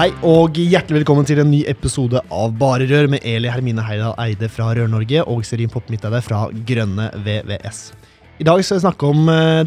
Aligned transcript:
Hei 0.00 0.14
og 0.24 0.56
hjertelig 0.56 1.02
velkommen 1.02 1.26
til 1.28 1.42
en 1.42 1.50
ny 1.52 1.58
episode 1.68 2.22
av 2.32 2.54
Bare 2.56 2.86
Rør 2.88 3.04
med 3.12 3.20
Eli 3.28 3.50
Hermine 3.52 3.82
Heidal 3.84 4.14
Eide 4.22 4.48
fra 4.48 4.70
Rør-Norge 4.72 5.26
og 5.28 5.42
Serin 5.44 5.68
Popp 5.68 5.90
Midteide 5.92 6.22
fra 6.24 6.46
Grønne 6.70 7.10
VVS. 7.20 7.80
I 8.40 8.46
dag 8.48 8.62
skal 8.64 8.78
vi 8.78 8.84
snakke 8.86 9.10
om 9.10 9.28
eh, 9.28 9.60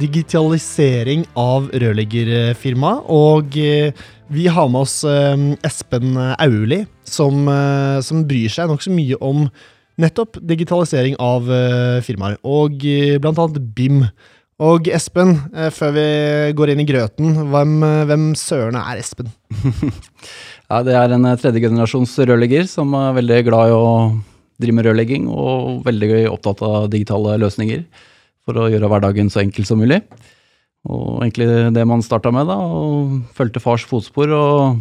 digitalisering 0.00 1.26
av 1.36 1.68
rørleggerfirma, 1.68 2.94
og 3.12 3.58
eh, 3.60 3.92
vi 4.32 4.46
har 4.48 4.72
med 4.72 4.86
oss 4.86 5.02
eh, 5.04 5.44
Espen 5.68 6.16
Auli, 6.32 6.86
som, 7.04 7.44
som 8.08 8.24
bryr 8.24 8.56
seg 8.56 8.72
nokså 8.72 8.94
mye 8.94 9.20
om 9.20 9.50
nettopp 10.00 10.40
digitalisering 10.40 11.20
av 11.20 11.52
firmaer, 12.08 12.40
og 12.40 12.80
blant 13.20 13.36
annet 13.36 13.68
BIM. 13.76 14.06
Og 14.62 14.86
Espen, 14.94 15.34
eh, 15.50 15.70
før 15.74 15.94
vi 15.96 16.04
går 16.54 16.70
inn 16.72 16.82
i 16.84 16.86
grøten, 16.86 17.32
hvem, 17.50 17.72
eh, 17.82 18.04
hvem 18.06 18.26
søren 18.38 18.78
er 18.78 19.00
Espen? 19.02 19.32
Ja, 20.64 20.78
det 20.80 20.94
er 20.96 21.12
en 21.12 21.26
eh, 21.28 21.36
tredjegenerasjons 21.36 22.14
rørlegger 22.24 22.64
som 22.70 22.94
er 22.96 23.16
veldig 23.18 23.40
glad 23.44 23.68
i 23.68 23.74
å 23.76 23.88
drive 24.62 24.76
med 24.78 24.86
rørlegging, 24.86 25.26
og 25.28 25.82
veldig 25.84 26.22
opptatt 26.30 26.62
av 26.64 26.86
digitale 26.88 27.34
løsninger 27.42 27.82
for 28.46 28.56
å 28.56 28.70
gjøre 28.72 28.88
hverdagen 28.88 29.28
så 29.30 29.42
enkel 29.42 29.66
som 29.68 29.82
mulig. 29.82 30.00
Og 30.88 31.20
egentlig 31.24 31.50
det 31.74 31.84
man 31.88 32.04
starta 32.04 32.32
med, 32.32 32.48
da, 32.48 32.56
og 32.56 33.18
fulgte 33.36 33.60
fars 33.60 33.84
fotspor, 33.90 34.32
og 34.32 34.80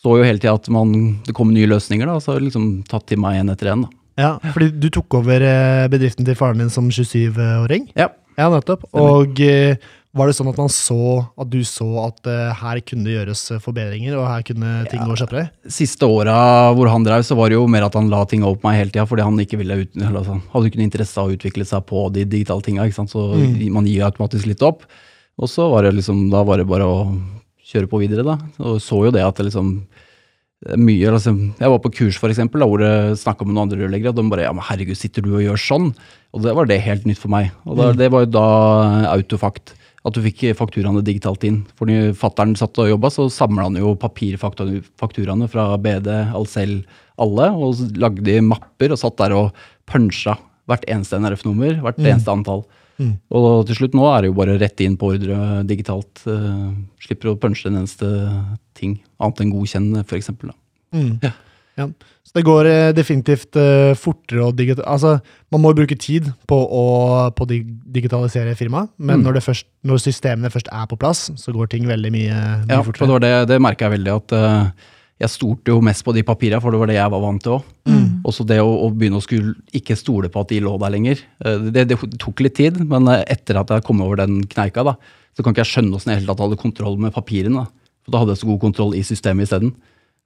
så 0.00 0.16
jo 0.18 0.26
hele 0.26 0.40
tida 0.40 0.56
at 0.56 0.66
man, 0.72 1.20
det 1.26 1.36
kom 1.36 1.52
nye 1.54 1.68
løsninger, 1.70 2.08
da, 2.08 2.18
så 2.18 2.32
har 2.32 2.40
jeg 2.40 2.48
liksom 2.48 2.68
tatt 2.90 3.06
til 3.12 3.20
meg 3.22 3.38
en 3.42 3.54
etter 3.54 3.70
da. 3.70 3.92
Ja, 4.18 4.34
fordi 4.54 4.72
du 4.78 4.90
tok 4.94 5.20
over 5.20 5.46
bedriften 5.90 6.26
til 6.26 6.38
faren 6.38 6.62
din 6.62 6.74
som 6.74 6.90
27-åring? 6.90 7.92
Ja. 7.98 8.10
Ja, 8.38 8.48
nettopp. 8.50 8.84
Og 8.92 9.40
eh, 9.44 9.76
var 10.14 10.30
det 10.30 10.36
sånn 10.38 10.48
at 10.52 10.58
man 10.60 10.70
så 10.70 10.96
at 11.42 11.48
du 11.50 11.58
så 11.66 11.86
at 12.04 12.20
uh, 12.30 12.52
her 12.54 12.78
kunne 12.86 13.06
det 13.08 13.16
gjøres 13.16 13.40
eh, 13.54 13.62
forbedringer, 13.62 14.14
og 14.18 14.28
her 14.30 14.44
kunne 14.46 14.72
ting 14.90 15.00
Ja. 15.02 15.06
gå 15.10 15.16
kjappere? 15.18 15.48
Siste 15.66 16.06
åra 16.06 16.36
hvor 16.76 16.90
han 16.92 17.02
drev, 17.06 17.24
så 17.26 17.34
var 17.38 17.50
det 17.50 17.58
jo 17.58 17.66
mer 17.70 17.86
at 17.88 17.94
han 17.98 18.10
la 18.12 18.22
ting 18.30 18.44
opp 18.46 18.60
på 18.62 18.68
meg 18.68 18.78
hele 18.78 18.94
tida, 18.94 19.06
fordi 19.10 19.26
han 19.26 19.38
ikke 19.42 19.58
ville 19.58 19.80
ut, 19.82 19.90
altså, 19.98 20.38
hadde 20.52 20.70
ikke 20.70 20.78
noe 20.82 20.88
interesse 20.90 21.18
av 21.18 21.30
å 21.30 21.34
utvikle 21.34 21.66
seg 21.66 21.82
på 21.90 22.06
de 22.14 22.24
digitale 22.24 22.62
tinga, 22.62 22.86
så 22.94 23.34
Mm. 23.34 23.72
man 23.74 23.86
gir 23.90 24.06
automatisk 24.06 24.46
litt 24.46 24.62
opp. 24.62 24.86
Og 25.38 25.48
så 25.50 25.66
var 25.70 25.82
det 25.82 25.94
liksom, 25.98 26.30
da 26.30 26.44
var 26.46 26.58
det 26.58 26.68
bare 26.70 26.86
å 26.86 27.10
kjøre 27.66 27.90
på 27.90 27.98
videre, 27.98 28.22
da. 28.22 28.38
Og 28.62 28.78
så 28.78 29.02
jo 29.06 29.10
det 29.10 29.24
at 29.26 29.34
det 29.34 29.46
liksom 29.50 29.82
mye, 30.80 31.10
altså, 31.12 31.34
Jeg 31.60 31.70
var 31.70 31.78
på 31.84 31.92
kurs 31.92 32.16
for 32.18 32.28
eksempel, 32.32 32.60
da, 32.60 32.66
hvor 32.66 32.78
det 32.80 33.18
snakka 33.20 33.44
med 33.44 33.54
noen 33.54 33.68
andre 33.70 33.84
rørleggere, 33.84 34.08
og 34.08 34.16
de 34.16 34.28
bare 34.30 34.46
ja, 34.46 34.52
men 34.52 34.64
herregud, 34.64 34.96
sitter 34.96 35.22
du 35.22 35.34
og 35.36 35.42
gjør 35.44 35.60
sånn? 35.60 35.94
Og 36.32 36.42
det 36.42 36.54
var 36.56 36.66
det 36.66 36.80
helt 36.82 37.04
nytt 37.06 37.18
for 37.18 37.28
meg. 37.28 37.50
Og 37.66 37.76
da, 37.76 37.92
Mm. 37.92 37.96
det 37.98 38.10
var 38.10 38.20
jo 38.24 38.30
da 38.32 38.46
autofakt. 39.14 39.74
At 40.06 40.12
du 40.12 40.20
fikk 40.20 40.54
fakturaene 40.54 41.00
digitalt 41.02 41.44
inn. 41.44 41.64
For 41.76 41.86
når 41.86 42.12
fattern 42.14 42.54
satt 42.56 42.76
og 42.78 42.88
jobba, 42.90 43.08
så 43.08 43.24
samla 43.32 43.62
han 43.64 43.76
jo 43.76 43.94
papirfakturaene 43.96 45.48
fra 45.48 45.76
BD, 45.80 46.08
Alcel, 46.34 46.84
alle, 47.18 47.46
og 47.54 47.74
lagde 47.96 48.40
mapper 48.44 48.92
og 48.92 48.98
satt 49.00 49.16
der 49.20 49.32
og 49.36 49.52
punsja 49.86 50.36
hvert 50.68 50.84
eneste 50.88 51.16
NRF-nummer, 51.20 51.80
hvert 51.80 51.98
Mm. 51.98 52.06
eneste 52.12 52.32
antall. 52.32 52.64
Mm. 52.98 53.14
Og 53.34 53.66
til 53.66 53.78
slutt 53.80 53.96
nå 53.98 54.04
er 54.12 54.22
det 54.22 54.30
jo 54.30 54.36
bare 54.38 54.58
rett 54.60 54.80
inn 54.84 54.94
på 55.00 55.14
ordre 55.14 55.62
digitalt. 55.66 56.22
Uh, 56.26 56.70
slipper 57.02 57.32
å 57.32 57.38
punche 57.40 57.66
en 57.70 57.80
eneste 57.82 58.06
ting, 58.78 58.98
annet 59.18 59.42
enn 59.42 59.50
godkjenn, 59.54 59.90
f.eks. 60.04 60.30
Mm. 60.94 61.16
Ja. 61.24 61.32
Ja. 61.74 61.88
Så 62.22 62.36
det 62.38 62.44
går 62.46 62.68
eh, 62.70 62.92
definitivt 62.94 63.56
uh, 63.58 63.96
fortere 63.98 64.44
å 64.46 64.52
digitalisere 64.54 64.92
Altså, 64.94 65.16
man 65.50 65.62
må 65.64 65.72
bruke 65.74 65.96
tid 65.98 66.28
på 66.46 66.54
å 66.54 66.84
på 67.34 67.46
dig 67.50 67.64
digitalisere 67.96 68.54
firmaet, 68.54 68.92
men 68.96 69.18
Mm. 69.18 69.24
når, 69.26 69.32
det 69.34 69.42
først, 69.42 69.66
når 69.82 69.98
systemene 70.04 70.50
først 70.54 70.70
er 70.70 70.86
på 70.86 70.98
plass, 71.02 71.32
så 71.34 71.52
går 71.52 71.72
ting 71.74 71.88
veldig 71.90 72.12
mye, 72.14 72.30
mye 72.62 72.70
Ja, 72.70 72.78
for 72.86 72.92
det 72.94 73.02
fortere. 73.02 73.26
Ja, 73.32 73.40
det, 73.42 73.48
det 73.56 73.58
merka 73.66 73.88
jeg 73.88 73.96
veldig, 73.98 74.14
at 74.22 74.36
eh, 74.38 74.70
jeg 75.22 75.30
stolte 75.30 75.70
jo 75.70 75.80
mest 75.84 76.02
på 76.04 76.12
de 76.16 76.24
papirene, 76.26 76.60
for 76.62 76.74
det 76.74 76.80
var 76.80 76.90
det 76.90 76.96
jeg 76.98 77.12
var 77.14 77.22
vant 77.22 77.42
til 77.44 77.52
òg. 77.56 77.66
Mm. 77.86 78.06
Også 78.26 78.44
det 78.48 78.58
å, 78.62 78.70
å 78.86 78.88
begynne 78.90 79.20
å 79.20 79.24
skulle 79.24 79.54
ikke 79.76 79.94
stole 79.98 80.30
på 80.32 80.42
at 80.42 80.50
de 80.50 80.58
lå 80.64 80.74
der 80.82 80.94
lenger. 80.96 81.20
Eh, 81.44 81.68
Det, 81.70 81.86
det 81.92 81.98
tok 82.18 82.42
litt 82.42 82.56
tid, 82.58 82.80
men 82.90 83.06
eh, 83.12 83.22
etter 83.30 83.60
at 83.60 83.70
jeg 83.70 83.84
kom 83.86 84.02
over 84.02 84.18
den 84.24 84.40
kneika, 84.50 84.82
da, 84.86 84.96
så 85.36 85.42
kan 85.44 85.54
ikke 85.54 85.62
jeg 85.64 85.72
skjønne 85.72 85.98
åssen 85.98 86.14
jeg 86.14 86.26
hadde 86.26 86.58
kontroll 86.60 86.98
med 87.00 87.14
papirene. 87.14 87.62
Da. 87.64 87.92
For 88.04 88.14
da 88.14 88.22
hadde 88.22 88.34
jeg 88.34 88.42
så 88.42 88.50
god 88.52 88.62
kontroll 88.66 88.94
i 88.98 89.02
systemet 89.06 89.46
isteden. 89.48 89.74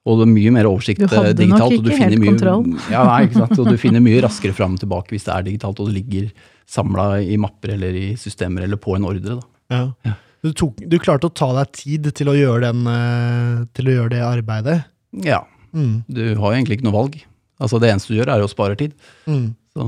Og 0.09 0.21
det 0.21 0.25
er 0.25 0.31
mye 0.32 0.53
mer 0.54 0.69
oversikt 0.71 1.03
digitalt. 1.03 1.12
Du 1.12 1.19
hadde 1.21 1.34
eh, 1.34 1.41
digitalt. 1.43 1.75
nok 1.75 1.91
ikke 1.91 2.04
helt 2.04 2.22
mye, 2.22 2.31
kontroll. 2.32 2.65
Ja, 2.94 3.03
nei, 3.04 3.19
ikke 3.27 3.43
sant? 3.43 3.59
Og 3.60 3.69
du 3.69 3.77
finner 3.81 4.04
mye 4.04 4.22
raskere 4.25 4.56
fram 4.56 4.78
og 4.78 4.81
tilbake 4.81 5.12
hvis 5.12 5.27
det 5.28 5.34
er 5.34 5.44
digitalt, 5.50 5.82
og 5.82 5.91
det 5.91 5.98
ligger 6.00 6.31
samla 6.69 7.10
i 7.25 7.37
mapper 7.41 7.75
eller 7.77 7.97
i 7.97 8.06
systemer 8.21 8.65
eller 8.65 8.81
på 8.81 8.97
en 8.97 9.04
ordre. 9.09 9.37
Da. 9.41 9.47
Ja. 9.75 9.82
Ja. 10.09 10.15
Du, 10.48 10.53
tok, 10.56 10.81
du 10.88 10.97
klarte 11.03 11.28
å 11.28 11.34
ta 11.36 11.50
deg 11.60 11.72
tid 11.76 12.09
til 12.16 12.31
å 12.32 12.36
gjøre, 12.36 12.70
den, 12.70 12.86
eh, 12.88 13.64
til 13.76 13.91
å 13.91 13.97
gjøre 13.98 14.12
det 14.16 14.25
arbeidet. 14.25 14.78
Ja, 15.25 15.42
Mm. 15.75 16.03
du 16.09 16.22
har 16.41 16.54
jo 16.54 16.56
egentlig 16.56 16.78
ikke 16.78 16.86
noe 16.88 16.94
valg. 16.97 17.16
Altså 17.60 17.78
Det 17.82 17.91
eneste 17.92 18.09
du 18.09 18.16
gjør, 18.16 18.31
er 18.32 18.41
å 18.41 18.48
spare 18.48 18.75
tid. 18.81 18.94
Mm. 19.28 19.50
Så 19.75 19.84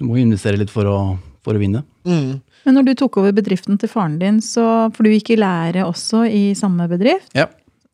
du 0.00 0.04
må 0.08 0.16
investere 0.18 0.58
litt 0.58 0.70
for 0.72 0.82
å, 0.90 0.96
for 1.44 1.54
å 1.54 1.60
vinne. 1.62 1.84
Mm. 2.04 2.40
Men 2.66 2.74
når 2.74 2.84
du 2.88 2.94
tok 2.98 3.18
over 3.22 3.32
bedriften 3.36 3.78
til 3.78 3.88
faren 3.88 4.18
din, 4.18 4.40
så, 4.42 4.90
for 4.92 5.04
du 5.06 5.10
gikk 5.10 5.30
i 5.30 5.38
lære 5.38 5.84
også 5.86 6.24
i 6.26 6.42
samme 6.58 6.88
bedrift, 6.90 7.30
Ja. 7.38 7.46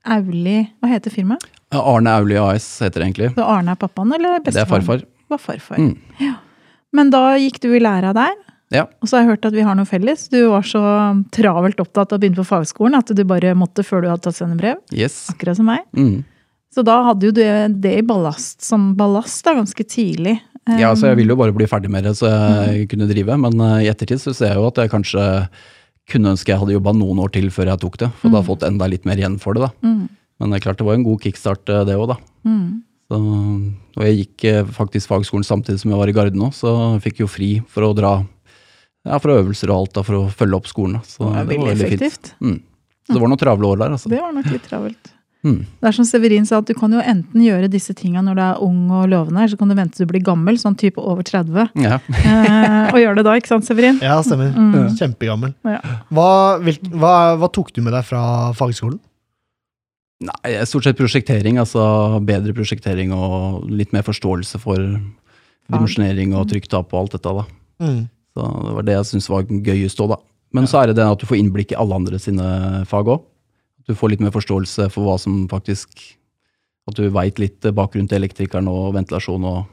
Auli, 0.08 0.70
hva 0.80 0.88
heter 0.88 1.12
firmaet? 1.12 1.44
Arne 1.76 2.08
Auli 2.16 2.36
AS 2.40 2.64
heter 2.80 3.02
det 3.02 3.08
egentlig. 3.12 3.34
Så 3.36 3.44
Arne 3.44 3.74
er 3.74 3.76
pappaen, 3.76 4.14
eller 4.14 4.38
Det 4.40 4.54
er 4.56 4.64
bestefaren? 4.64 4.86
farfar. 4.86 5.04
Var 5.28 5.38
farfar. 5.38 5.76
Mm. 5.76 6.36
Men 6.96 7.10
da 7.12 7.36
gikk 7.36 7.60
du 7.60 7.74
i 7.76 7.80
læra 7.84 8.14
der, 8.16 8.32
Ja. 8.74 8.82
og 9.00 9.08
så 9.08 9.16
har 9.16 9.22
jeg 9.24 9.30
hørt 9.32 9.46
at 9.48 9.54
vi 9.56 9.62
har 9.64 9.76
noe 9.78 9.88
felles. 9.88 10.26
Du 10.28 10.36
var 10.52 10.66
så 10.66 10.80
travelt 11.32 11.78
opptatt 11.80 12.12
av 12.12 12.18
å 12.18 12.20
begynne 12.20 12.36
på 12.36 12.44
fagskolen 12.50 12.98
at 12.98 13.08
du 13.16 13.22
bare 13.24 13.54
måtte 13.56 13.84
før 13.86 14.04
du 14.04 14.08
hadde 14.10 14.26
tatt 14.26 14.36
svennebrev. 14.36 14.82
Yes. 14.92 15.26
Akkurat 15.32 15.56
som 15.56 15.70
meg. 15.70 15.86
Mm. 15.96 16.18
Så 16.74 16.84
da 16.84 16.98
hadde 17.06 17.30
jo 17.30 17.32
du 17.32 17.40
det 17.80 17.94
i 17.96 18.04
ballast, 18.04 18.60
som 18.66 18.90
ballast 18.98 19.40
da, 19.46 19.54
ganske 19.56 19.86
tidlig. 19.88 20.36
Ja, 20.68 20.90
så 20.92 21.08
jeg 21.08 21.16
Um, 21.16 21.20
ville 21.22 21.32
jo 21.32 21.40
bare 21.40 21.54
bli 21.56 21.64
ferdig 21.70 21.88
med 21.88 22.04
det 22.04 22.12
så 22.18 22.28
jeg 22.28 22.90
kunne 22.90 23.06
drive, 23.08 23.38
men 23.40 23.56
eh, 23.64 23.86
i 23.86 23.88
ettertid 23.88 24.20
så 24.20 24.34
ser 24.36 24.52
jeg 24.52 24.60
jo 24.60 24.66
at 24.68 24.76
jeg 24.82 24.90
kanskje 24.92 25.22
kunne 26.12 26.34
ønske 26.34 26.52
jeg 26.52 26.60
hadde 26.60 26.74
jobba 26.76 26.92
noen 26.92 27.22
år 27.24 27.32
til 27.32 27.48
før 27.52 27.70
jeg 27.72 27.80
tok 27.80 27.96
det, 28.02 28.10
for 28.20 28.28
da 28.28 28.36
hadde 28.36 28.44
jeg 28.44 28.50
fått 28.50 28.66
enda 28.68 28.88
litt 28.92 29.08
mer 29.08 29.16
igjen 29.20 29.38
for 29.40 29.56
det. 29.56 29.64
da. 29.64 29.70
Mm, 29.88 30.04
Men 30.40 30.50
det 30.52 30.58
er 30.58 30.64
klart 30.66 30.78
det 30.82 30.86
var 30.90 30.98
en 31.00 31.08
god 31.08 31.24
kickstart 31.24 31.72
eh, 31.72 31.86
det 31.88 31.96
òg, 31.96 32.12
da. 32.12 32.18
mm. 32.44 32.68
Så, 33.08 33.16
og 33.96 34.02
jeg 34.04 34.16
gikk 34.18 34.44
eh, 34.44 34.64
faktisk 34.76 35.08
fagskolen 35.08 35.46
samtidig 35.48 35.80
som 35.80 35.90
jeg 35.94 36.00
var 36.02 36.10
i 36.12 36.16
Garden 36.20 36.42
òg, 36.44 36.52
så 36.52 36.74
jeg 36.98 37.06
fikk 37.06 37.22
jo 37.24 37.28
fri 37.32 37.48
for 37.72 37.88
å 37.88 37.94
dra 37.96 38.18
ja, 39.06 39.18
fra 39.18 39.36
øvelser 39.42 39.70
og 39.70 39.76
alt 39.84 39.92
da, 39.94 40.02
for 40.02 40.14
å 40.14 40.24
følge 40.32 40.54
opp 40.56 40.66
skolen. 40.66 40.98
da. 40.98 41.00
Så 41.06 41.18
Det 41.18 41.28
var 41.28 41.44
det 41.44 41.44
var 41.44 41.52
veldig 41.52 41.68
veldig 41.68 41.88
fint. 41.90 42.02
effektivt. 42.02 42.34
Mm. 42.40 42.58
Så 43.06 43.12
det 43.14 43.20
var 43.22 43.28
noen 43.28 43.38
travle 43.40 43.66
år 43.70 43.78
der, 43.78 43.90
altså. 43.96 44.08
Det 44.10 44.20
var 44.20 44.32
nok 44.32 44.50
litt 44.52 44.66
travelt. 44.68 45.12
Mm. 45.46 45.60
Det 45.80 45.86
er 45.86 45.92
som 45.94 46.04
Severin 46.04 46.44
sa, 46.44 46.58
at 46.58 46.66
du 46.66 46.74
kan 46.74 46.90
jo 46.92 46.98
enten 46.98 47.40
gjøre 47.40 47.68
disse 47.70 47.94
tinga 47.94 48.20
når 48.26 48.34
du 48.34 48.42
er 48.42 48.62
ung 48.66 48.90
og 48.90 49.04
lovende, 49.08 49.38
eller 49.38 49.48
så 49.52 49.56
kan 49.60 49.68
du 49.70 49.74
vente 49.78 49.94
til 49.96 50.04
du 50.04 50.10
blir 50.10 50.24
gammel, 50.26 50.58
sånn 50.58 50.74
type 50.76 50.98
over 50.98 51.22
30, 51.22 51.70
Ja. 51.78 52.00
eh, 52.10 52.90
og 52.92 52.98
gjøre 52.98 53.14
det 53.20 53.24
da, 53.24 53.36
ikke 53.38 53.46
sant, 53.52 53.64
Severin? 53.64 54.00
Ja, 54.02 54.18
stemmer. 54.26 54.50
Mm. 54.52 54.96
Kjempegammel. 54.98 55.54
Ja. 55.64 55.78
Hva, 56.10 56.58
hvilk, 56.58 56.82
hva, 56.90 57.14
hva 57.38 57.48
tok 57.54 57.72
du 57.72 57.80
med 57.86 57.92
deg 57.94 58.04
fra 58.04 58.52
fagskolen? 58.58 58.98
Nei, 60.26 60.56
stort 60.66 60.82
sett 60.88 60.98
prosjektering, 60.98 61.60
altså 61.62 62.18
bedre 62.26 62.52
prosjektering 62.52 63.12
og 63.14 63.70
litt 63.70 63.92
mer 63.94 64.02
forståelse 64.02 64.58
for 64.58 64.76
dimensjonering 65.70 66.34
og 66.34 66.48
trykktap 66.50 66.90
og 66.92 66.98
alt 67.04 67.14
dette. 67.14 67.34
da. 67.38 67.44
Mm. 67.86 68.08
Så 68.38 68.46
det 68.68 68.74
var 68.76 68.86
det 68.86 68.94
jeg 68.94 69.08
syntes 69.10 69.30
var 69.32 69.48
gøyest 69.48 70.02
òg, 70.04 70.14
da. 70.14 70.20
Men 70.54 70.68
så 70.70 70.80
er 70.80 70.90
det 70.90 71.00
det 71.00 71.08
at 71.10 71.20
du 71.20 71.26
får 71.28 71.40
innblikk 71.40 71.74
i 71.74 71.80
alle 71.80 71.96
andre 71.98 72.20
sine 72.22 72.84
fag 72.88 73.10
òg. 73.10 73.24
Du 73.88 73.96
får 73.96 74.12
litt 74.14 74.22
mer 74.22 74.32
forståelse 74.34 74.86
for 74.92 75.06
hva 75.06 75.18
som 75.20 75.46
faktisk 75.50 76.14
At 76.88 76.96
du 76.96 77.04
veit 77.12 77.36
litt 77.36 77.60
bakgrunn 77.76 78.06
til 78.08 78.16
elektrikeren 78.16 78.68
og 78.72 78.94
ventilasjon 78.94 79.42
og 79.44 79.66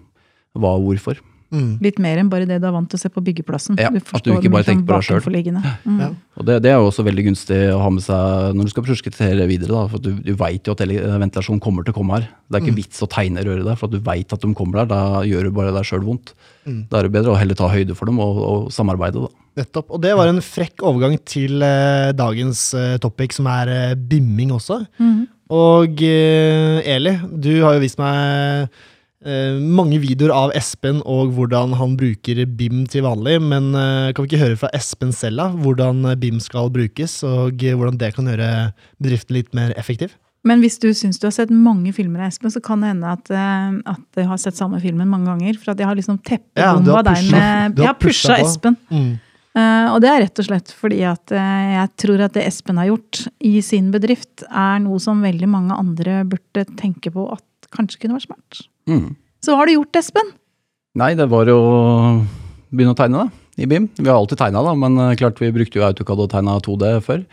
hva 0.59 0.73
og 0.75 0.81
hvorfor. 0.83 1.21
Mm. 1.55 1.71
Litt 1.85 2.01
mer 2.03 2.21
enn 2.21 2.29
bare 2.31 2.47
det 2.49 2.59
du 2.61 2.67
er 2.67 2.75
vant 2.75 2.89
til 2.91 2.99
å 2.99 3.03
se 3.05 3.11
på 3.13 3.23
byggeplassen. 3.25 3.79
Ja, 3.81 3.89
at 3.89 4.25
du 4.25 4.33
ikke 4.35 4.51
bare 4.53 4.67
tenker 4.67 4.85
på 4.89 4.99
deg 4.99 5.23
selv. 5.23 5.63
Mm. 5.85 5.99
Ja. 6.03 6.11
Og 6.35 6.47
det, 6.47 6.59
det 6.65 6.73
er 6.73 6.79
jo 6.81 6.89
også 6.89 7.05
veldig 7.07 7.29
gunstig 7.29 7.59
å 7.71 7.79
ha 7.81 7.91
med 7.93 8.03
seg 8.03 8.57
når 8.57 8.67
du 8.67 8.73
skal 8.75 8.85
prosjektere 8.85 9.47
videre. 9.49 9.71
Da, 9.71 9.85
for 9.91 10.03
du, 10.03 10.11
du 10.19 10.33
veit 10.37 10.67
jo 10.67 10.75
at 10.75 10.83
ventilasjonen 10.83 11.45
ventilasjon 11.45 11.61
kommer 11.63 11.85
til 11.85 11.93
å 11.93 11.99
komme 11.99 12.17
her. 12.17 12.27
Det 12.49 12.59
er 12.59 12.65
ikke 12.65 12.79
vits 12.79 13.03
å 13.03 13.09
tegne 13.09 13.43
røret 13.45 13.65
der, 13.65 13.77
for 13.79 13.89
at 13.89 13.95
du 13.95 14.03
veit 14.03 14.33
at 14.33 14.41
de 14.41 14.53
kommer 14.57 14.81
der. 14.81 14.89
Da 14.91 15.23
gjør 15.27 15.47
du 15.47 15.55
bare 15.55 15.73
deg 15.75 15.87
sjøl 15.87 16.05
vondt. 16.05 16.33
Mm. 16.65 16.81
Da 16.89 16.99
er 16.99 17.07
det 17.07 17.13
bedre 17.13 17.33
å 17.33 17.39
heller 17.39 17.57
ta 17.57 17.69
høyde 17.69 17.95
for 17.97 18.09
dem 18.09 18.19
og, 18.23 18.41
og 18.41 18.73
samarbeide. 18.73 19.25
da. 19.25 19.45
Nettopp. 19.61 19.93
Og 19.95 20.01
det 20.03 20.15
var 20.17 20.31
en 20.31 20.41
frekk 20.43 20.83
overgang 20.83 21.15
til 21.23 21.63
eh, 21.63 22.11
dagens 22.15 22.67
eh, 22.75 22.97
topic, 23.01 23.35
som 23.37 23.47
er 23.51 23.71
eh, 23.71 23.95
bimming 23.95 24.53
også. 24.55 24.81
Mhm. 24.99 25.23
Og 25.55 26.01
eh, 26.01 26.81
Eli, 26.89 27.11
du 27.29 27.51
har 27.61 27.75
jo 27.75 27.83
vist 27.83 27.99
meg 28.01 28.71
eh, 29.27 29.57
mange 29.59 29.99
videoer 30.03 30.33
av 30.33 30.53
Espen 30.57 31.01
og 31.03 31.33
hvordan 31.35 31.75
han 31.79 31.95
bruker 31.99 32.43
BIM 32.57 32.85
til 32.91 33.05
vanlig, 33.05 33.37
men 33.43 33.71
eh, 33.77 34.11
kan 34.13 34.25
vi 34.25 34.31
ikke 34.31 34.43
høre 34.43 34.59
fra 34.61 34.71
Espen 34.77 35.13
selv 35.15 35.41
da, 35.41 35.49
hvordan 35.65 36.05
eh, 36.11 36.19
BIM 36.21 36.39
skal 36.43 36.71
brukes, 36.73 37.17
og 37.27 37.65
hvordan 37.65 37.99
det 38.01 38.13
kan 38.15 38.29
gjøre 38.31 38.51
bedriften 39.01 39.39
litt 39.39 39.51
mer 39.57 39.75
effektiv? 39.79 40.15
Men 40.45 40.61
hvis 40.61 40.77
du 40.77 40.91
syns 40.93 41.17
du 41.17 41.25
har 41.25 41.33
sett 41.33 41.49
mange 41.49 41.89
filmer 41.95 42.21
av 42.21 42.29
Espen, 42.29 42.53
så 42.53 42.61
kan 42.61 42.83
det 42.83 42.91
hende 42.93 43.13
at, 43.17 43.31
at 43.33 44.03
du 44.13 44.27
har 44.29 44.37
sett 44.37 44.59
samme 44.59 44.77
filmen 44.77 45.09
mange 45.09 45.25
ganger. 45.31 45.57
For 45.57 45.71
at 45.73 45.79
jeg 45.81 45.89
har 45.89 45.97
liksom 45.97 46.19
teppebomba 46.21 46.99
ja, 46.99 47.05
deg 47.07 47.31
med 47.33 47.81
Jeg 47.81 47.89
har 47.89 47.97
pusha. 47.97 48.35
Espen. 48.43 48.77
Mm. 48.93 49.15
Uh, 49.55 49.87
og 49.93 50.01
det 50.03 50.09
er 50.11 50.17
rett 50.25 50.39
og 50.41 50.47
slett 50.49 50.71
fordi 50.75 50.97
at 51.07 51.31
uh, 51.31 51.65
jeg 51.71 51.91
tror 52.03 52.25
at 52.25 52.33
det 52.35 52.43
Espen 52.43 52.77
har 52.77 52.89
gjort 52.89 53.21
i 53.39 53.53
sin 53.63 53.87
bedrift, 53.93 54.43
er 54.45 54.81
noe 54.83 54.99
som 54.99 55.23
veldig 55.23 55.47
mange 55.47 55.77
andre 55.79 56.19
burde 56.27 56.65
tenke 56.75 57.13
på 57.15 57.29
at 57.31 57.69
kanskje 57.73 58.03
kunne 58.03 58.19
vært 58.19 58.27
smart. 58.27 58.65
Mm. 58.89 59.15
Så 59.43 59.53
hva 59.53 59.61
har 59.61 59.69
du 59.69 59.75
gjort, 59.77 59.99
Espen? 59.99 60.31
Nei, 60.99 61.11
det 61.19 61.27
var 61.31 61.49
jo 61.49 61.57
å 61.59 61.73
begynne 62.71 62.95
å 62.95 62.97
tegne 62.97 63.25
da, 63.25 63.43
i 63.59 63.67
BIM. 63.69 63.89
Vi 63.97 64.07
har 64.07 64.17
alltid 64.17 64.39
tegna, 64.39 64.63
da, 64.65 64.75
men 64.79 64.95
eh, 65.01 65.17
klart 65.19 65.41
vi 65.41 65.51
brukte 65.55 65.79
jo 65.79 65.85
AutoCAD 65.87 66.23
og 66.23 66.31
tegna 66.31 66.55
2D 66.63 66.93
før. 67.05 67.25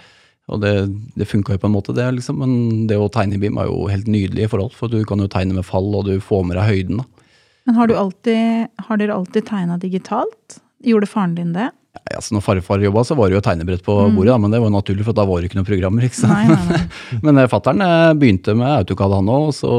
Og 0.51 0.59
det, 0.61 0.73
det 1.15 1.29
funka 1.31 1.55
jo 1.55 1.63
på 1.63 1.69
en 1.71 1.75
måte, 1.77 1.95
det, 1.97 2.09
liksom. 2.19 2.41
Men 2.43 2.87
det 2.91 2.99
å 2.99 3.11
tegne 3.13 3.39
i 3.39 3.43
BIM 3.43 3.61
er 3.63 3.71
jo 3.71 3.87
helt 3.91 4.11
nydelig 4.11 4.49
i 4.49 4.51
forhold. 4.51 4.75
For 4.77 4.91
du 4.91 5.05
kan 5.09 5.23
jo 5.23 5.31
tegne 5.31 5.55
med 5.57 5.69
fall, 5.69 5.87
og 5.95 6.09
du 6.09 6.17
får 6.21 6.43
med 6.49 6.59
deg 6.59 6.69
høyden. 6.69 7.03
da. 7.03 7.29
Men 7.69 7.79
har, 7.79 7.87
du 7.87 7.95
alltid, 7.95 8.73
har 8.89 8.99
dere 8.99 9.15
alltid 9.15 9.47
tegna 9.47 9.79
digitalt? 9.79 10.59
Gjorde 10.83 11.09
faren 11.11 11.37
din 11.39 11.55
det? 11.55 11.71
Ja, 11.93 12.17
altså 12.17 12.33
når 12.33 12.41
farfar 12.47 12.81
jobba, 12.81 13.03
så 13.05 13.15
var 13.19 13.29
det 13.29 13.37
jo 13.37 13.43
tegnebrett 13.45 13.83
på 13.85 13.95
bordet, 14.15 14.31
da, 14.33 14.39
men 14.41 14.53
det 14.55 14.61
var 14.63 14.71
jo 14.71 14.75
naturlig, 14.79 15.05
for 15.05 15.17
da 15.17 15.27
var 15.29 15.43
det 15.43 15.51
ikke 15.51 15.59
noen 15.59 15.69
programmer. 15.69 16.07
ikke 16.07 16.17
sant? 16.17 16.33
Nei, 16.33 16.47
nei, 16.49 16.79
nei. 16.79 17.19
Men 17.27 17.37
fattern 17.43 17.53
fatteren 17.53 17.85
eh, 17.85 18.15
begynte 18.23 18.55
med 18.57 18.73
AutoCAD 18.79 19.15
han 19.19 19.29
òg, 19.29 19.45
og 19.51 19.53
så 19.59 19.73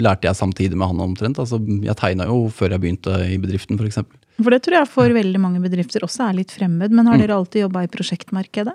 lærte 0.00 0.30
jeg 0.30 0.38
samtidig 0.38 0.78
med 0.80 0.88
han 0.88 1.02
omtrent. 1.04 1.40
Altså, 1.42 1.60
jeg 1.60 1.96
tegna 2.00 2.24
jo 2.30 2.46
før 2.56 2.72
jeg 2.72 2.82
begynte 2.86 3.18
i 3.28 3.36
bedriften, 3.42 3.76
f.eks. 3.76 4.00
For 4.40 4.54
det 4.56 4.62
tror 4.64 4.78
jeg 4.78 4.90
for 4.94 5.12
veldig 5.18 5.42
mange 5.44 5.60
bedrifter 5.60 6.06
også 6.08 6.24
er 6.30 6.38
litt 6.40 6.56
fremmed. 6.56 6.88
Men 6.96 7.10
har 7.10 7.20
Mm. 7.20 7.26
dere 7.26 7.36
alltid 7.36 7.66
jobba 7.66 7.84
i 7.84 7.92
prosjektmarkedet? 7.92 8.74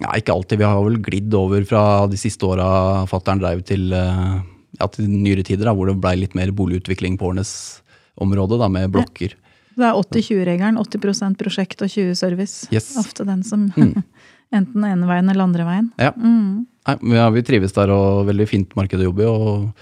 Ja, 0.00 0.16
ikke 0.16 0.32
alltid. 0.32 0.58
Vi 0.58 0.64
har 0.64 0.80
vel 0.80 0.96
glidd 1.04 1.34
over 1.36 1.68
fra 1.68 1.84
de 2.08 2.16
siste 2.16 2.48
åra 2.48 3.04
fattern 3.06 3.44
dreiv 3.44 3.60
til, 3.68 3.92
eh, 3.92 4.40
ja, 4.80 4.88
til 4.88 5.12
nyere 5.12 5.44
tider, 5.44 5.68
da, 5.68 5.76
hvor 5.76 5.92
det 5.92 6.00
blei 6.00 6.16
litt 6.16 6.34
mer 6.34 6.48
boligutvikling 6.56 7.20
på 7.20 7.28
årenes 7.28 7.82
område, 8.16 8.56
da, 8.58 8.68
med 8.72 8.90
blokker. 8.96 9.36
Det 9.76 9.86
er 9.88 9.96
80-20-regelen. 9.98 10.78
80% 10.78 11.36
prosjekt 11.40 11.82
og 11.82 11.88
20 11.92 12.14
service. 12.18 12.68
Yes. 12.72 12.92
Ofte 13.00 13.24
den 13.28 13.42
som 13.46 13.68
Mm. 13.76 14.02
enten 14.52 14.74
den 14.82 14.84
ene 14.90 15.06
veien 15.08 15.30
eller 15.32 15.44
andre 15.48 15.64
veien. 15.64 15.90
Ja. 15.98 16.10
Mm. 16.12 16.66
Nei, 16.86 16.96
ja, 17.16 17.28
vi 17.30 17.42
trives 17.46 17.72
der, 17.72 17.90
og 17.94 18.26
veldig 18.28 18.46
fint 18.50 18.74
marked 18.76 18.98
å 19.00 19.06
jobbe 19.06 19.22
i. 19.22 19.26
og 19.26 19.72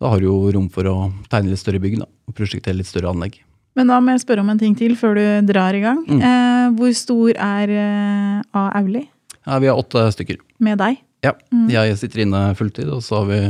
Da 0.00 0.08
har 0.12 0.20
du 0.20 0.26
jo 0.28 0.50
rom 0.54 0.68
for 0.72 0.84
å 0.84 1.12
tegne 1.32 1.50
litt 1.50 1.58
større 1.60 1.80
bygg 1.82 1.98
da, 1.98 2.06
og 2.28 2.34
prosjektere 2.36 2.76
litt 2.78 2.86
større 2.86 3.10
anlegg. 3.10 3.40
Men 3.76 3.86
da 3.90 3.98
må 4.02 4.10
jeg 4.14 4.22
spørre 4.24 4.40
om 4.44 4.50
en 4.50 4.58
ting 4.58 4.74
til 4.76 4.94
før 4.98 5.14
du 5.18 5.46
drar 5.52 5.74
i 5.74 5.80
gang. 5.80 6.00
Mm. 6.06 6.20
Eh, 6.22 6.70
hvor 6.78 6.94
stor 6.98 7.30
er 7.36 7.70
eh. 7.70 8.42
Auli 8.54 9.04
Ja, 9.46 9.58
vi 9.62 9.66
har 9.70 9.76
åtte 9.78 10.02
stykker. 10.12 10.38
med 10.58 10.78
deg? 10.78 10.98
Ja, 11.24 11.32
Mm. 11.52 11.68
Jeg 11.70 11.96
sitter 11.98 12.22
inne 12.22 12.54
fulltid, 12.56 12.88
og 12.88 13.02
så 13.02 13.20
har 13.20 13.26
vi 13.26 13.40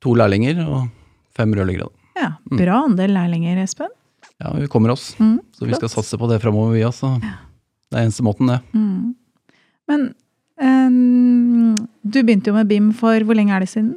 to 0.00 0.14
lærlinger 0.14 0.62
og 0.66 0.88
fem 1.36 1.52
rørleggere. 1.52 1.88
Ja, 2.16 2.30
Bra 2.48 2.84
andel 2.86 3.10
lærlinger, 3.12 3.58
Espen. 3.62 3.88
Ja, 4.42 4.50
vi 4.58 4.66
kommer 4.70 4.90
oss, 4.94 5.14
Mm, 5.18 5.38
så 5.54 5.66
vi 5.66 5.76
skal 5.76 5.88
satse 5.92 6.18
på 6.18 6.28
det 6.30 6.40
framover, 6.42 6.74
vi 6.74 6.82
også. 6.84 7.12
Det 7.20 7.98
er 7.98 8.06
eneste 8.06 8.24
måten, 8.26 8.50
det. 8.50 8.60
Mm. 8.74 9.14
Men 9.88 10.08
eh, 10.58 11.84
du 12.02 12.18
begynte 12.22 12.50
jo 12.50 12.56
med 12.56 12.68
BIM 12.68 12.90
for 12.96 13.22
hvor 13.26 13.38
lenge 13.38 13.54
er 13.54 13.62
det 13.64 13.70
siden? 13.70 13.94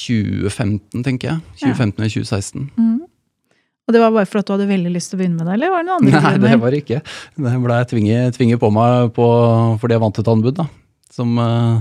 2015, 0.00 1.04
tenker 1.04 1.28
jeg. 1.34 1.38
2015 1.60 2.00
eller 2.00 2.12
2016. 2.14 2.66
Mm. 2.76 2.98
Og 3.90 3.94
det 3.94 4.02
var 4.02 4.12
bare 4.14 4.28
for 4.30 4.38
at 4.40 4.46
du 4.46 4.52
hadde 4.54 4.68
veldig 4.70 4.92
lyst 4.94 5.10
til 5.10 5.18
å 5.18 5.20
begynne 5.20 5.40
med 5.40 5.48
det, 5.50 5.54
eller 5.58 5.72
var 5.72 5.82
det 5.82 5.88
noen 5.90 6.04
andre 6.04 6.20
Nei, 6.22 6.34
det 6.44 6.58
var 6.62 6.74
det 6.74 6.82
ikke. 6.84 7.00
Det 7.42 7.54
ble 7.64 7.78
tvinget, 7.90 8.36
tvinget 8.36 8.60
på 8.62 8.70
meg 8.74 9.08
på, 9.16 9.26
fordi 9.82 9.96
jeg 9.96 10.02
vant 10.04 10.20
et 10.22 10.30
anbud, 10.30 10.54
da. 10.60 10.66
Som 11.10 11.40
uh, 11.42 11.80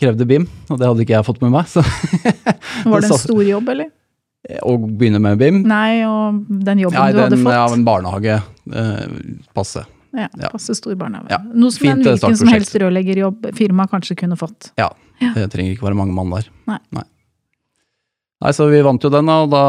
krevde 0.00 0.26
BIM, 0.26 0.48
og 0.66 0.80
det 0.80 0.88
hadde 0.90 1.04
ikke 1.06 1.14
jeg 1.14 1.28
fått 1.28 1.38
med 1.44 1.54
meg. 1.54 1.70
Så 1.70 1.84
Var 1.86 3.04
det 3.04 3.12
en 3.12 3.22
stor 3.28 3.44
jobb, 3.46 3.70
eller? 3.76 3.92
Å 4.62 4.76
begynne 4.78 5.18
med 5.22 5.38
BIM 5.40 5.62
Nei, 5.66 6.04
og 6.06 6.42
den 6.48 6.78
jobben 6.84 6.98
ja, 7.00 7.12
du 7.12 7.20
hadde 7.24 7.36
den, 7.36 7.44
fått. 7.44 7.56
ja, 7.56 7.66
en 7.74 7.84
barnehage. 7.86 8.36
eh, 8.72 9.06
passe. 9.54 9.84
Ja, 10.16 10.28
passe 10.52 10.74
stor 10.78 10.94
barnehage. 10.96 11.28
Ja, 11.34 11.40
Noe 11.52 11.70
som 11.74 11.82
fint, 11.82 11.98
en 12.06 12.14
hvilken 12.14 12.36
som 12.40 12.48
helst 12.48 12.74
rørleggerjobb 12.80 13.50
firma 13.58 13.84
kanskje 13.90 14.16
kunne 14.16 14.38
fått. 14.40 14.70
Ja, 14.80 14.90
Det 15.34 15.50
trenger 15.52 15.74
ikke 15.74 15.86
være 15.88 15.98
mange 15.98 16.14
mann 16.16 16.30
der. 16.30 16.48
Nei. 16.70 16.78
Nei. 16.96 17.04
Nei, 18.36 18.50
så 18.52 18.66
Vi 18.68 18.82
vant 18.84 19.00
jo 19.00 19.08
den, 19.08 19.28
og 19.32 19.48
da 19.48 19.60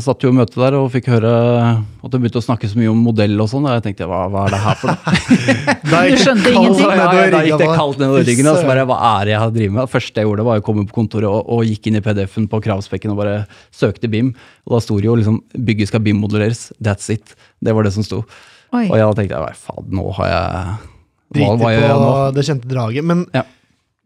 satt 0.00 0.24
jo 0.24 0.30
møtet 0.32 0.56
møte 0.56 0.62
der 0.62 0.76
og 0.78 0.86
fikk 0.94 1.10
høre 1.12 1.32
at 1.36 2.12
det 2.14 2.20
begynte 2.22 2.40
å 2.40 2.44
snakke 2.46 2.68
så 2.70 2.78
mye 2.80 2.88
om 2.88 3.02
modell 3.04 3.34
og 3.44 3.50
sånn. 3.50 3.66
Og 3.68 3.74
jeg 3.76 3.84
tenkte 3.84 4.06
hva, 4.08 4.22
hva 4.32 4.46
er 4.46 4.54
det 4.54 4.60
her 4.62 4.78
for 4.80 4.92
noe? 4.94 5.16
Du 6.06 6.16
skjønte 6.22 6.52
ingenting? 6.54 6.86
ja, 6.96 7.08
da 7.34 7.42
gikk 7.44 7.60
det 7.60 7.68
kaldt 7.76 8.00
nedover 8.00 8.24
ryggen. 8.24 8.48
Og 8.48 8.56
så 8.56 8.70
bare, 8.70 8.86
hva 8.88 8.96
er 9.10 9.28
det 9.28 9.34
jeg 9.34 9.42
har 9.42 9.52
drevet 9.52 9.74
med? 9.74 9.82
Det 9.84 9.92
første 9.98 10.22
jeg 10.22 10.30
gjorde, 10.30 10.46
var 10.48 10.62
å 10.62 10.64
komme 10.64 10.86
på 10.88 10.96
kontoret 10.96 11.28
og, 11.28 11.50
og 11.58 11.68
gikk 11.68 11.90
inn 11.90 12.00
i 12.00 12.02
PDF-en 12.06 12.48
på 12.52 12.60
kravspekken 12.64 13.12
og 13.12 13.20
bare 13.20 13.34
søkte 13.74 14.08
BIM. 14.12 14.32
Og 14.64 14.78
da 14.78 14.80
sto 14.86 14.96
det 14.96 15.10
jo 15.10 15.18
liksom 15.20 15.42
'bygget 15.52 15.92
skal 15.92 16.04
BIM-modelleres'. 16.06 16.70
That's 16.80 17.12
it. 17.12 17.36
Det 17.60 17.74
var 17.76 17.84
det 17.84 17.92
som 17.92 18.06
sto. 18.06 18.22
Oi. 18.72 18.86
Og 18.88 18.96
jeg 18.96 19.18
tenkte 19.20 19.44
hva 19.44 19.52
faen, 19.52 19.92
nå 19.92 20.08
har 20.16 20.32
jeg 20.32 20.48
Hva, 20.56 21.36
Driter 21.36 21.60
hva 21.60 21.74
gjør 21.74 21.84
jeg 21.84 22.00
nå? 22.00 22.08
på 22.08 22.34
det 22.38 22.46
kjente 22.48 22.72
draget. 22.72 23.04
Men 23.04 23.26
Ja. 23.36 23.44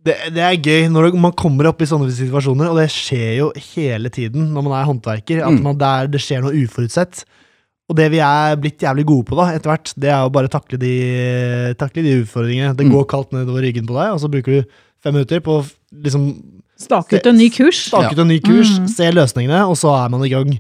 Det, 0.05 0.15
det 0.35 0.41
er 0.45 0.57
gøy 0.57 0.89
når 0.91 1.13
man 1.21 1.33
kommer 1.37 1.67
opp 1.69 1.83
i 1.83 1.89
sånne 1.91 2.09
situasjoner, 2.15 2.71
og 2.71 2.77
det 2.81 2.89
skjer 2.91 3.37
jo 3.39 3.51
hele 3.75 4.09
tiden 4.09 4.49
når 4.55 4.63
man 4.65 4.77
er 4.81 4.87
håndverker, 4.89 5.43
at 5.45 5.53
Mm. 5.53 5.63
man, 5.63 5.77
der, 5.79 6.07
det 6.09 6.21
skjer 6.25 6.41
noe 6.43 6.57
uforutsett. 6.57 7.25
Og 7.91 7.97
det 7.99 8.07
vi 8.13 8.21
er 8.23 8.55
blitt 8.57 8.79
jævlig 8.79 9.05
gode 9.05 9.27
på 9.27 9.37
da, 9.37 9.49
etter 9.53 9.73
hvert, 9.73 9.93
det 9.99 10.09
er 10.15 10.23
å 10.23 10.31
bare 10.33 10.49
takle 10.49 10.79
de, 10.79 11.75
takle 11.77 12.05
de 12.07 12.23
utfordringene. 12.23 12.77
Det 12.77 12.87
Mm. 12.87 12.93
går 12.95 13.07
kaldt 13.11 13.33
nedover 13.33 13.63
ryggen 13.67 13.87
på 13.87 13.95
deg, 13.99 14.13
og 14.15 14.21
så 14.23 14.31
bruker 14.31 14.61
du 14.63 14.65
fem 15.03 15.13
minutter 15.15 15.41
på 15.41 15.59
å 15.61 15.67
liksom 16.05 16.43
Stake 16.81 17.19
ut 17.19 17.27
en 17.27 17.37
ny 17.37 17.51
kurs. 17.51 17.89
stake 17.91 18.13
ut 18.15 18.19
en 18.19 18.29
ny 18.29 18.39
kurs, 18.41 18.79
Mm. 18.79 18.89
se 18.89 19.11
løsningene, 19.13 19.69
og 19.69 19.77
så 19.77 19.93
er 20.05 20.09
man 20.09 20.23
i 20.25 20.29
gang. 20.31 20.59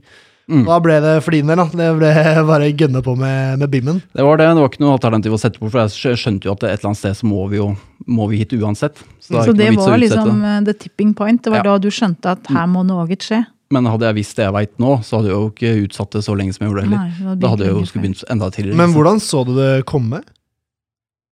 Mm. 0.50 0.64
Da 0.67 0.76
ble 0.82 0.97
det 1.05 1.12
for 1.23 1.31
din 1.37 1.47
del, 1.47 1.61
da. 1.62 1.67
Det 1.79 1.88
ble 2.00 2.11
bare 2.50 2.70
gønne 2.75 3.02
på 3.06 3.14
med, 3.19 3.61
med 3.62 3.70
bimmen. 3.70 4.00
Det 4.17 4.25
var 4.26 4.41
det. 4.41 4.49
Det 4.50 4.64
var 4.64 4.73
ikke 4.73 4.82
noe 4.82 4.97
alternativ 4.99 5.37
å 5.37 5.38
sette 5.38 5.61
på, 5.62 5.70
for 5.70 5.85
jeg 5.87 6.17
skjønte 6.19 6.49
jo 6.50 6.56
at 6.56 6.64
et 6.66 6.73
eller 6.75 6.90
annet 6.90 6.99
sted 7.04 7.14
så 7.21 7.28
må 7.30 7.47
vi 7.52 7.61
jo 7.61 7.69
må 8.11 8.26
vi 8.33 8.40
hit 8.42 8.52
uansett. 8.59 8.99
Så, 9.21 9.30
det 9.37 9.45
Så 9.47 9.54
det 9.54 9.71
var 9.78 9.99
liksom 10.02 10.42
eh, 10.42 10.59
the 10.66 10.75
tipping 10.75 11.14
point. 11.14 11.42
Det 11.45 11.52
var 11.54 11.62
Ja. 11.62 11.69
da 11.71 11.78
du 11.78 11.88
skjønte 11.95 12.35
at 12.35 12.50
her 12.50 12.66
må 12.66 12.83
noe 12.85 13.07
skje. 13.16 13.45
Men 13.71 13.87
hadde 13.87 14.02
jeg 14.09 14.16
visst 14.19 14.35
det 14.35 14.42
jeg 14.49 14.52
veit 14.57 14.73
nå, 14.83 14.97
så 15.07 15.21
hadde 15.21 15.30
jeg 15.30 15.37
jo 15.38 15.49
ikke 15.52 15.73
utsatt 15.87 16.11
det 16.16 16.25
så 16.26 16.35
lenge 16.35 16.52
som 16.57 16.64
jeg 16.66 16.73
gjorde 16.73 16.83
heller. 16.88 17.07
Nei, 17.07 17.35
Da 17.38 17.50
hadde 17.52 17.62
jeg 17.69 17.71
jo 17.71 17.76
begynt 17.78 17.88
skulle 17.92 18.02
begynt 18.09 18.25
enda 18.35 18.49
tidligere. 18.50 18.78
Men 18.83 18.95
hvordan 18.97 19.21
så 19.23 19.45
du 19.47 19.52
det 19.54 19.69
komme? 19.87 20.23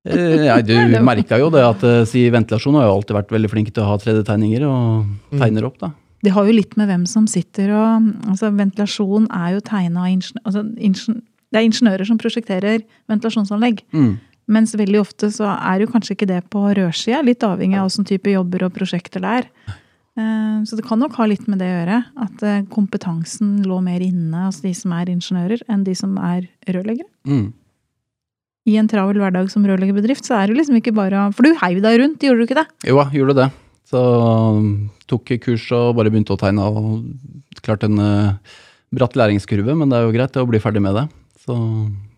Nei, 0.07 0.61
du 0.63 0.75
merka 1.09 1.39
jo 1.41 1.49
det 1.51 1.63
at 1.67 1.83
eh, 1.89 2.03
si 2.07 2.27
ventilasjon 2.31 2.77
har 2.79 2.87
jo 2.91 2.99
alltid 2.99 3.17
vært 3.17 3.33
veldig 3.35 3.51
flink 3.51 3.73
til 3.73 3.83
å 3.83 3.89
ha 3.89 3.97
3D-tegninger, 4.03 4.67
og 4.69 5.07
Mm. 5.33 5.41
tegner 5.41 5.65
opp, 5.67 5.79
da. 5.81 5.91
Det 6.27 6.35
har 6.35 6.49
jo 6.49 6.57
litt 6.57 6.75
med 6.79 6.91
hvem 6.91 7.05
som 7.07 7.29
sitter 7.31 7.71
og 7.77 8.11
altså 8.27 8.51
Ventilasjon 8.57 9.29
er 9.31 9.57
jo 9.57 9.65
tegna 9.67 10.07
av 10.07 10.11
ingeniører 10.11 10.43
altså, 10.49 10.65
Det 11.47 11.61
er 11.61 11.67
ingeniører 11.69 12.09
som 12.09 12.19
prosjekterer 12.19 12.83
ventilasjonsanlegg. 13.09 13.85
Mm. 13.95 14.17
Mens 14.51 14.75
veldig 14.79 15.01
ofte 15.03 15.31
så 15.35 15.49
er 15.55 15.83
jo 15.83 15.91
kanskje 15.91 16.15
ikke 16.17 16.29
det 16.31 16.41
på 16.53 16.63
rørsida. 16.77 17.23
Litt 17.27 17.43
avhengig 17.47 17.79
av 17.79 17.89
hvilken 17.89 18.07
type 18.07 18.31
jobber 18.35 18.67
og 18.67 18.75
prosjekter 18.75 19.23
det 19.23 19.35
er. 19.41 19.49
Eh, 20.19 20.63
Så 20.67 20.79
det 20.79 20.87
kan 20.87 20.99
nok 21.03 21.15
ha 21.19 21.27
litt 21.27 21.47
med 21.51 21.59
det 21.63 21.67
å 21.71 21.77
gjøre. 21.77 21.99
At 22.27 22.43
eh, 22.47 22.63
kompetansen 22.71 23.63
lå 23.67 23.81
mer 23.83 24.03
inne 24.07 24.47
hos 24.47 24.63
de 24.63 24.73
som 24.75 24.95
er 24.99 25.11
ingeniører, 25.13 25.63
enn 25.69 25.85
de 25.87 25.95
som 25.99 26.15
er 26.19 26.47
rørleggere. 26.67 27.11
Mm. 27.27 27.53
I 28.67 28.79
en 28.81 28.89
travel 28.91 29.19
hverdag 29.23 29.51
som 29.51 29.67
rørleggerbedrift 29.67 30.27
så 30.27 30.41
er 30.41 30.51
det 30.51 30.59
liksom 30.59 30.81
ikke 30.81 30.95
bare 30.95 31.29
For 31.35 31.47
du 31.47 31.55
heiv 31.63 31.83
deg 31.85 32.01
rundt, 32.03 32.23
gjorde 32.23 32.43
du 32.43 32.47
ikke 32.49 32.59
det? 32.59 32.67
Jo, 32.91 32.99
gjorde 33.15 33.39
det. 33.39 33.51
Så 33.87 34.01
um, 34.01 34.89
tok 35.07 35.31
kurs 35.45 35.67
og 35.75 35.95
bare 35.99 36.11
begynte 36.11 36.35
å 36.35 36.41
tegne. 36.41 36.67
og 36.67 37.61
Klart 37.65 37.87
en 37.87 38.01
uh, 38.03 38.57
bratt 38.95 39.17
læringskurve, 39.19 39.77
men 39.79 39.91
det 39.91 39.99
er 39.99 40.07
jo 40.07 40.15
greit 40.15 40.39
å 40.39 40.47
bli 40.49 40.61
ferdig 40.63 40.83
med 40.83 40.99
det. 40.99 41.07
Så 41.47 41.57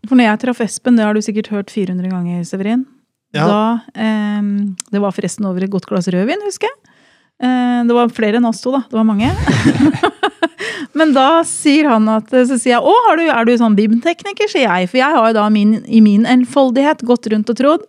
For 0.09 0.17
når 0.17 0.31
jeg 0.31 0.43
traff 0.45 0.63
Espen, 0.65 0.97
det 0.99 1.05
har 1.05 1.17
du 1.17 1.25
sikkert 1.25 1.53
hørt 1.53 1.73
400 1.75 2.13
ganger, 2.13 2.45
Severin. 2.49 2.87
Ja. 3.37 3.45
Da, 3.45 3.81
eh, 4.01 4.41
Det 4.91 5.01
var 5.03 5.13
forresten 5.13 5.45
over 5.45 5.65
et 5.65 5.71
godt 5.71 5.89
glass 5.89 6.09
rødvin, 6.09 6.41
husker 6.47 6.71
jeg. 6.71 6.95
Eh, 7.45 7.85
det 7.85 7.95
var 7.95 8.09
flere 8.09 8.41
enn 8.41 8.49
oss 8.49 8.63
to, 8.65 8.73
da. 8.73 8.85
Det 8.89 8.97
var 8.97 9.05
mange. 9.05 9.29
Men 10.99 11.13
da 11.15 11.45
sier 11.47 11.87
han 11.93 12.09
at 12.11 12.33
Så 12.33 12.57
sier 12.57 12.79
jeg 12.79 12.83
å, 12.83 12.95
har 13.07 13.21
du, 13.21 13.27
er 13.29 13.45
du 13.45 13.53
sånn 13.61 13.77
BIM-tekniker, 13.77 14.49
sier 14.51 14.67
jeg. 14.67 14.89
For 14.91 15.01
jeg 15.03 15.15
har 15.15 15.29
jo 15.31 15.37
da 15.37 15.49
min, 15.53 15.83
i 15.87 16.01
min 16.03 16.25
enfoldighet 16.27 17.05
gått 17.07 17.29
rundt 17.31 17.53
og 17.53 17.61
trodd 17.61 17.85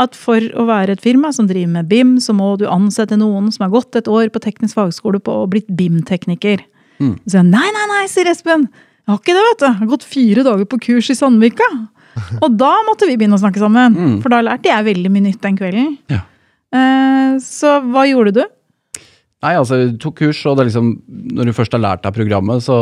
at 0.00 0.16
for 0.18 0.44
å 0.56 0.66
være 0.68 0.96
et 0.96 1.02
firma 1.04 1.30
som 1.36 1.48
driver 1.50 1.72
med 1.74 1.88
BIM, 1.90 2.14
så 2.22 2.34
må 2.36 2.54
du 2.60 2.66
ansette 2.70 3.18
noen 3.20 3.50
som 3.52 3.66
har 3.66 3.74
gått 3.74 3.98
et 4.00 4.08
år 4.10 4.30
på 4.32 4.42
teknisk 4.42 4.78
fagskole 4.78 5.20
på 5.22 5.34
og 5.42 5.50
blitt 5.52 5.68
BIM-tekniker. 5.76 6.64
Mm. 7.00 7.16
Så 7.24 7.34
sier 7.34 7.42
han 7.42 7.52
nei, 7.52 7.66
nei, 7.76 7.86
nei, 7.94 8.04
sier 8.12 8.30
Espen. 8.30 8.68
Jeg 9.04 9.12
har 9.12 9.20
ikke 9.20 9.36
det, 9.36 9.46
vet 9.46 9.60
du. 9.60 9.66
Jeg 9.66 9.78
har 9.80 9.90
gått 9.94 10.06
fire 10.06 10.46
dager 10.46 10.68
på 10.70 10.80
kurs 10.88 11.10
i 11.12 11.18
Sandvika. 11.18 11.68
Og 12.44 12.56
da 12.58 12.72
måtte 12.88 13.08
vi 13.08 13.16
begynne 13.20 13.38
å 13.38 13.42
snakke 13.42 13.62
sammen. 13.62 13.96
Mm. 13.96 14.16
For 14.24 14.32
da 14.32 14.42
lærte 14.44 14.70
jeg 14.70 14.88
veldig 14.90 15.12
mye 15.12 15.28
nytt 15.28 15.42
den 15.44 15.58
kvelden. 15.58 15.92
Ja. 16.12 16.24
Eh, 16.70 17.36
så 17.42 17.78
hva 17.90 18.06
gjorde 18.08 18.34
du? 18.40 18.42
Nei, 19.40 19.54
altså, 19.56 19.78
jeg 19.80 19.94
tok 20.02 20.18
kurs, 20.20 20.42
og 20.44 20.58
det 20.58 20.66
er 20.66 20.68
liksom, 20.68 20.90
når 21.32 21.48
du 21.48 21.56
først 21.56 21.72
har 21.72 21.80
lært 21.80 22.02
deg 22.04 22.12
programmet, 22.12 22.60
så 22.60 22.74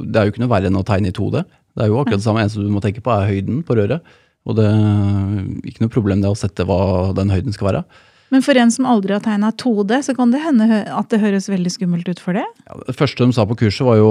det 0.00 0.16
er 0.16 0.28
jo 0.28 0.32
ikke 0.32 0.42
noe 0.46 0.52
verre 0.54 0.70
enn 0.70 0.78
å 0.80 0.86
tegne 0.86 1.12
i 1.12 1.16
2D. 1.16 1.42
Det 1.76 1.84
er 1.84 1.90
jo 1.92 1.98
akkurat 2.00 2.22
det 2.22 2.24
samme. 2.24 2.40
eneste 2.40 2.64
du 2.64 2.72
må 2.72 2.80
tenke 2.80 3.02
på, 3.04 3.12
er 3.12 3.28
høyden 3.28 3.60
på 3.66 3.76
røret. 3.76 4.14
Og 4.46 4.58
det 4.58 4.66
er 4.70 5.46
ikke 5.66 5.84
noe 5.84 5.92
problem 5.92 6.22
det 6.22 6.30
å 6.30 6.38
sette 6.38 6.66
hva 6.66 7.12
den 7.16 7.32
høyden 7.34 7.54
skal 7.54 7.70
være. 7.72 7.86
Men 8.34 8.42
for 8.42 8.58
en 8.58 8.72
som 8.74 8.88
aldri 8.90 9.14
har 9.14 9.22
tegna 9.22 9.52
2D, 9.54 10.00
så 10.02 10.14
kan 10.16 10.32
det 10.34 10.40
hende 10.42 10.80
at 10.90 11.12
det 11.12 11.20
høres 11.22 11.46
veldig 11.50 11.70
skummelt 11.70 12.08
ut 12.10 12.22
for 12.22 12.34
det. 12.34 12.42
Ja, 12.66 12.78
det 12.88 12.96
første 12.98 13.22
de 13.22 13.36
sa 13.36 13.44
på 13.46 13.58
kurset, 13.60 13.84
var 13.86 14.00
jo 14.00 14.08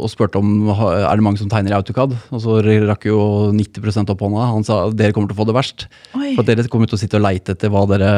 og 0.00 0.08
spurte 0.10 0.40
om 0.40 0.66
er 0.72 1.12
det 1.14 1.22
mange 1.22 1.38
som 1.38 1.50
tegner 1.52 1.74
i 1.74 1.78
AutoCAD. 1.78 2.16
Og 2.34 2.42
så 2.42 2.58
rakk 2.88 3.06
jo 3.06 3.20
90% 3.54 4.10
opp 4.14 4.24
hånda. 4.26 4.48
Han 4.50 4.66
sa 4.66 4.80
dere 4.90 5.14
kommer 5.14 5.30
til 5.30 5.38
å 5.38 5.42
få 5.44 5.46
det 5.50 5.56
verst. 5.58 5.86
Oi. 6.18 6.34
For 6.34 6.46
dere 6.46 6.66
kommer 6.72 6.90
til 6.90 6.98
å 6.98 7.02
sitte 7.04 7.20
og 7.20 7.26
leite 7.28 7.54
etter 7.54 7.70
hva 7.70 7.84
dere 7.92 8.12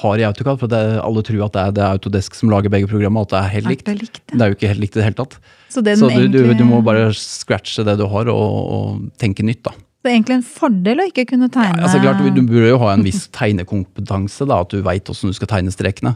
har 0.00 0.18
i 0.18 0.26
AutoCAD. 0.26 0.58
For 0.64 0.72
det, 0.72 0.80
alle 0.98 1.22
tror 1.26 1.44
at 1.46 1.54
det 1.54 1.62
er, 1.62 1.76
det 1.76 1.84
er 1.84 1.94
Autodesk 2.00 2.34
som 2.38 2.50
lager 2.50 2.74
begge 2.74 2.90
programmene, 2.90 3.22
og 3.22 3.30
at 3.30 3.36
det 3.36 3.42
er 3.44 3.54
helt 3.54 3.70
likt. 3.70 3.86
det 3.86 3.94
er 3.94 4.00
likt, 4.02 4.22
ja. 4.24 4.34
Det 4.34 4.42
er 4.42 4.50
jo 4.50 4.58
ikke 4.58 4.72
helt 4.72 4.82
likt 4.82 4.98
i 4.98 5.00
det 5.00 5.06
hele 5.06 5.20
tatt. 5.22 5.38
Så, 5.70 5.84
det 5.86 5.94
Så 6.00 6.10
du, 6.10 6.26
du, 6.26 6.40
du, 6.50 6.52
du 6.58 6.66
må 6.66 6.82
bare 6.82 7.12
scratche 7.14 7.86
det 7.86 7.94
du 8.02 8.08
har, 8.10 8.34
og, 8.34 8.58
og 8.74 9.22
tenke 9.22 9.46
nytt, 9.46 9.62
da. 9.70 9.76
Det 10.00 10.08
er 10.08 10.16
egentlig 10.16 10.36
en 10.38 10.46
fordel 10.46 11.02
å 11.02 11.06
ikke 11.10 11.26
kunne 11.28 11.50
tegne 11.52 11.76
ja, 11.76 11.84
Altså, 11.84 12.00
klart, 12.00 12.22
du, 12.22 12.30
du 12.32 12.46
burde 12.48 12.70
jo 12.70 12.78
ha 12.80 12.94
en 12.94 13.04
viss 13.04 13.26
tegnekompetanse, 13.36 14.46
da, 14.48 14.62
at 14.64 14.72
du 14.72 14.80
veit 14.86 15.10
åssen 15.12 15.32
du 15.32 15.36
skal 15.36 15.50
tegne 15.50 15.72
strekene. 15.74 16.14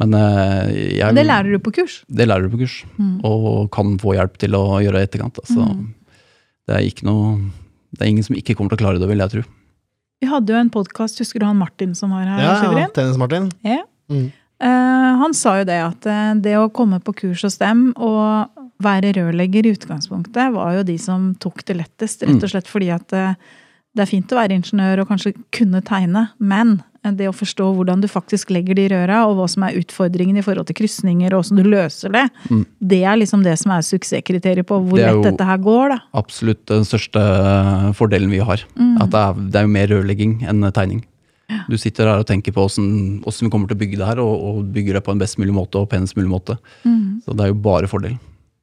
Men 0.00 0.14
eh, 0.16 0.72
jeg, 0.98 1.14
Det 1.14 1.24
lærer 1.26 1.54
du 1.54 1.62
på 1.62 1.72
kurs. 1.80 2.00
det 2.08 2.26
lærer 2.26 2.46
du 2.46 2.54
på 2.54 2.62
kurs, 2.64 2.80
og 3.26 3.70
kan 3.74 3.96
få 4.02 4.16
hjelp 4.18 4.38
til 4.42 4.56
å 4.58 4.64
gjøre 4.82 5.02
i 5.02 5.06
etterkant. 5.06 5.38
Så 5.46 5.66
det 6.70 6.76
er 6.76 6.86
ikke 6.86 7.06
noe 7.08 7.38
Det 7.90 8.04
er 8.04 8.12
ingen 8.12 8.26
som 8.26 8.36
ikke 8.38 8.54
kommer 8.54 8.70
til 8.70 8.78
å 8.78 8.84
klare 8.84 9.02
det, 9.02 9.08
vil 9.10 9.22
jeg 9.22 9.34
tro. 9.34 9.46
Vi 10.20 10.28
hadde 10.28 10.52
jo 10.52 10.58
en 10.60 10.70
podkast, 10.70 11.18
husker 11.22 11.40
du 11.42 11.46
han 11.48 11.58
Martin 11.58 11.94
som 11.96 12.12
var 12.14 12.28
her? 12.28 12.42
Ja, 12.44 12.54
ja. 12.76 12.88
Tennis-Martin. 12.94 13.48
Ja. 13.66 13.80
Mm. 14.12 14.28
Uh, 14.60 15.10
han 15.22 15.34
sa 15.34 15.54
jo 15.62 15.64
det 15.64 15.78
at 15.80 16.06
eh, 16.10 16.34
det 16.44 16.58
å 16.60 16.66
komme 16.68 16.98
på 17.00 17.14
kurs 17.16 17.40
hos 17.46 17.56
dem 17.62 17.94
og 17.96 18.50
være 18.82 19.14
rørlegger 19.18 19.66
i 19.66 19.74
utgangspunktet, 19.76 20.54
var 20.54 20.78
jo 20.78 20.86
de 20.86 20.98
som 21.00 21.32
tok 21.40 21.64
det 21.68 21.80
lettest. 21.82 22.24
Rett 22.26 22.44
og 22.46 22.52
slett 22.52 22.70
fordi 22.70 22.92
at 22.94 23.16
eh, 23.16 23.34
det 23.96 24.04
er 24.04 24.10
fint 24.10 24.30
å 24.30 24.38
være 24.38 24.54
ingeniør 24.54 25.02
og 25.02 25.10
kanskje 25.10 25.34
kunne 25.54 25.82
tegne, 25.86 26.28
men 26.38 26.76
eh, 27.02 27.12
det 27.16 27.28
å 27.30 27.34
forstå 27.34 27.66
hvordan 27.76 28.04
du 28.04 28.08
faktisk 28.10 28.52
legger 28.54 28.78
de 28.78 28.86
røra, 28.92 29.24
og 29.26 29.36
hva 29.38 29.48
som 29.50 29.66
er 29.66 29.78
utfordringen 29.80 30.38
i 30.38 30.44
forhold 30.46 30.70
til 30.70 30.78
krysninger, 30.80 31.34
og 31.34 31.42
hvordan 31.42 31.60
du 31.60 31.70
løser 31.72 32.14
det, 32.14 32.24
det 32.78 33.02
er 33.02 33.20
liksom 33.20 33.44
det 33.46 33.56
som 33.60 33.74
er 33.74 33.86
suksesskriteriet 33.86 34.68
på 34.68 34.78
hvor 34.84 35.00
Det 35.00 35.10
lett 35.10 35.30
dette 35.32 35.50
her 35.50 35.62
går, 35.64 35.96
da. 35.96 36.00
Absolutt 36.22 36.64
den 36.70 36.86
største 36.88 37.24
fordelen 37.98 38.32
vi 38.32 38.42
har. 38.44 38.66
At 39.02 39.12
det 39.12 39.24
er, 39.24 39.46
det 39.50 39.62
er 39.62 39.66
jo 39.66 39.76
mer 39.78 39.90
rørlegging 39.94 40.40
enn 40.48 40.68
tegning. 40.70 41.04
Du 41.66 41.74
sitter 41.80 42.06
her 42.06 42.22
og 42.22 42.28
tenker 42.28 42.54
på 42.54 42.62
åssen 42.62 43.18
vi 43.26 43.50
kommer 43.50 43.66
til 43.66 43.74
å 43.74 43.80
bygge 43.80 43.98
det 43.98 44.06
her, 44.06 44.20
og, 44.22 44.34
og 44.38 44.68
bygger 44.74 44.98
det 44.98 45.02
på 45.06 45.14
en 45.14 45.18
best 45.18 45.38
mulig 45.40 45.54
måte 45.56 45.80
og 45.82 45.88
penest 45.90 46.14
mulig 46.18 46.30
måte. 46.30 46.54
Så 47.24 47.34
det 47.34 47.46
er 47.46 47.50
jo 47.50 47.62
bare 47.64 47.90
fordel. 47.90 48.14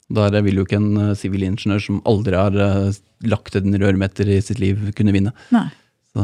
Der 0.09 0.41
vil 0.41 0.55
jo 0.55 0.63
ikke 0.63 0.77
en 0.79 0.97
eh, 1.09 1.15
sivilingeniør 1.19 1.81
som 1.83 1.97
aldri 2.07 2.37
har 2.39 2.55
eh, 2.55 2.91
lagt 3.27 3.57
en 3.59 3.73
rørmeter 3.75 4.29
i 4.31 4.39
sitt 4.41 4.59
liv, 4.63 4.79
kunne 4.95 5.11
vinne. 5.11 5.33
Nei. 5.51 5.65
Så 6.15 6.23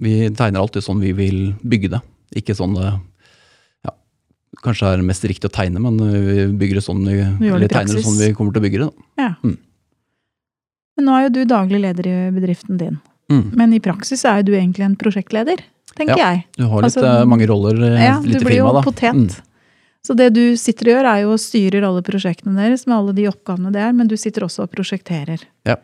vi 0.00 0.14
tegner 0.30 0.62
alltid 0.62 0.86
sånn 0.86 1.02
vi 1.02 1.12
vil 1.12 1.40
bygge 1.60 1.90
det. 1.96 2.00
Ikke 2.40 2.54
sånn 2.56 2.74
det 2.78 2.88
ja, 3.84 3.92
kanskje 4.64 4.94
er 4.94 5.02
mest 5.04 5.24
riktig 5.28 5.50
å 5.50 5.52
tegne, 5.52 5.82
men 5.84 5.98
vi 6.00 6.46
bygger 6.60 6.80
det 6.80 6.84
sånn 6.86 7.04
vi, 7.04 7.18
Vi 7.42 7.50
eller 7.52 7.68
tegner 7.68 7.98
det 7.98 8.04
sånn 8.06 8.18
vi 8.20 8.32
kommer 8.36 8.54
til 8.56 8.62
å 8.62 8.66
bygge 8.68 8.80
det. 8.84 8.88
Da. 8.88 9.24
Ja. 9.26 9.32
Mm. 9.44 9.58
Men 10.98 11.06
nå 11.06 11.14
er 11.18 11.26
jo 11.28 11.34
du 11.36 11.42
daglig 11.50 11.80
leder 11.84 12.08
i 12.10 12.16
bedriften 12.34 12.78
din. 12.80 12.96
Mm. 13.30 13.44
Men 13.58 13.74
i 13.76 13.82
praksis 13.84 14.24
er 14.24 14.40
jo 14.40 14.48
du 14.48 14.54
egentlig 14.56 14.86
en 14.86 14.96
prosjektleder, 14.98 15.60
tenker 15.98 16.16
Ja. 16.16 16.30
jeg. 16.32 16.46
Du 16.56 16.64
har 16.64 16.80
litt 16.82 16.88
Altså, 16.96 17.04
eh, 17.04 17.24
mange 17.28 17.46
roller 17.46 17.76
i 17.84 17.92
Ja, 18.04 18.16
et 18.18 18.24
du 18.24 18.38
blir 18.44 18.56
jo 18.62 18.72
potent. 18.82 18.84
potet. 18.88 19.14
Mm. 19.14 19.44
Så 20.08 20.14
det 20.16 20.30
du 20.32 20.56
sitter 20.56 20.88
og 20.88 20.94
gjør, 20.94 21.06
er 21.10 21.20
jo 21.26 21.34
å 21.34 21.40
styrer 21.42 21.84
alle 21.84 22.00
prosjektene 22.06 22.56
deres 22.56 22.86
med 22.88 22.96
alle 22.96 23.12
de 23.12 23.26
oppgavene 23.28 23.72
det 23.74 23.82
er, 23.84 23.92
men 23.92 24.08
du 24.08 24.16
sitter 24.16 24.46
også 24.46 24.64
og 24.64 24.70
prosjekterer. 24.72 25.42
Ja. 25.68 25.76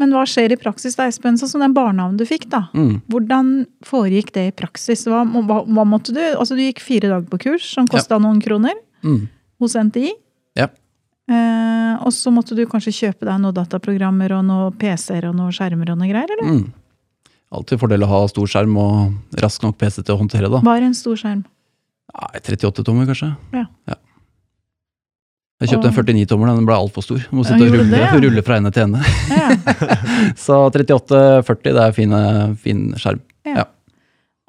Men 0.00 0.14
hva 0.16 0.22
skjer 0.26 0.54
i 0.54 0.58
praksis 0.58 0.96
da, 0.96 1.04
Espen? 1.10 1.36
Sånn 1.38 1.50
som 1.50 1.60
den 1.62 1.74
barnehagen 1.76 2.16
du 2.16 2.24
fikk, 2.26 2.48
da. 2.50 2.62
Mm. 2.72 3.02
Hvordan 3.12 3.50
foregikk 3.84 4.32
det 4.32 4.46
i 4.48 4.54
praksis? 4.56 5.04
Hva, 5.04 5.20
hva, 5.28 5.60
hva 5.68 5.84
måtte 5.86 6.14
du 6.16 6.22
Altså, 6.22 6.56
du 6.56 6.64
gikk 6.64 6.80
fire 6.82 7.12
dager 7.12 7.28
på 7.28 7.42
kurs 7.44 7.68
som 7.76 7.90
kosta 7.90 8.18
noen 8.22 8.40
kroner 8.42 8.78
Mm. 9.02 9.26
hos 9.60 9.74
NTI. 9.74 10.12
Ja. 10.54 10.68
Eh, 11.28 11.94
og 12.06 12.12
så 12.14 12.30
måtte 12.30 12.54
du 12.54 12.64
kanskje 12.70 12.92
kjøpe 12.94 13.26
deg 13.26 13.40
noen 13.42 13.54
dataprogrammer 13.56 14.32
og 14.38 14.44
noen 14.46 14.76
PC-er 14.78 15.26
og 15.28 15.34
noen 15.38 15.52
skjermer 15.54 15.90
og 15.92 15.98
noe 16.00 16.08
greier, 16.10 16.30
eller? 16.38 16.52
Mm. 16.56 16.72
Alltid 17.52 17.82
fordel 17.82 18.06
å 18.06 18.08
ha 18.08 18.20
stor 18.30 18.48
skjerm 18.48 18.76
og 18.80 19.40
rask 19.42 19.62
nok 19.66 19.76
PC 19.76 20.00
til 20.06 20.14
å 20.14 20.20
håndtere 20.22 20.48
da. 20.48 20.62
Bare 20.64 20.86
en 20.88 20.94
stor 20.96 21.18
skjerm. 21.20 21.42
Nei, 22.12 22.40
38-tommer, 22.44 23.06
kanskje. 23.08 23.30
Ja. 23.56 23.66
Jeg 25.62 25.70
kjøpte 25.70 25.92
en 25.92 25.94
49-tommer, 25.94 26.50
den 26.58 26.66
ble 26.66 26.74
altfor 26.74 27.04
stor. 27.06 27.20
Må 27.30 27.44
sitte 27.46 27.68
og 27.68 27.70
rulle, 27.76 27.86
det, 27.92 28.00
ja. 28.02 28.08
rulle 28.18 28.42
fra 28.44 28.56
ende 28.58 28.72
til 28.74 28.88
ende. 28.88 29.02
Ja. 29.30 29.52
Så 30.44 30.58
38-40, 30.74 31.68
det 31.70 31.84
er 31.84 31.94
fine, 31.96 32.22
fin 32.62 32.88
skjerm. 32.98 33.22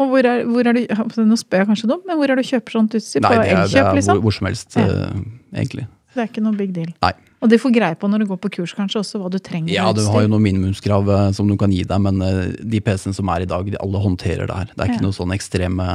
Og 0.02 0.10
hvor 0.10 0.26
er, 0.26 0.42
hvor 0.50 0.66
er 0.66 0.74
du 0.74 1.22
Nå 1.30 1.36
spør 1.38 1.62
jeg 1.62 1.70
kanskje 1.70 1.88
dumt, 1.92 2.08
men 2.10 2.18
hvor 2.18 2.32
er 2.34 2.40
du 2.40 2.48
kjøper 2.48 2.74
sånt 2.80 2.96
utstyr? 2.98 3.22
Nei, 3.22 3.30
på 3.30 3.44
det 3.44 3.52
er, 3.54 3.68
det 3.70 3.84
er 3.84 4.00
liksom? 4.00 4.18
hvor, 4.18 4.26
hvor 4.26 4.36
som 4.40 4.50
helst, 4.50 4.74
Ja. 4.80 4.88
eh, 4.90 5.22
egentlig. 5.62 5.86
Det 6.14 6.22
er 6.24 6.28
ikke 6.32 6.44
noe 6.46 6.58
big 6.58 6.74
deal. 6.74 6.90
Nei. 7.06 7.12
Og 7.44 7.50
de 7.52 7.58
får 7.62 7.74
greie 7.76 7.96
på 8.00 8.08
når 8.10 8.24
du 8.24 8.28
går 8.32 8.40
på 8.42 8.52
kurs, 8.58 8.74
kanskje, 8.78 9.02
også 9.04 9.22
hva 9.22 9.30
du 9.34 9.38
trenger. 9.44 9.70
Ja, 9.74 9.86
du 9.94 10.02
har 10.10 10.26
jo 10.26 10.32
noen 10.34 10.44
minimumskrav 10.46 11.10
eh, 11.14 11.30
som 11.38 11.50
du 11.50 11.56
kan 11.62 11.72
gi 11.74 11.84
deg, 11.86 12.02
men 12.06 12.22
eh, 12.26 12.42
de 12.58 12.82
PC-ene 12.84 13.14
som 13.18 13.30
er 13.34 13.46
i 13.46 13.50
dag, 13.54 13.70
de 13.70 13.80
alle 13.86 14.02
håndterer 14.02 14.50
det 14.50 14.60
her. 14.64 14.70
Det 14.74 14.80
er 14.82 14.92
ikke 14.96 15.02
Ja. 15.04 15.06
noe 15.08 15.18
sånn 15.18 15.34
ekstreme 15.38 15.88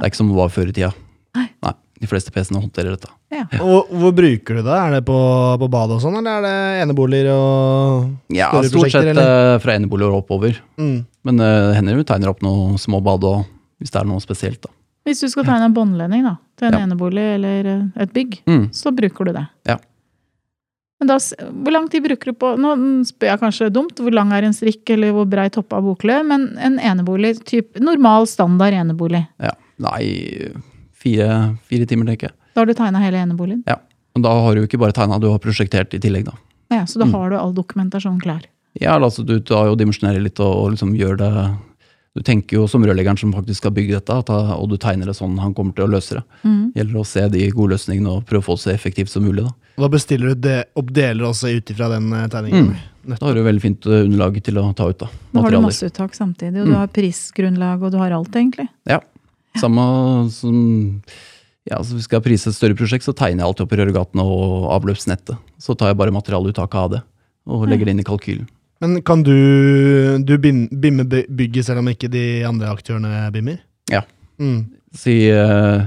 Det 0.00 0.06
er 0.06 0.10
ikke 0.12 0.20
som 0.22 0.28
det 0.32 0.36
var 0.40 0.48
før 0.52 0.68
i 0.70 0.74
tida. 0.76 0.90
Nei. 1.36 1.46
Nei 1.62 1.72
De 2.00 2.08
fleste 2.08 2.32
PC-ene 2.32 2.62
håndterer 2.64 2.94
dette. 2.96 3.10
Ja. 3.30 3.44
Og 3.60 3.90
hvor 3.92 4.12
bruker 4.16 4.56
du 4.58 4.62
det? 4.64 4.72
Er 4.74 4.90
det 4.96 5.02
på, 5.06 5.16
på 5.60 5.68
badet 5.70 5.98
og 5.98 6.02
sånn, 6.02 6.16
eller 6.18 6.40
er 6.40 6.46
det 6.48 6.82
eneboliger 6.86 7.28
og 7.34 8.08
Ja, 8.34 8.48
stort 8.64 8.90
sett 8.90 9.04
eller? 9.12 9.54
eh, 9.54 9.58
fra 9.62 9.76
eneboliger 9.76 10.10
og 10.16 10.24
oppover. 10.24 10.56
Mm. 10.80 11.04
Men 11.28 11.36
det 11.42 11.50
hender 11.76 12.00
du 12.00 12.04
tegner 12.08 12.32
opp 12.32 12.40
noen 12.42 12.78
små 12.80 13.02
bad 13.04 13.22
og 13.28 13.44
hvis 13.80 13.92
det 13.92 14.00
er 14.00 14.08
noe 14.08 14.20
spesielt, 14.24 14.60
da. 14.64 14.72
Hvis 15.06 15.20
du 15.24 15.28
skal 15.32 15.44
tegne 15.48 15.68
en 15.70 15.76
båndledning 15.76 16.24
da, 16.26 16.34
til 16.60 16.68
en 16.68 16.74
Ja. 16.80 16.80
enebolig 16.86 17.22
eller 17.36 17.66
eh, 17.74 18.02
et 18.04 18.12
bygg, 18.16 18.40
Mm. 18.48 18.66
så 18.72 18.90
bruker 18.96 19.24
du 19.28 19.32
det. 19.36 19.46
Ja. 19.68 19.76
Men 21.00 21.08
da, 21.08 21.16
hvor 21.16 21.72
lang 21.72 21.86
tid 21.88 22.04
bruker 22.04 22.32
du 22.32 22.36
på 22.36 22.50
Nå 22.60 22.74
spør 23.08 23.30
jeg 23.30 23.40
kanskje 23.40 23.70
dumt, 23.72 23.96
hvor 24.04 24.12
lang 24.12 24.32
er 24.36 24.44
en 24.44 24.52
strikk, 24.56 24.82
eller 24.92 25.12
hvor 25.16 25.24
brei 25.32 25.46
topp 25.48 25.72
av 25.72 25.82
boklø, 25.86 26.18
men 26.28 26.58
en 26.60 26.76
enebolig, 26.78 27.38
typ 27.48 27.78
normal, 27.80 28.26
standard 28.28 28.76
enebolig. 28.76 29.22
Ja. 29.40 29.54
Nei, 29.80 30.50
fire, 31.00 31.56
fire 31.70 31.86
timer, 31.88 32.06
tenker 32.12 32.28
jeg. 32.30 32.36
Da 32.54 32.60
har 32.62 32.66
du 32.70 32.74
tegna 32.76 33.00
hele 33.02 33.20
eneboligen. 33.22 33.62
Ja. 33.66 33.78
Men 34.14 34.22
da 34.26 34.32
har 34.42 34.54
du 34.56 34.62
jo 34.62 34.66
ikke 34.68 34.80
bare 34.82 34.92
tegna, 34.96 35.20
du 35.22 35.28
har 35.30 35.38
prosjektert 35.42 35.94
i 35.96 36.00
tillegg, 36.02 36.26
da. 36.28 36.34
Ja, 36.70 36.84
så 36.86 36.98
da 37.00 37.06
Mm. 37.06 37.12
har 37.14 37.30
du 37.30 37.36
all 37.38 37.52
dokumentasjon 37.54 38.20
klar. 38.20 38.42
Ja, 38.80 38.98
altså 38.98 39.24
du 39.26 39.40
tar 39.40 39.66
jo 39.66 39.72
og 39.72 39.78
dimensjonerer 39.78 40.22
litt 40.22 40.38
og, 40.38 40.52
og 40.54 40.70
liksom 40.76 40.94
gjør 40.96 41.16
det 41.18 41.56
Du 42.12 42.22
tenker 42.26 42.56
jo 42.56 42.66
som 42.66 42.82
rørleggeren 42.82 43.16
som 43.16 43.32
faktisk 43.32 43.58
skal 43.62 43.70
bygge 43.70 43.92
dette, 43.94 44.24
da- 44.26 44.56
og 44.56 44.68
du 44.68 44.76
tegner 44.76 45.06
det 45.06 45.14
sånn 45.14 45.38
han 45.38 45.54
kommer 45.54 45.72
til 45.76 45.84
å 45.86 45.90
løse 45.94 46.16
det. 46.16 46.22
Mm. 46.42 46.72
Gjelder 46.74 46.96
å 46.98 47.06
se 47.06 47.28
de 47.28 47.50
gode 47.52 47.70
løsningene 47.76 48.08
og 48.10 48.26
prøve 48.26 48.42
å 48.42 48.46
få 48.48 48.56
det 48.56 48.62
så 48.64 48.72
effektivt 48.74 49.08
som 49.08 49.22
mulig. 49.22 49.44
Da 49.46 49.52
Da 49.84 49.88
bestiller 49.88 50.34
du 50.34 50.34
det, 50.34 50.64
opp 50.74 50.90
deler 50.92 51.22
også 51.30 51.54
ut 51.56 51.70
ifra 51.70 51.88
den 51.88 52.12
eh, 52.12 52.26
tegningen. 52.26 52.74
Da 53.06 53.26
har 53.26 53.34
du 53.34 53.44
veldig 53.44 53.62
fint 53.62 53.86
eh, 53.86 54.02
underlag 54.08 54.42
til 54.42 54.54
å 54.58 54.74
ta 54.74 54.88
ut 54.90 54.98
da, 54.98 55.06
Da 55.32 55.40
har 55.40 55.50
du 55.50 55.60
masseuttak 55.60 56.10
samtidig, 56.18 56.58
og 56.62 56.66
du 56.66 56.72
Mm. 56.72 56.78
har 56.78 56.88
prisgrunnlag, 56.88 57.80
og 57.84 57.92
du 57.92 57.98
har 57.98 58.10
alt, 58.10 58.32
egentlig. 58.34 58.68
Ja, 58.88 58.98
Samme 59.58 59.82
som 60.30 61.02
ja, 61.68 61.76
så 61.82 61.92
Hvis 61.94 62.06
jeg 62.06 62.08
skal 62.08 62.22
prise 62.24 62.48
et 62.50 62.56
større 62.56 62.74
prosjekt, 62.78 63.04
så 63.04 63.12
tegner 63.14 63.42
jeg 63.42 63.48
alltid 63.50 63.66
opp 63.66 63.74
rørgatene 63.78 64.24
og 64.24 64.70
avløpsnettet. 64.78 65.36
Så 65.60 65.74
tar 65.78 65.90
jeg 65.92 65.98
bare 66.00 66.14
materialuttaket 66.14 66.78
av 66.80 66.88
det 66.94 67.02
og 67.50 67.66
legger 67.68 67.88
det 67.88 67.92
inn 67.94 68.00
i 68.02 68.06
kalkylen. 68.06 68.46
Men 68.80 69.02
kan 69.04 69.20
du, 69.26 69.34
du 70.24 70.32
bimme 70.40 71.04
bygget 71.04 71.66
selv 71.66 71.82
om 71.82 71.90
ikke 71.92 72.08
de 72.10 72.22
andre 72.48 72.70
aktørene 72.72 73.26
bimmer? 73.34 73.58
Ja. 73.92 74.00
Mm. 74.40 74.62
Si, 74.96 75.14
uh, 75.36 75.84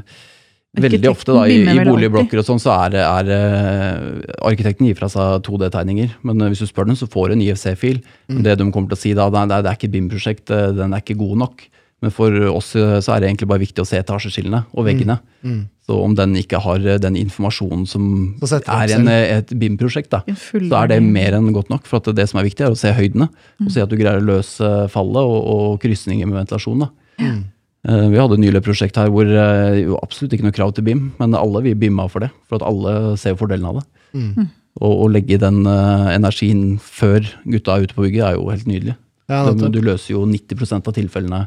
veldig 0.77 1.09
ofte 1.09 1.33
da, 1.35 1.43
i, 1.49 1.57
i 1.65 1.85
boligblokker 1.87 2.41
og 2.41 2.45
sånn, 2.47 2.61
så 2.61 2.75
er, 2.85 2.99
er 3.01 3.31
uh, 3.33 4.21
arkitekten 4.45 4.87
gir 4.87 4.97
fra 4.99 5.09
seg 5.11 5.41
2D-tegninger. 5.47 6.13
Men 6.27 6.41
uh, 6.45 6.51
hvis 6.53 6.61
du 6.63 6.69
spør 6.69 6.89
dem, 6.91 6.99
så 6.99 7.09
får 7.09 7.31
du 7.33 7.37
en 7.39 7.45
IFC-fil. 7.47 8.03
Men 8.29 8.43
Det 8.45 8.59
de 8.61 8.69
kommer 8.69 8.93
til 8.93 8.99
å 8.99 9.03
si 9.07 9.13
da, 9.17 9.29
det 9.33 9.41
er- 9.47 9.65
det 9.65 9.71
er 9.73 9.79
ikke 9.79 9.89
et 9.89 9.95
BIM-prosjekt, 9.97 10.45
den 10.77 10.93
er 10.93 11.01
ikke 11.01 11.17
god 11.23 11.37
nok. 11.47 11.65
Men 12.03 12.11
for 12.11 12.35
oss 12.51 12.73
eh, 12.75 12.97
så 13.03 13.13
er 13.13 13.23
det 13.23 13.29
egentlig 13.29 13.47
bare 13.47 13.63
viktig 13.63 13.79
å 13.83 13.87
se 13.87 13.99
etasjeskillene 14.01 14.65
og 14.75 14.87
veggene. 14.89 15.15
Mm. 15.47 15.61
Så 15.87 15.95
om 16.03 16.15
den 16.17 16.33
ikke 16.39 16.59
har 16.63 16.83
eh, 16.83 16.99
den 16.99 17.15
informasjonen 17.19 17.85
som 17.87 18.03
er 18.43 18.91
i 18.91 18.95
en, 18.97 19.07
eh, 19.11 19.37
et 19.37 19.53
BIM-prosjekt, 19.59 20.11
da, 20.11 20.19
så 20.35 20.81
er 20.81 20.91
det 20.91 20.97
mer 21.05 21.37
enn 21.37 21.47
godt 21.55 21.71
nok. 21.71 21.87
For 21.87 22.01
at 22.03 22.11
det 22.17 22.25
som 22.31 22.41
er 22.41 22.49
viktig, 22.49 22.65
er 22.65 22.75
å 22.75 22.79
se 22.79 22.91
høydene. 22.91 23.29
Og 23.61 23.69
Mm. 23.69 23.71
se 23.71 23.85
at 23.85 23.91
du 23.91 23.95
greier 23.95 24.19
å 24.19 24.27
løse 24.33 24.71
fallet 24.91 25.23
og, 25.23 25.39
og 25.53 25.79
krysninger 25.83 26.27
med 26.27 26.41
ventilasjon. 26.41 26.83
da. 26.83 26.89
Mm. 27.23 27.41
Vi 27.83 28.19
hadde 28.19 28.39
nylig 28.39 28.61
et 28.61 28.63
prosjekt 28.67 28.95
her 28.95 29.09
hvor 29.11 29.27
det 29.27 29.83
jo 29.83 29.97
absolutt 29.99 30.35
ikke 30.35 30.45
noe 30.45 30.55
krav 30.55 30.71
til 30.75 30.85
BIM, 30.87 31.09
men 31.19 31.35
alle 31.35 31.61
vi 31.65 31.73
BIMa 31.75 32.09
for 32.11 32.23
det. 32.23 32.29
For 32.47 32.59
at 32.59 32.67
alle 32.67 33.15
ser 33.19 33.35
fordelen 33.39 33.67
av 33.67 33.79
det. 33.81 33.85
Mm. 34.15 34.47
Og 34.83 35.03
å 35.03 35.09
legge 35.11 35.39
den 35.39 35.63
energien 35.67 36.79
før 36.79 37.27
gutta 37.43 37.75
er 37.75 37.87
ute 37.87 37.95
på 37.95 38.07
bygget, 38.07 38.23
er 38.27 38.39
jo 38.39 38.47
helt 38.51 38.67
nydelig. 38.71 38.95
Ja, 39.31 39.45
Du, 39.51 39.79
løser 39.83 40.15
jo 40.17 40.25
90 40.27 40.81
av 40.83 40.95
tilfellene 40.95 41.45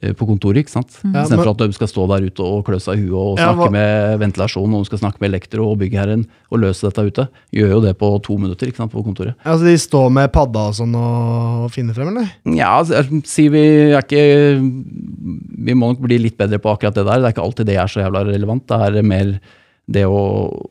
på 0.00 0.24
kontoret, 0.26 0.56
ikke 0.64 0.72
sant? 0.72 0.88
Mm. 1.04 1.12
Ja, 1.14 1.22
Istedenfor 1.26 1.44
men- 1.44 1.52
at 1.52 1.58
de 1.68 1.72
skal 1.76 1.86
stå 1.90 2.06
der 2.08 2.24
ute 2.26 2.40
og 2.42 2.64
klø 2.64 2.78
seg 2.80 2.96
i 2.96 3.02
huet 3.04 3.12
og 3.12 3.38
Ja, 3.38 3.52
snakke 3.52 3.66
hva- 3.68 3.72
med 3.72 4.18
ventilasjon, 4.22 4.72
og 4.74 4.80
de 4.80 4.88
skal 4.88 4.98
snakke 5.02 5.20
med 5.20 5.28
elektro 5.30 5.66
og 5.70 5.78
byggherren 5.78 6.24
og 6.50 6.58
løse 6.60 6.80
dette 6.88 7.04
ute. 7.06 7.28
Gjør 7.52 7.70
jo 7.76 7.80
det 7.84 7.98
på 7.98 8.08
to 8.24 8.38
minutter 8.38 8.66
ikke 8.66 8.76
sant, 8.80 8.90
på 8.90 9.04
kontoret. 9.04 9.34
Ja, 9.44 9.52
Så 9.56 9.64
de 9.64 9.76
står 9.76 10.10
med 10.10 10.32
padda 10.32 10.68
og 10.68 10.74
sånn 10.74 10.94
og 10.96 11.70
finner 11.70 11.92
frem, 11.94 12.08
eller? 12.08 12.30
Ja, 12.56 12.82
si 13.24 13.48
vi 13.48 13.92
er 13.92 14.00
ikke 14.00 14.22
Vi 15.64 15.74
må 15.74 15.92
nok 15.92 16.00
bli 16.00 16.18
litt 16.18 16.36
bedre 16.38 16.58
på 16.58 16.72
akkurat 16.74 16.94
det 16.94 17.04
der. 17.06 17.20
Det 17.20 17.28
er 17.28 17.34
ikke 17.36 17.44
alltid 17.46 17.66
det 17.66 17.76
er 17.76 17.86
så 17.86 18.00
jævla 18.02 18.24
relevant. 18.26 18.66
Det 18.66 18.96
er 18.96 19.02
mer 19.02 19.40
det 19.92 20.04
å, 20.06 20.18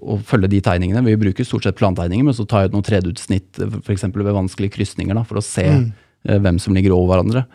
å 0.02 0.20
følge 0.24 0.50
de 0.50 0.60
tegningene. 0.62 1.04
Vi 1.06 1.16
bruker 1.16 1.46
stort 1.46 1.64
sett 1.64 1.78
plantegninger, 1.78 2.24
men 2.26 2.34
så 2.34 2.46
tar 2.48 2.64
jeg 2.66 2.72
ut 2.72 2.78
noen 2.78 2.88
3D-utsnitt 2.90 3.60
f.eks. 3.86 4.04
ved 4.04 4.34
vanskelige 4.36 4.74
krysninger, 4.74 5.14
da, 5.14 5.24
for 5.24 5.36
å 5.38 5.44
se 5.44 5.64
Mm. 5.64 5.94
eh, 6.28 6.40
hvem 6.40 6.60
som 6.60 6.74
ligger 6.74 6.92
over 6.92 7.16
hverandre. 7.22 7.46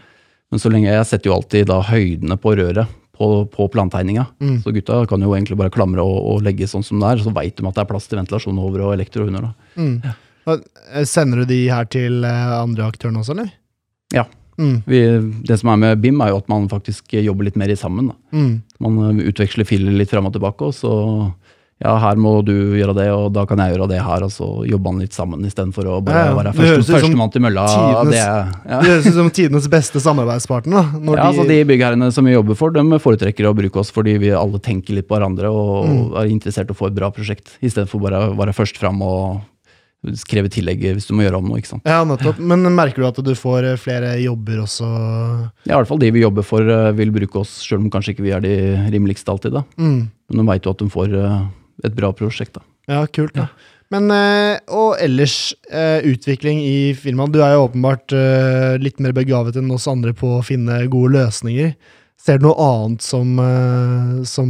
Men 0.52 0.62
så 0.62 0.70
lenge 0.70 0.92
jeg 0.92 1.08
setter 1.08 1.30
jo 1.30 1.36
alltid 1.36 1.66
da 1.70 1.80
høydene 1.88 2.38
på 2.38 2.54
røret 2.58 2.92
på, 3.16 3.46
på 3.52 3.68
plantegninga. 3.72 4.26
Mm. 4.40 4.60
Så 4.62 4.72
gutta 4.76 5.00
kan 5.08 5.22
jo 5.24 5.34
egentlig 5.34 5.58
bare 5.58 5.72
klamre 5.72 6.04
og, 6.04 6.16
og 6.30 6.46
legge 6.46 6.68
sånn 6.70 6.84
som 6.86 7.00
det 7.00 7.10
er, 7.10 7.22
så 7.24 7.32
veit 7.34 7.56
de 7.56 7.66
at 7.66 7.78
det 7.78 7.82
er 7.82 7.90
plass 7.90 8.08
til 8.10 8.20
ventilasjon 8.20 8.62
over 8.62 8.86
og 8.86 8.96
elektro 8.96 9.26
under. 9.26 9.48
da. 9.48 9.80
Mm. 9.80 10.16
Og, 10.46 10.66
eh, 10.92 11.06
Sender 11.08 11.42
du 11.42 11.50
de 11.50 11.62
her 11.72 11.88
til 11.90 12.26
eh, 12.26 12.58
andre 12.60 12.90
aktørene 12.90 13.22
også, 13.22 13.36
eller? 13.36 13.54
Ja. 14.14 14.26
Mm. 14.56 14.76
Vi, 14.88 15.00
det 15.48 15.58
som 15.60 15.72
er 15.72 15.80
med 15.82 16.00
BIM, 16.00 16.20
er 16.24 16.32
jo 16.32 16.38
at 16.40 16.46
man 16.48 16.68
faktisk 16.70 17.12
jobber 17.18 17.48
litt 17.48 17.58
mer 17.60 17.72
i 17.72 17.76
sammen. 17.76 18.12
Mm. 18.32 18.52
Man 18.84 19.02
eh, 19.08 19.26
utveksler 19.32 19.68
filer 19.68 19.96
litt 19.96 20.12
fram 20.12 20.28
og 20.28 20.36
tilbake, 20.36 20.70
og 20.70 20.76
så 20.76 20.92
ja, 21.84 21.92
her 22.00 22.16
må 22.16 22.42
du 22.46 22.52
gjøre 22.78 22.94
det, 22.96 23.06
og 23.12 23.32
da 23.36 23.44
kan 23.44 23.58
jeg 23.60 23.74
gjøre 23.74 23.88
det 23.90 23.98
her, 24.00 24.22
og 24.24 24.30
så 24.32 24.46
jobbe 24.64 24.88
han 24.88 25.00
litt 25.02 25.12
sammen 25.12 25.42
istedenfor 25.44 25.84
å 25.92 25.96
bare 26.04 26.22
Ja, 26.22 26.26
ja. 26.30 26.36
være 26.38 26.52
førstemann 26.56 27.28
første, 27.28 27.32
til 27.32 27.42
mølla. 27.44 27.64
tidenes- 27.68 28.10
Det, 28.10 28.20
ja. 28.70 28.80
Det 28.80 28.88
høres 28.88 29.06
ut 29.10 29.12
som 29.18 29.30
tidenes 29.30 29.68
beste 29.68 30.00
samarbeidspartner. 30.00 30.72
da. 30.72 30.84
Ja, 30.98 31.16
de, 31.16 31.26
altså 31.28 31.46
De 31.46 31.58
byggherrene 31.68 32.12
som 32.12 32.24
vi 32.24 32.32
jobber 32.32 32.56
for, 32.56 32.70
de 32.70 32.80
foretrekker 32.98 33.44
å 33.50 33.54
bruke 33.54 33.76
oss 33.76 33.90
fordi 33.92 34.16
vi 34.18 34.30
alle 34.30 34.58
tenker 34.58 34.94
litt 34.94 35.06
på 35.08 35.18
hverandre 35.18 35.50
og 35.52 35.86
Mm. 35.86 36.16
er 36.16 36.30
interessert 36.32 36.70
i 36.70 36.72
å 36.72 36.76
få 36.76 36.86
et 36.88 36.94
bra 36.94 37.10
prosjekt, 37.10 37.58
istedenfor 37.62 38.00
bare 38.00 38.30
å 38.30 38.36
være 38.36 38.54
først 38.56 38.78
fram 38.78 39.02
og 39.02 39.42
skrive 40.14 40.48
tillegg 40.48 40.80
hvis 40.94 41.08
du 41.08 41.14
må 41.14 41.24
gjøre 41.26 41.38
om 41.40 41.48
noe. 41.48 41.58
ikke 41.58 41.66
sant? 41.74 41.82
Ja, 41.84 42.04
nettopp. 42.04 42.38
Men 42.38 42.62
merker 42.74 42.96
du 43.02 43.06
at 43.08 43.16
du 43.24 43.34
får 43.34 43.64
eh, 43.72 43.76
flere 43.76 44.16
jobber 44.22 44.62
også? 44.62 44.86
Ja, 45.66 45.74
I 45.74 45.82
hvert 45.82 45.88
fall 45.88 45.98
de 45.98 46.10
vi 46.10 46.20
jobber 46.22 46.44
for, 46.44 46.60
eh, 46.62 46.92
vil 46.92 47.10
bruke 47.10 47.40
oss, 47.40 47.60
sjøl 47.64 47.80
om 47.84 47.90
kanskje 47.90 48.14
ikke 48.14 48.22
vi 48.22 48.30
er 48.32 48.40
de 48.40 48.54
rimeligste 48.92 49.26
alltid. 49.32 49.52
da. 49.52 49.62
Mm. 49.76 50.08
Men 50.30 50.36
de 50.38 50.46
veit 50.52 50.62
jo 50.62 50.70
at 50.70 50.78
de 50.78 50.86
får 50.92 51.12
eh, 51.14 51.40
et 51.84 51.96
bra 51.96 52.12
prosjekt. 52.16 52.54
da. 52.56 52.64
Ja, 52.88 53.06
kult. 53.06 53.34
da. 53.34 53.48
Men, 53.94 54.10
eh, 54.10 54.58
og 54.74 54.96
ellers, 54.98 55.54
eh, 55.70 56.02
utvikling 56.10 56.58
i 56.58 56.94
firmaet. 56.98 57.32
Du 57.32 57.42
er 57.42 57.54
jo 57.54 57.68
åpenbart 57.68 58.14
eh, 58.16 58.78
litt 58.82 58.98
mer 58.98 59.14
begavet 59.14 59.58
enn 59.60 59.70
oss 59.70 59.86
andre 59.90 60.14
på 60.16 60.38
å 60.38 60.44
finne 60.46 60.82
gode 60.90 61.14
løsninger. 61.14 61.76
Ser 62.18 62.40
du 62.40 62.48
noe 62.48 62.58
annet 62.58 63.04
som, 63.04 63.36
som, 64.26 64.48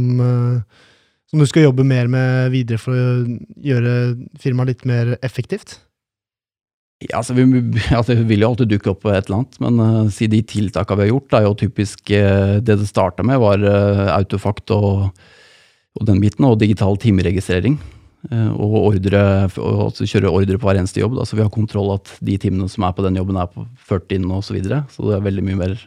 som 1.29 1.41
du 1.43 1.45
skal 1.45 1.67
jobbe 1.67 1.83
mer 1.85 2.07
med 2.09 2.49
videre 2.49 2.81
for 2.81 2.95
å 2.95 3.09
gjøre 3.61 3.91
firmaet 4.41 4.71
litt 4.71 4.87
mer 4.89 5.11
effektivt? 5.21 5.75
Ja, 7.05 7.19
altså 7.19 7.35
vi, 7.37 7.45
altså 7.97 8.15
Det 8.15 8.25
vil 8.31 8.41
jo 8.41 8.49
alltid 8.49 8.71
dukke 8.71 8.95
opp 8.95 9.05
et 9.05 9.27
eller 9.27 9.43
annet, 9.43 9.59
men 9.61 9.81
uh, 9.83 10.07
si 10.13 10.25
de 10.31 10.39
tiltakene 10.41 10.97
vi 10.97 11.05
har 11.05 11.11
gjort, 11.11 11.35
er 11.37 11.45
jo 11.45 11.57
typisk 11.59 12.09
uh, 12.09 12.57
Det 12.57 12.79
det 12.79 12.89
starta 12.89 13.25
med, 13.27 13.37
var 13.43 13.61
uh, 13.61 14.07
autofakt 14.15 14.73
og, 14.73 15.11
og 15.97 16.07
den 16.07 16.21
biten, 16.21 16.45
og 16.47 16.59
digital 16.61 16.97
timeregistrering. 17.01 17.77
Eh, 18.27 18.49
og 18.57 18.73
ordre, 18.89 19.21
og 19.61 19.83
altså 19.87 20.07
kjøre 20.09 20.31
ordre 20.33 20.57
på 20.59 20.67
hver 20.67 20.79
eneste 20.81 20.99
jobb. 20.99 21.15
Da, 21.19 21.27
så 21.27 21.37
vi 21.37 21.45
har 21.45 21.53
kontroll 21.53 21.93
at 21.95 22.11
de 22.25 22.35
timene 22.41 22.67
som 22.71 22.87
er 22.87 22.95
på 22.97 23.05
den 23.05 23.19
jobben, 23.19 23.39
er 23.39 23.49
på 23.51 23.67
ført 23.77 24.11
inn 24.15 24.27
osv. 24.27 24.49
Så, 24.49 24.57
videre. 24.57 24.81
så 24.91 25.05
det 25.07 25.17
er 25.17 25.23
veldig 25.29 25.45
mye 25.45 25.61
mer 25.61 25.77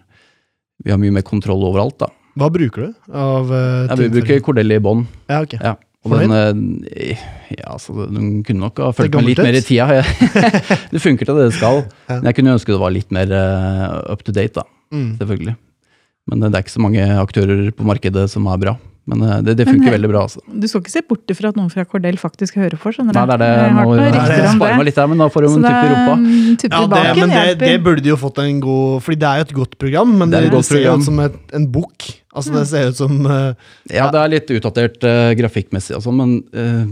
Vi 0.81 0.88
har 0.88 1.00
mye 1.00 1.12
mer 1.12 1.26
kontroll 1.26 1.61
overalt. 1.67 1.99
da. 2.00 2.09
Hva 2.40 2.49
bruker 2.49 2.87
du 2.87 3.12
av 3.12 3.51
uh, 3.51 3.88
Ja, 3.90 3.96
vi 3.99 4.09
bruker 4.14 4.40
Cordelli 4.40 4.79
i 4.79 4.83
bånn. 4.83 5.03
Ja, 5.29 5.42
ok. 5.42 5.59
Ja. 5.59 5.75
Og 6.09 6.14
den, 6.16 6.33
eh, 6.88 7.20
ja, 7.53 7.75
så 7.77 8.07
den 8.09 8.38
kunne 8.46 8.62
nok 8.62 8.79
ha 8.81 8.88
fulgt 8.96 9.18
med 9.18 9.27
litt 9.27 9.42
mer 9.44 9.59
i 9.59 9.61
tida. 9.61 10.01
det 10.94 11.03
funker 11.05 11.29
til 11.29 11.37
det 11.37 11.51
det 11.51 11.59
skal. 11.59 11.83
Men 12.09 12.31
jeg 12.31 12.38
kunne 12.38 12.55
ønske 12.55 12.73
det 12.73 12.81
var 12.81 12.94
litt 12.94 13.12
mer 13.12 13.35
up 14.09 14.25
to 14.25 14.33
date, 14.33 14.62
da. 14.62 14.64
Mm. 14.94 15.18
Selvfølgelig. 15.20 15.59
Men 16.31 16.46
det 16.46 16.55
er 16.55 16.64
ikke 16.64 16.79
så 16.79 16.87
mange 16.87 17.05
aktører 17.20 17.68
på 17.77 17.85
markedet 17.85 18.25
som 18.33 18.49
er 18.49 18.62
bra. 18.62 18.79
Men 19.09 19.23
eh, 19.25 19.39
det, 19.47 19.55
det 19.59 19.67
funker 19.67 19.87
Men, 19.89 19.95
veldig 19.97 20.11
bra. 20.13 20.23
altså. 20.29 20.43
Du 20.47 20.67
skal 20.69 20.83
ikke 20.85 20.93
se 20.93 21.03
bort 21.09 21.33
ifra 21.33 21.51
at 21.51 21.59
noen 21.59 21.71
fra 21.73 21.85
Cordell 21.89 22.19
faktisk 22.21 22.59
hører 22.61 22.77
på, 22.81 22.93
skjønner 22.95 23.17
du. 23.17 23.19
Nei, 23.19 23.39
det 23.41 23.49
er 23.49 24.31
det. 24.31 24.51
Spare 24.55 24.77
meg 24.79 24.89
litt 24.91 25.01
her, 25.01 25.11
men 25.11 25.23
da 25.23 25.29
får 25.33 25.47
du 25.47 25.49
en 25.49 25.65
tupp 25.65 25.71
i 25.71 25.91
rumpa. 25.91 26.17
Ja, 26.21 26.81
det, 26.85 26.89
baken 26.95 27.21
men 27.25 27.35
det, 27.35 27.45
det 27.63 27.75
burde 27.87 28.05
de 28.05 28.13
jo 28.13 28.19
fått 28.21 28.41
en 28.45 28.59
god 28.63 29.01
Fordi 29.07 29.21
det 29.23 29.29
er 29.31 29.41
jo 29.41 29.47
et 29.49 29.55
godt 29.61 29.77
program, 29.81 30.13
men 30.21 30.33
Det 30.33 30.43
det, 30.45 30.51
er 30.53 30.67
ser 30.67 30.83
jo 30.83 30.91
program. 30.91 31.01
ut 31.01 31.09
som 31.09 31.23
et, 31.25 31.39
en 31.59 31.69
bok. 31.73 32.09
Altså, 32.31 32.55
det 32.55 32.65
ser 32.71 32.91
ut 32.93 32.99
som 33.01 33.17
uh, 33.27 33.55
Ja, 33.91 34.11
det 34.13 34.21
er 34.21 34.35
litt 34.37 34.53
utdatert 34.59 35.07
uh, 35.07 35.31
grafikkmessig 35.39 35.99
sånn, 36.05 36.21
men 36.21 36.37
uh, 36.55 36.85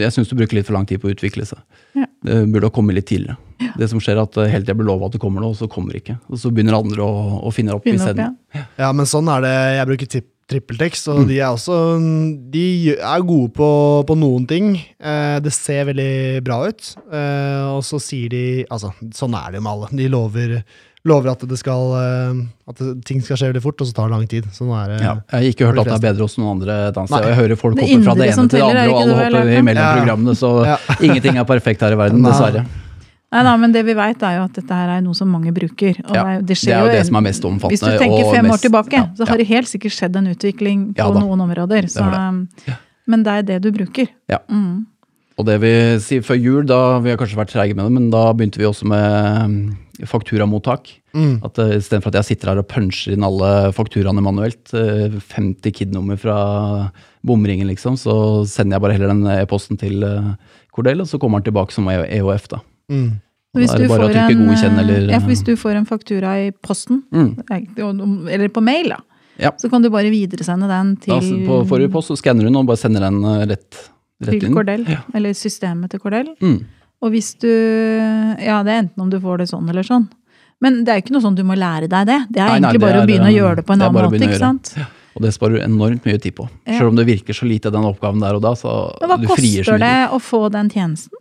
jeg 0.00 0.12
syns 0.12 0.28
du 0.28 0.34
bruker 0.36 0.58
litt 0.58 0.68
for 0.68 0.76
lang 0.76 0.84
tid 0.88 1.00
på 1.00 1.08
å 1.08 1.14
utvikle 1.14 1.46
seg. 1.48 1.62
Ja. 1.96 2.04
Det 2.26 2.42
burde 2.52 2.68
ha 2.68 2.74
kommet 2.74 2.98
litt 2.98 3.08
tidligere. 3.08 3.38
Det 3.80 3.86
som 3.88 4.00
skjer 4.02 4.18
er 4.18 4.26
at 4.26 4.36
hele 4.50 4.64
tida 4.64 4.74
blir 4.76 4.88
lova 4.88 5.08
at 5.08 5.14
det 5.16 5.20
kommer 5.22 5.40
noe, 5.40 5.54
og 5.54 5.56
så 5.56 5.68
kommer 5.72 5.94
det 5.94 6.02
ikke. 6.02 6.18
Og 6.28 6.40
så 6.42 6.50
begynner 6.52 6.76
andre 6.76 7.04
å, 7.06 7.38
å 7.48 7.52
finne 7.54 7.72
opp 7.76 7.86
opp, 7.86 7.94
isteden. 7.96 8.36
ja. 8.52 8.66
Ja, 8.80 8.90
men 8.96 9.08
sånn 9.08 9.28
er 9.32 9.44
det. 9.46 9.54
Jeg 9.78 9.88
bruker 9.92 10.10
tip- 10.18 10.28
trippeltekst, 10.50 11.08
og 11.12 11.22
Mm. 11.22 11.28
de 11.30 11.38
er 11.40 11.48
også 11.54 11.78
De 12.52 12.64
er 12.98 13.22
gode 13.26 13.52
på, 13.56 13.70
på 14.06 14.16
noen 14.18 14.46
ting. 14.50 14.76
Eh, 15.00 15.38
det 15.40 15.52
ser 15.54 15.84
veldig 15.88 16.42
bra 16.44 16.60
ut. 16.68 16.94
Eh, 17.12 17.64
og 17.76 17.82
så 17.86 18.00
sier 18.02 18.28
de 18.32 18.44
Altså, 18.70 18.92
sånn 19.14 19.34
er 19.38 19.52
det 19.52 19.60
jo 19.60 19.66
med 19.66 19.72
alle. 19.72 19.88
De 19.96 20.08
lover, 20.12 20.62
lover 21.06 21.30
at 21.32 21.46
det 21.48 21.58
skal 21.62 21.94
eh, 21.96 22.42
At 22.68 22.76
det, 22.82 23.04
ting 23.08 23.22
skal 23.22 23.36
skje 23.40 23.52
veldig 23.52 23.62
fort, 23.64 23.80
og 23.80 23.86
så 23.88 23.94
tar 23.96 24.10
det 24.10 24.16
lang 24.18 24.26
tid. 24.28 24.50
Sånn 24.52 24.74
er 24.74 24.92
det. 24.96 25.00
Ja, 25.06 25.14
jeg 25.32 25.38
har 25.38 25.48
ikke 25.54 25.70
hørt 25.70 25.80
at 25.80 25.86
det 25.94 25.96
er 26.00 26.06
bedre 26.12 26.26
hos 26.28 26.36
noen 26.38 26.58
andre 26.58 26.78
og 26.90 27.08
Jeg 27.24 27.38
hører 27.40 27.56
folk 27.56 27.78
hoppe 27.80 28.02
fra 28.04 28.14
det 28.18 28.28
ene 28.34 28.48
til 28.50 28.58
det 28.58 28.66
andre, 28.68 28.86
og 28.90 29.00
alle 29.02 29.18
hopper 29.22 29.56
imellom 29.62 29.82
Ja. 29.86 29.96
programmene, 30.02 30.36
så 30.36 30.52
Ja. 30.66 30.76
ingenting 31.06 31.38
er 31.38 31.44
perfekt 31.44 31.80
her 31.80 31.92
i 31.92 32.00
verden, 32.02 32.20
Nei. 32.22 32.30
dessverre. 32.30 32.66
Nei, 33.30 33.42
da, 33.46 33.52
men 33.62 33.70
det 33.74 33.84
vi 33.86 33.94
vet 33.94 34.22
er 34.26 34.38
jo 34.40 34.44
at 34.48 34.56
dette 34.58 34.74
her 34.74 34.90
er 34.96 35.02
noe 35.04 35.14
som 35.14 35.28
mange 35.30 35.52
bruker. 35.54 36.00
Og 36.02 36.14
Ja, 36.16 36.22
det, 36.24 36.30
er- 36.32 36.46
det, 36.48 36.56
det 36.66 36.74
er 36.74 36.80
jo 36.82 36.94
det 36.98 37.02
som 37.06 37.18
er 37.20 37.26
mest 37.28 37.44
omfattende, 37.46 37.76
Hvis 37.76 37.84
du 37.86 38.02
tenker 38.02 38.24
fem 38.26 38.44
fem 38.44 38.54
år 38.54 38.62
tilbake, 38.64 38.96
ja, 38.98 39.08
så 39.14 39.22
ja. 39.22 39.30
har 39.30 39.38
det 39.38 39.46
helt 39.46 39.70
sikkert 39.70 39.94
skjedd 39.94 40.16
en 40.18 40.30
utvikling 40.32 40.86
på 40.94 41.04
Ja 41.04 41.10
da. 41.14 41.22
noen 41.22 41.44
områder. 41.46 41.86
Så, 41.92 42.02
har 42.02 42.40
Men 43.06 43.22
det 43.26 43.36
er 43.36 43.46
det 43.46 43.60
du 43.62 43.70
bruker. 43.74 44.10
Ja. 44.30 44.42
Mm. 44.50 44.86
Og 45.38 45.46
det 45.48 45.56
vi 45.62 45.72
sier 46.04 46.24
før 46.26 46.36
jul, 46.36 46.64
da, 46.68 46.98
vi 47.00 47.12
har 47.12 47.20
kanskje 47.20 47.38
vært 47.38 47.54
treige 47.54 47.76
med 47.76 47.86
det, 47.86 47.94
men 47.96 48.10
da 48.12 48.26
begynte 48.36 48.60
vi 48.60 48.66
også 48.68 48.88
med 48.90 49.54
mm, 49.54 49.60
fakturamottak. 50.10 50.90
Mm. 51.16 51.38
At 51.46 51.58
uh, 51.58 51.72
Istedenfor 51.78 52.12
at 52.12 52.18
jeg 52.20 52.32
sitter 52.32 52.52
her 52.52 52.60
og 52.60 52.68
puncher 52.70 53.14
inn 53.14 53.24
alle 53.26 53.70
fakturaene 53.74 54.22
manuelt, 54.22 54.74
eh, 54.76 55.16
50 55.32 55.74
KID-nummer 55.78 56.18
fra 56.20 56.36
bomringen, 57.26 57.70
liksom, 57.70 57.96
så 58.00 58.44
sender 58.48 58.76
jeg 58.76 58.84
bare 58.84 58.98
heller 58.98 59.14
den 59.14 59.24
e-posten 59.38 59.80
til 59.80 60.04
uh, 60.04 60.34
Cordell, 60.76 61.02
og 61.02 61.08
så 61.08 61.18
kommer 61.22 61.40
den 61.40 61.50
tilbake 61.50 61.74
som 61.74 61.88
EOF. 61.88 62.50
da. 62.52 62.60
Mm. 62.90 63.10
Hvis 63.58 63.72
du, 63.74 63.82
en, 63.82 64.42
godkjenn 64.46 64.76
eller 64.78 65.08
ja, 65.10 65.18
hvis 65.26 65.40
du 65.42 65.56
får 65.58 65.80
en 65.80 65.86
faktura 65.86 66.36
i 66.38 66.50
posten, 66.54 67.00
mm. 67.10 68.28
eller 68.30 68.52
på 68.54 68.62
mail, 68.62 68.92
da, 68.94 69.00
Ja. 69.40 69.50
så 69.58 69.70
kan 69.72 69.82
du 69.82 69.88
bare 69.90 70.10
videresende 70.12 70.68
den 70.70 70.92
Da, 71.00 71.18
til, 71.18 71.46
på 71.48 71.62
forrige 71.66 71.90
post 71.90 72.12
så 72.12 72.18
skanner 72.20 72.44
du 72.44 72.50
den 72.50 72.60
og 72.60 72.68
bare 72.68 72.78
sender 72.78 73.08
den 73.08 73.18
eh, 73.24 73.46
rett, 73.50 73.80
rett 74.22 74.36
til 74.36 74.50
inn. 74.50 74.54
Cordell. 74.54 74.84
Ja. 74.86 75.00
Eller 75.14 75.34
systemet 75.34 75.90
til 75.90 76.02
Cordell. 76.02 76.28
Mm. 76.42 76.60
Og 77.00 77.10
hvis 77.10 77.32
du 77.40 77.48
Ja, 77.48 78.62
det 78.62 78.70
er 78.74 78.82
enten 78.84 79.02
om 79.02 79.10
du 79.10 79.18
får 79.18 79.42
det 79.42 79.48
sånn 79.50 79.68
eller 79.72 79.82
sånn. 79.82 80.06
Men 80.60 80.84
det 80.84 80.92
er 80.92 81.00
jo 81.00 81.06
ikke 81.06 81.16
noe 81.16 81.24
sånn 81.24 81.38
du 81.38 81.42
må 81.48 81.56
lære 81.56 81.88
deg 81.88 82.06
det. 82.06 82.18
Det 82.28 82.42
er 82.42 82.50
Nei, 82.52 82.60
nei, 82.60 82.68
egentlig 82.68 82.78
det 82.78 82.84
bare 82.84 82.98
er, 82.98 83.02
å 83.02 83.08
begynne 83.08 83.30
å 83.30 83.32
eh, 83.32 83.38
gjøre 83.38 83.56
det 83.56 83.64
på 83.66 83.74
en 83.74 83.86
annen 83.86 84.10
måte. 84.10 84.24
ikke 84.28 84.42
sant? 84.42 84.72
Ja. 84.76 84.90
Og 85.16 85.24
det 85.24 85.32
sparer 85.34 85.58
du 85.58 85.64
enormt 85.64 86.04
mye 86.06 86.20
tid 86.22 86.36
på. 86.36 86.46
Ja. 86.68 86.76
Selv 86.76 86.92
om 86.92 87.00
det 87.00 87.06
virker 87.08 87.34
så 87.34 87.48
lite, 87.48 87.72
den 87.74 87.88
oppgaven 87.88 88.22
der 88.22 88.36
og 88.38 88.44
da. 88.44 88.52
så 88.58 88.74
Men 89.00 89.10
hva 89.10 89.18
du 89.18 89.26
frier 89.32 89.66
så 89.66 89.74
koster 89.74 89.82
det 89.82 89.96
å 90.14 90.20
få 90.22 90.42
den 90.54 90.70
tjenesten? 90.70 91.19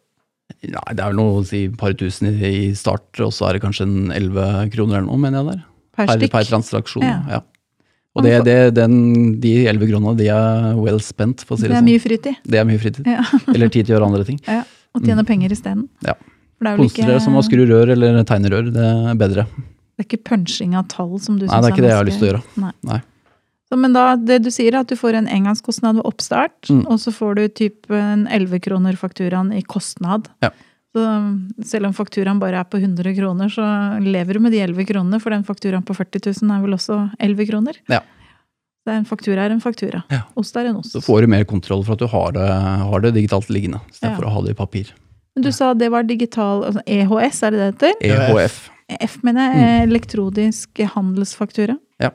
Nei, 0.59 0.93
det 0.95 0.99
er 0.99 1.11
vel 1.13 1.15
noe 1.15 1.37
å 1.39 1.45
si 1.47 1.61
par 1.79 1.93
tusen 1.95 2.33
i 2.35 2.73
start, 2.75 3.07
og 3.23 3.31
så 3.31 3.47
er 3.47 3.55
det 3.57 3.61
kanskje 3.63 3.85
en 3.87 4.09
11 4.11 4.71
kroner 4.73 4.99
eller 4.99 5.07
noe, 5.07 5.19
mener 5.21 5.39
jeg 5.39 5.47
der. 5.53 5.61
Per 5.95 6.09
Per, 6.11 6.25
per 6.33 6.49
transaksjon, 6.49 7.05
Ja. 7.07 7.21
ja. 7.37 7.41
Og 8.17 8.25
det, 8.25 8.33
det, 8.43 8.55
den, 8.75 8.95
de 9.39 9.51
11 9.69 9.87
kronene, 9.91 10.15
de 10.17 10.27
er 10.33 10.75
well 10.75 10.97
spent, 10.99 11.43
for 11.45 11.55
å 11.55 11.59
si 11.59 11.67
Det 11.67 11.69
det, 11.69 11.75
er 11.77 11.79
sånn. 11.79 11.87
mye 11.87 12.01
fritid. 12.03 12.39
Det 12.43 12.59
er 12.59 12.65
mye 12.67 12.79
fritid. 12.81 13.07
Ja. 13.07 13.21
Eller 13.53 13.69
tid 13.71 13.85
til 13.87 13.93
å 13.93 13.99
gjøre 13.99 14.07
andre 14.09 14.25
ting. 14.27 14.39
Ja, 14.49 14.63
og 14.97 15.05
tjene 15.05 15.23
penger 15.29 15.53
isteden. 15.55 15.85
Mm. 16.01 16.09
Ja. 16.09 16.15
Det 16.59 16.67
er 16.73 16.81
Konstre 16.81 17.05
dere 17.07 17.19
som 17.23 17.37
å 17.39 17.43
skru 17.45 17.61
rør 17.69 17.93
eller 17.93 18.17
tegne 18.27 18.49
rør, 18.51 18.65
det 18.75 18.83
er 18.83 19.19
bedre. 19.21 19.45
Det 19.95 20.03
er 20.03 20.07
ikke 20.09 20.19
punching 20.27 20.73
av 20.75 20.89
tall 20.91 21.13
som 21.23 21.37
du 21.39 21.45
Nei, 21.45 21.61
det 21.61 21.69
er 21.69 21.75
ikke 21.77 21.85
det 21.85 21.93
jeg 21.93 21.99
har 22.01 22.09
lyst 22.09 22.19
til 22.19 22.27
å 22.27 22.31
gjøre. 22.33 22.41
Nei. 22.59 22.71
Nei. 22.89 22.97
Så, 23.69 23.77
men 23.77 23.93
da, 23.93 24.15
det 24.17 24.39
du 24.43 24.49
sier 24.49 24.73
er 24.73 24.79
at 24.81 24.89
du 24.89 24.95
får 24.97 25.13
en 25.19 25.27
engangskostnad 25.29 25.99
ved 25.99 26.05
oppstart, 26.09 26.69
Mm. 26.71 26.87
og 26.89 26.97
så 26.99 27.11
får 27.13 27.35
du 27.37 27.47
typ 27.49 27.91
en 27.93 28.27
11 28.27 28.59
kroner 28.65 28.93
fakturaen 28.97 29.51
i 29.53 29.61
kostnad. 29.61 30.27
Ja. 30.41 30.49
Så 30.95 31.03
selv 31.69 31.85
om 31.85 31.93
fakturaen 31.93 32.39
bare 32.41 32.57
er 32.57 32.63
på 32.65 32.79
100 32.81 33.13
kroner, 33.15 33.47
så 33.53 33.61
lever 34.01 34.33
du 34.33 34.39
med 34.39 34.51
de 34.51 34.59
11 34.65 34.85
kronene, 34.89 35.19
for 35.21 35.29
den 35.29 35.43
fakturaen 35.45 35.85
på 35.85 35.93
40 35.93 36.31
000 36.41 36.55
er 36.55 36.63
vel 36.65 36.73
også 36.73 36.97
11 37.19 37.45
kroner. 37.51 37.77
Ja. 37.93 37.99
Så 38.87 38.95
en 38.95 39.05
faktura 39.05 39.43
er 39.45 39.51
en 39.53 39.61
faktura. 39.61 40.01
Ja. 40.09 40.23
Ost 40.39 40.55
er 40.57 40.65
en 40.71 40.77
ost. 40.79 40.93
Så 40.95 41.01
får 41.05 41.21
du 41.21 41.27
mer 41.27 41.43
kontroll 41.45 41.83
for 41.85 41.93
at 41.93 41.99
du 42.01 42.07
har 42.07 42.31
det, 42.33 42.47
har 42.89 42.99
det 43.05 43.13
digitalt 43.13 43.49
liggende, 43.53 43.81
istedenfor 43.91 44.23
Ja. 44.25 44.29
å 44.29 44.33
ha 44.33 44.41
det 44.41 44.55
i 44.55 44.57
papir. 44.57 44.93
Men 45.35 45.43
du 45.45 45.51
sa 45.51 45.73
det 45.75 45.91
var 45.91 46.03
digital 46.09 46.63
altså 46.65 46.81
EHS, 46.87 47.43
er 47.43 47.51
det 47.51 47.59
det 47.59 47.93
heter? 47.93 47.93
EHF. 48.33 48.69
F, 48.99 49.19
mener 49.21 49.53
jeg. 49.53 49.89
Elektronisk 49.91 50.69
handelsfaktura. 50.95 51.77
Ja. 51.99 52.09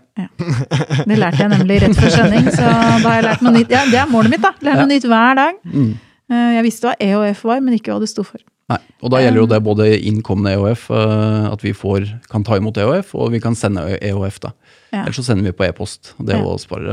Det 1.04 1.18
lærte 1.20 1.42
jeg 1.44 1.50
nemlig 1.52 1.82
rett 1.82 1.98
før 1.98 2.10
sending, 2.14 2.46
så 2.54 2.64
da 2.64 3.04
har 3.04 3.18
jeg 3.20 3.24
lært 3.28 3.42
noe 3.44 3.52
nytt. 3.58 3.70
Ja, 3.74 3.82
det 3.90 4.00
er 4.00 4.08
målet 4.08 4.32
mitt, 4.32 4.40
da. 4.44 4.54
Lære 4.64 4.80
noe 4.84 4.90
nytt 4.94 5.04
hver 5.10 5.36
dag. 5.36 5.58
Mm. 5.68 5.92
Eh, 6.32 6.50
Jeg 6.56 6.64
visste 6.64 6.88
hva 6.88 6.94
EHF 7.04 7.42
var, 7.44 7.60
men 7.60 7.74
ikke 7.76 7.92
hva 7.92 8.00
det 8.00 8.08
sto 8.08 8.24
for. 8.24 8.40
Nei, 8.72 8.78
og 9.04 9.10
da 9.12 9.18
gjelder 9.20 9.42
jo 9.42 9.46
det 9.50 9.58
både 9.60 9.86
innkommende 10.08 10.54
EOF, 10.56 10.86
eh, 10.96 11.50
at 11.52 11.60
vi 11.60 11.74
får, 11.76 12.06
kan 12.32 12.42
ta 12.48 12.56
imot 12.56 12.78
EHF, 12.80 13.10
og 13.20 13.34
vi 13.34 13.40
kan 13.44 13.52
sende 13.60 13.82
EHF. 13.98 14.38
da. 14.40 14.54
Ja. 14.94 15.02
Eller 15.02 15.12
så 15.18 15.24
sender 15.26 15.44
vi 15.44 15.52
på 15.52 15.66
e-post. 15.68 16.14
Det, 16.16 16.32
Ja. 16.38 16.40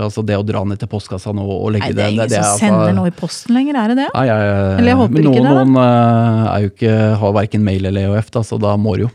altså 0.04 0.25
det 0.25 0.36
å 0.36 0.43
dra 0.43 0.65
ned 0.65 0.80
til 0.80 0.89
postkassa 0.91 1.32
nå 1.34 1.45
og 1.47 1.71
legge 1.71 1.86
Nei, 1.88 1.93
det 1.93 2.04
er 2.04 2.10
ingen 2.12 2.27
det, 2.27 2.32
ingen 2.36 2.43
som 2.43 2.56
er 2.56 2.60
sender 2.60 2.88
altså- 2.89 2.95
noe 2.95 3.08
i 3.08 3.15
posten 3.21 3.56
lenger, 3.56 3.75
er 3.77 3.88
det 3.88 3.97
det? 4.01 4.10
Nei, 4.13 4.25
jeg, 4.25 4.80
Eller 4.80 4.91
jeg 4.91 4.97
håper 4.97 5.23
noen, 5.23 5.34
ikke 5.34 5.43
det, 5.43 5.56
da. 5.56 5.63
noen 5.63 5.77
eh, 6.51 6.62
jo 6.62 6.69
ikke, 6.75 7.17
har 7.23 7.32
verken 7.39 7.63
mail 7.63 7.86
eller 7.86 8.01
EHF, 8.10 8.32
da, 8.32 8.39
så 8.41 8.60
da 8.60 8.75
må 8.75 8.97
det 8.97 9.08
jo. 9.08 9.12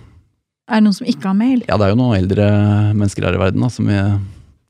Er 0.68 0.80
det 0.80 0.84
noen 0.88 0.94
som 0.96 1.06
ikke 1.06 1.28
har 1.30 1.36
mail? 1.38 1.60
Ja, 1.68 1.76
det 1.78 1.86
er 1.86 1.92
jo 1.94 1.98
noen 2.00 2.16
eldre 2.18 2.46
mennesker 2.98 3.22
her 3.28 3.36
i 3.38 3.38
verden 3.38 3.62
da, 3.62 3.68
som 3.70 3.86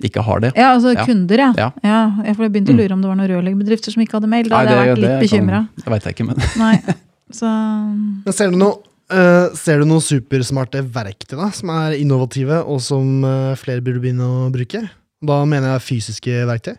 ikke 0.05 0.21
har 0.27 0.41
det. 0.45 0.51
Ja, 0.57 0.75
altså 0.77 0.93
Ja. 0.93 1.05
kunder, 1.09 1.39
ja. 1.41 1.53
Ja. 1.57 1.71
ja. 1.83 2.01
jeg- 2.27 2.37
for 2.37 2.43
jeg 2.45 2.53
begynte 2.53 2.73
å 2.73 2.77
Mm. 2.77 2.81
lure 2.83 2.93
om 2.93 3.01
det 3.01 3.09
var 3.09 3.17
noen 3.17 3.31
rørleggerbedrifter 3.33 3.93
som 3.95 4.03
ikke 4.05 4.13
hadde 4.21 4.29
mail. 4.29 4.49
Da 4.49 4.57
Nei, 4.57 4.67
hadde 4.67 4.77
jeg 4.77 4.91
vært 4.91 5.01
litt 5.01 5.09
det 5.09 5.23
bekymra. 5.25 5.69
Det 5.77 5.87
veit 5.95 6.05
jeg 6.05 6.15
ikke, 6.17 6.27
men 6.27 6.37
Nei. 6.59 6.77
Så 7.33 7.47
Men 7.49 8.33
ser 8.33 8.51
du 8.51 8.57
noe 8.57 8.77
uh, 9.11 9.49
ser 9.57 9.79
du 9.81 9.85
noen 9.87 10.03
supersmarte 10.05 10.83
verktøy 10.85 11.37
da, 11.39 11.51
som 11.51 11.71
er 11.71 11.97
innovative, 11.99 12.61
og 12.67 12.81
som 12.81 13.25
uh, 13.25 13.55
flere 13.57 13.81
burde 13.83 14.01
begynne 14.03 14.21
å 14.23 14.51
bruke? 14.53 14.85
Da 15.25 15.45
mener 15.45 15.73
jeg 15.79 15.87
fysiske 15.89 16.45
verktøy. 16.47 16.77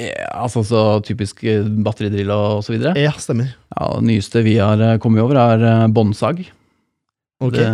ja, 0.00 0.28
altså 0.34 0.62
så 0.64 1.02
typisk 1.04 1.42
eh, 1.44 1.62
batteridrill 1.84 2.30
og 2.32 2.62
så 2.64 2.72
videre. 2.74 2.94
Ja, 2.98 3.12
stemmer. 3.20 3.52
Ja, 3.76 3.90
det 4.00 4.06
nyeste 4.08 4.42
vi 4.42 4.56
har 4.58 4.76
kommet 4.98 5.22
over, 5.22 5.36
er 5.36 5.88
båndsag. 5.92 6.46
Ok. 7.40 7.54
Det, 7.56 7.68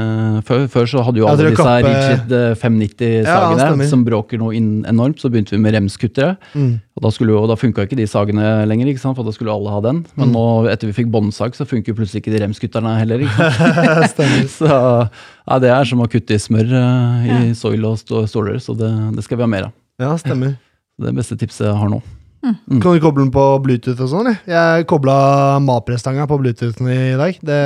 før, 0.47 0.61
før 0.71 0.85
så 0.87 1.01
hadde 1.03 1.19
jo 1.19 1.27
alle 1.27 1.49
disse 1.51 1.65
Richard 1.83 2.33
eh, 2.37 2.53
590-sagene 2.61 3.65
ja, 3.83 3.89
som 3.91 4.05
bråker 4.07 4.39
noe 4.39 4.55
enormt. 4.55 5.19
Så 5.19 5.27
begynte 5.33 5.57
vi 5.57 5.59
med 5.59 5.75
remskuttere. 5.75 6.37
Mm. 6.55 6.77
Og 6.95 7.03
da, 7.03 7.11
skulle 7.11 7.35
jo, 7.35 7.41
da 7.51 7.57
funka 7.59 7.83
ikke 7.89 7.99
de 7.99 8.07
sagene 8.07 8.45
lenger, 8.71 8.93
for 9.03 9.27
da 9.27 9.35
skulle 9.35 9.51
alle 9.53 9.73
ha 9.75 9.81
den. 9.89 10.05
Men 10.15 10.29
Mm. 10.31 10.37
nå, 10.39 10.45
etter 10.71 10.87
vi 10.87 10.95
fikk 11.01 11.11
båndsag, 11.11 11.59
så 11.59 11.67
funker 11.67 11.91
jo 11.93 11.99
plutselig 11.99 12.23
ikke 12.23 12.37
de 12.37 12.45
remskutterne 12.45 12.95
heller. 13.01 13.27
Så 14.57 14.71
ja, 14.71 15.59
det 15.63 15.71
er 15.75 15.85
som 15.91 16.01
å 16.03 16.09
kutte 16.11 16.39
i 16.39 16.43
smør 16.43 16.71
uh, 16.71 17.27
i 17.51 17.55
soil 17.59 17.85
og 17.91 17.99
stå- 18.01 18.23
ståler, 18.31 18.59
så 18.63 18.75
det, 18.79 18.93
det 19.19 19.25
skal 19.27 19.39
vi 19.41 19.47
ha 19.47 19.51
mer 19.51 19.69
av. 19.69 19.75
Ja, 20.01 20.15
stemmer. 20.21 20.55
Er 20.97 21.11
det 21.11 21.17
beste 21.19 21.37
tipset 21.37 21.67
jeg 21.67 21.77
har 21.77 21.91
nå. 21.93 21.99
Mm. 22.47 22.81
Kan 22.83 22.95
du 22.95 23.03
koble 23.03 23.25
den 23.25 23.33
på 23.35 23.45
Bluetooth 23.65 24.03
og 24.05 24.11
sånn? 24.13 24.31
Jeg 24.47 24.87
kobla 24.91 25.17
Mapre-stanga 25.65 26.27
på 26.31 26.39
Bluetoothen 26.41 26.89
i 26.93 27.19
dag. 27.19 27.39
Det 27.43 27.61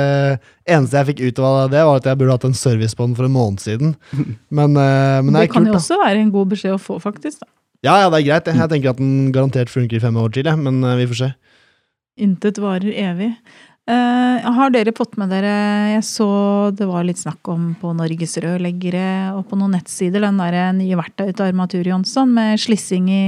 eneste 0.65 0.99
jeg 0.99 1.09
fikk 1.11 1.23
ut 1.27 1.41
av 1.45 1.57
det, 1.73 1.83
var 1.87 2.01
at 2.01 2.09
jeg 2.09 2.19
burde 2.19 2.37
hatt 2.37 2.47
en 2.49 2.57
service 2.57 2.97
på 2.97 3.07
den 3.07 3.15
for 3.17 3.27
en 3.27 3.35
måned 3.35 3.63
siden. 3.63 3.95
Men, 4.57 4.77
eh, 4.79 5.21
men 5.21 5.33
det 5.33 5.47
det 5.47 5.53
kan 5.53 5.65
kult, 5.65 5.71
jo 5.71 5.77
da. 5.77 5.81
også 5.81 5.99
være 6.01 6.21
en 6.21 6.31
god 6.33 6.53
beskjed 6.53 6.77
å 6.77 6.81
få, 6.81 6.99
faktisk. 7.03 7.41
da. 7.43 7.51
Ja, 7.81 7.97
ja, 8.03 8.11
det 8.13 8.21
er 8.21 8.27
greit. 8.27 8.53
Jeg 8.53 8.69
tenker 8.69 8.93
at 8.93 9.01
den 9.01 9.31
garantert 9.33 9.73
funker 9.73 9.97
i 9.97 10.03
fem 10.03 10.17
år 10.21 10.33
til, 10.35 10.49
men 10.61 10.83
eh, 10.85 10.99
vi 11.01 11.09
får 11.11 11.19
se. 11.23 11.33
Intet 12.21 12.61
varer 12.61 12.93
evig. 13.09 13.33
Uh, 13.89 14.37
har 14.53 14.69
dere 14.69 14.91
fått 14.93 15.15
med 15.17 15.31
dere 15.33 15.49
Jeg 15.95 16.03
så 16.05 16.27
det 16.77 16.85
var 16.85 17.01
litt 17.01 17.17
snakk 17.17 17.49
om 17.49 17.71
på 17.81 17.95
Norges 17.97 18.37
rørleggere 18.39 19.33
og 19.33 19.47
på 19.49 19.57
noen 19.57 19.73
nettsider 19.73 20.21
den 20.21 20.37
der 20.37 20.69
nye 20.77 20.99
verktøyet 20.99 21.33
til 21.33 21.47
Armatur 21.47 21.89
Jonsson 21.89 22.29
med 22.37 22.61
slissing 22.61 23.09
i 23.09 23.23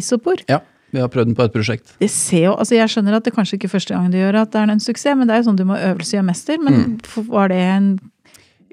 isopor. 0.00 0.40
Ja, 0.48 0.62
vi 0.92 1.00
har 1.00 1.08
prøvd 1.08 1.26
den 1.30 1.34
på 1.38 1.44
et 1.46 1.52
prosjekt. 1.54 1.92
Det 2.00 2.10
ser 2.10 2.44
jo, 2.48 2.54
altså 2.56 2.74
Jeg 2.74 2.88
skjønner 2.90 3.14
at 3.16 3.24
det 3.24 3.32
kanskje 3.34 3.56
ikke 3.58 3.68
er 3.70 3.74
første 3.78 3.94
gang 3.94 4.10
du 4.10 4.18
gjør 4.18 4.40
at 4.42 4.50
det 4.52 4.60
er 4.62 4.70
en 4.74 4.80
suksess, 4.80 5.16
men 5.16 5.26
det 5.28 5.34
er 5.36 5.42
jo 5.42 5.48
sånn 5.50 5.56
du 5.60 5.64
må 5.68 5.76
øvelse 5.78 6.16
gjøre 6.16 6.26
mester. 6.26 6.58
Men 6.62 6.74
Mm. 6.80 7.26
var 7.28 7.48
det 7.48 7.56
en 7.58 7.98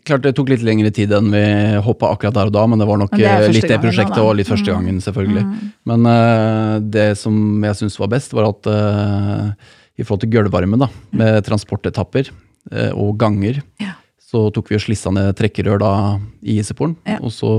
Klart 0.07 0.21
det 0.23 0.35
tok 0.37 0.47
litt 0.47 0.61
lengre 0.63 0.87
tid 0.89 1.11
enn 1.11 1.25
vi 1.33 1.41
hoppa 1.83 2.07
akkurat 2.15 2.33
der 2.33 2.45
og 2.47 2.53
da, 2.55 2.61
men 2.65 2.79
det 2.79 2.87
var 2.87 2.97
nok 2.97 3.11
det 3.11 3.25
eh, 3.27 3.49
litt 3.51 3.67
det 3.67 3.75
da, 3.75 3.81
prosjektet 3.83 4.15
da. 4.15 4.23
og 4.23 4.37
litt 4.39 4.47
første 4.47 4.71
Mm. 4.71 4.77
gangen, 4.77 5.01
selvfølgelig. 5.03 5.43
Mm. 5.43 5.71
Men 5.85 6.05
uh, 6.07 6.79
det 6.79 7.17
som 7.17 7.61
jeg 7.67 7.75
syns 7.75 7.99
var 7.99 8.07
best, 8.07 8.31
var 8.31 8.47
at 8.47 8.69
uh, 8.71 9.51
i 9.99 10.03
forhold 10.07 10.21
til 10.21 10.29
gulvvarme, 10.31 10.79
da, 10.79 10.87
med 11.11 11.43
transportetapper 11.43 12.29
uh, 12.71 12.91
og 12.95 13.17
ganger, 13.19 13.61
Ja. 13.83 13.95
så 14.31 14.47
tok 14.53 14.69
vi 14.69 14.75
og 14.75 14.81
slissa 14.81 15.11
ned 15.11 15.35
trekkerør 15.35 15.79
da 15.83 16.19
i 16.41 16.55
iseporen, 16.61 16.95
Ja. 17.05 17.19
og 17.21 17.31
så 17.35 17.51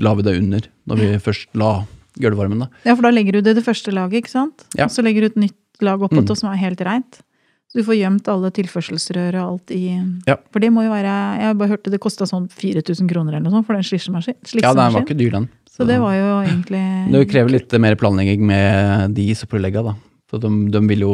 la 0.00 0.14
vi 0.14 0.22
det 0.26 0.36
under 0.42 0.60
når 0.88 0.96
vi 0.98 1.18
først 1.22 1.46
la 1.54 1.84
gulvvarmen. 2.20 2.58
da. 2.64 2.68
Ja, 2.84 2.94
for 2.94 3.02
da 3.02 3.10
legger 3.10 3.32
du 3.32 3.40
det 3.42 3.56
i 3.56 3.60
det 3.60 3.64
første 3.66 3.92
laget, 3.92 4.24
ikke 4.24 4.32
sant? 4.32 4.64
Ja. 4.76 4.84
Og 4.84 4.90
så 4.94 5.02
legger 5.04 5.20
du 5.26 5.26
et 5.26 5.36
nytt 5.48 5.82
lag 5.84 6.00
oppå 6.00 6.22
Mm. 6.24 6.36
som 6.36 6.50
er 6.52 6.56
helt 6.56 6.80
reint. 6.80 7.20
Så 7.68 7.80
du 7.80 7.82
får 7.82 7.98
gjemt 7.98 8.28
alle 8.28 8.50
tilførselsrør 8.54 9.34
og 9.42 9.52
alt 9.52 9.70
i 9.74 10.00
Ja. 10.26 10.36
For 10.52 10.60
det 10.60 10.70
må 10.72 10.84
jo 10.84 10.90
være 10.90 11.40
Jeg 11.40 11.58
bare 11.58 11.68
hørte 11.68 11.90
det 11.90 12.00
kosta 12.00 12.24
sånn 12.24 12.48
4000 12.48 13.08
kroner 13.10 13.34
eller 13.34 13.40
noe 13.50 13.50
sånt 13.52 13.66
for 13.66 13.74
den 13.74 13.82
slissemaskin. 13.82 14.34
Ja, 14.62 14.72
den 14.72 14.92
var 14.92 15.02
ikke 15.02 15.16
dyr, 15.18 15.30
den. 15.32 15.48
Så 15.68 15.84
det 15.86 15.98
var 16.00 16.14
jo 16.14 16.42
egentlig 16.48 17.10
Det 17.12 17.28
krever 17.28 17.50
litt 17.50 17.72
mer 17.80 17.94
planlegging 17.96 18.40
med 18.40 19.14
de 19.14 19.30
isoporlegga, 19.34 19.82
da. 19.84 19.94
For 20.26 20.42
de, 20.42 20.48
de 20.74 20.80
vil 20.90 21.04
jo 21.04 21.10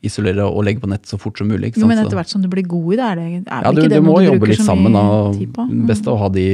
isolere 0.00 0.46
og 0.48 0.62
legge 0.64 0.80
på 0.80 0.88
nett 0.88 1.04
så 1.04 1.18
fort 1.20 1.36
som 1.36 1.50
mulig. 1.52 1.68
ikke 1.68 1.82
Jo, 1.82 1.88
men 1.90 1.98
etter 2.00 2.16
hvert 2.16 2.30
som 2.32 2.40
du 2.40 2.48
blir 2.48 2.64
god 2.64 2.94
i 2.94 2.96
det, 2.96 3.04
er 3.10 3.18
det 3.20 3.24
er 3.44 3.66
Ja, 3.66 3.72
du, 3.72 3.82
ikke 3.82 3.90
du 3.90 3.94
det 3.94 4.02
må 4.06 4.14
du 4.16 4.24
jobbe 4.24 4.38
bruker 4.40 4.54
litt 4.54 4.64
sammen. 4.64 4.96
Da. 4.96 5.66
Best 5.90 6.08
å 6.08 6.14
ha 6.16 6.30
de 6.32 6.46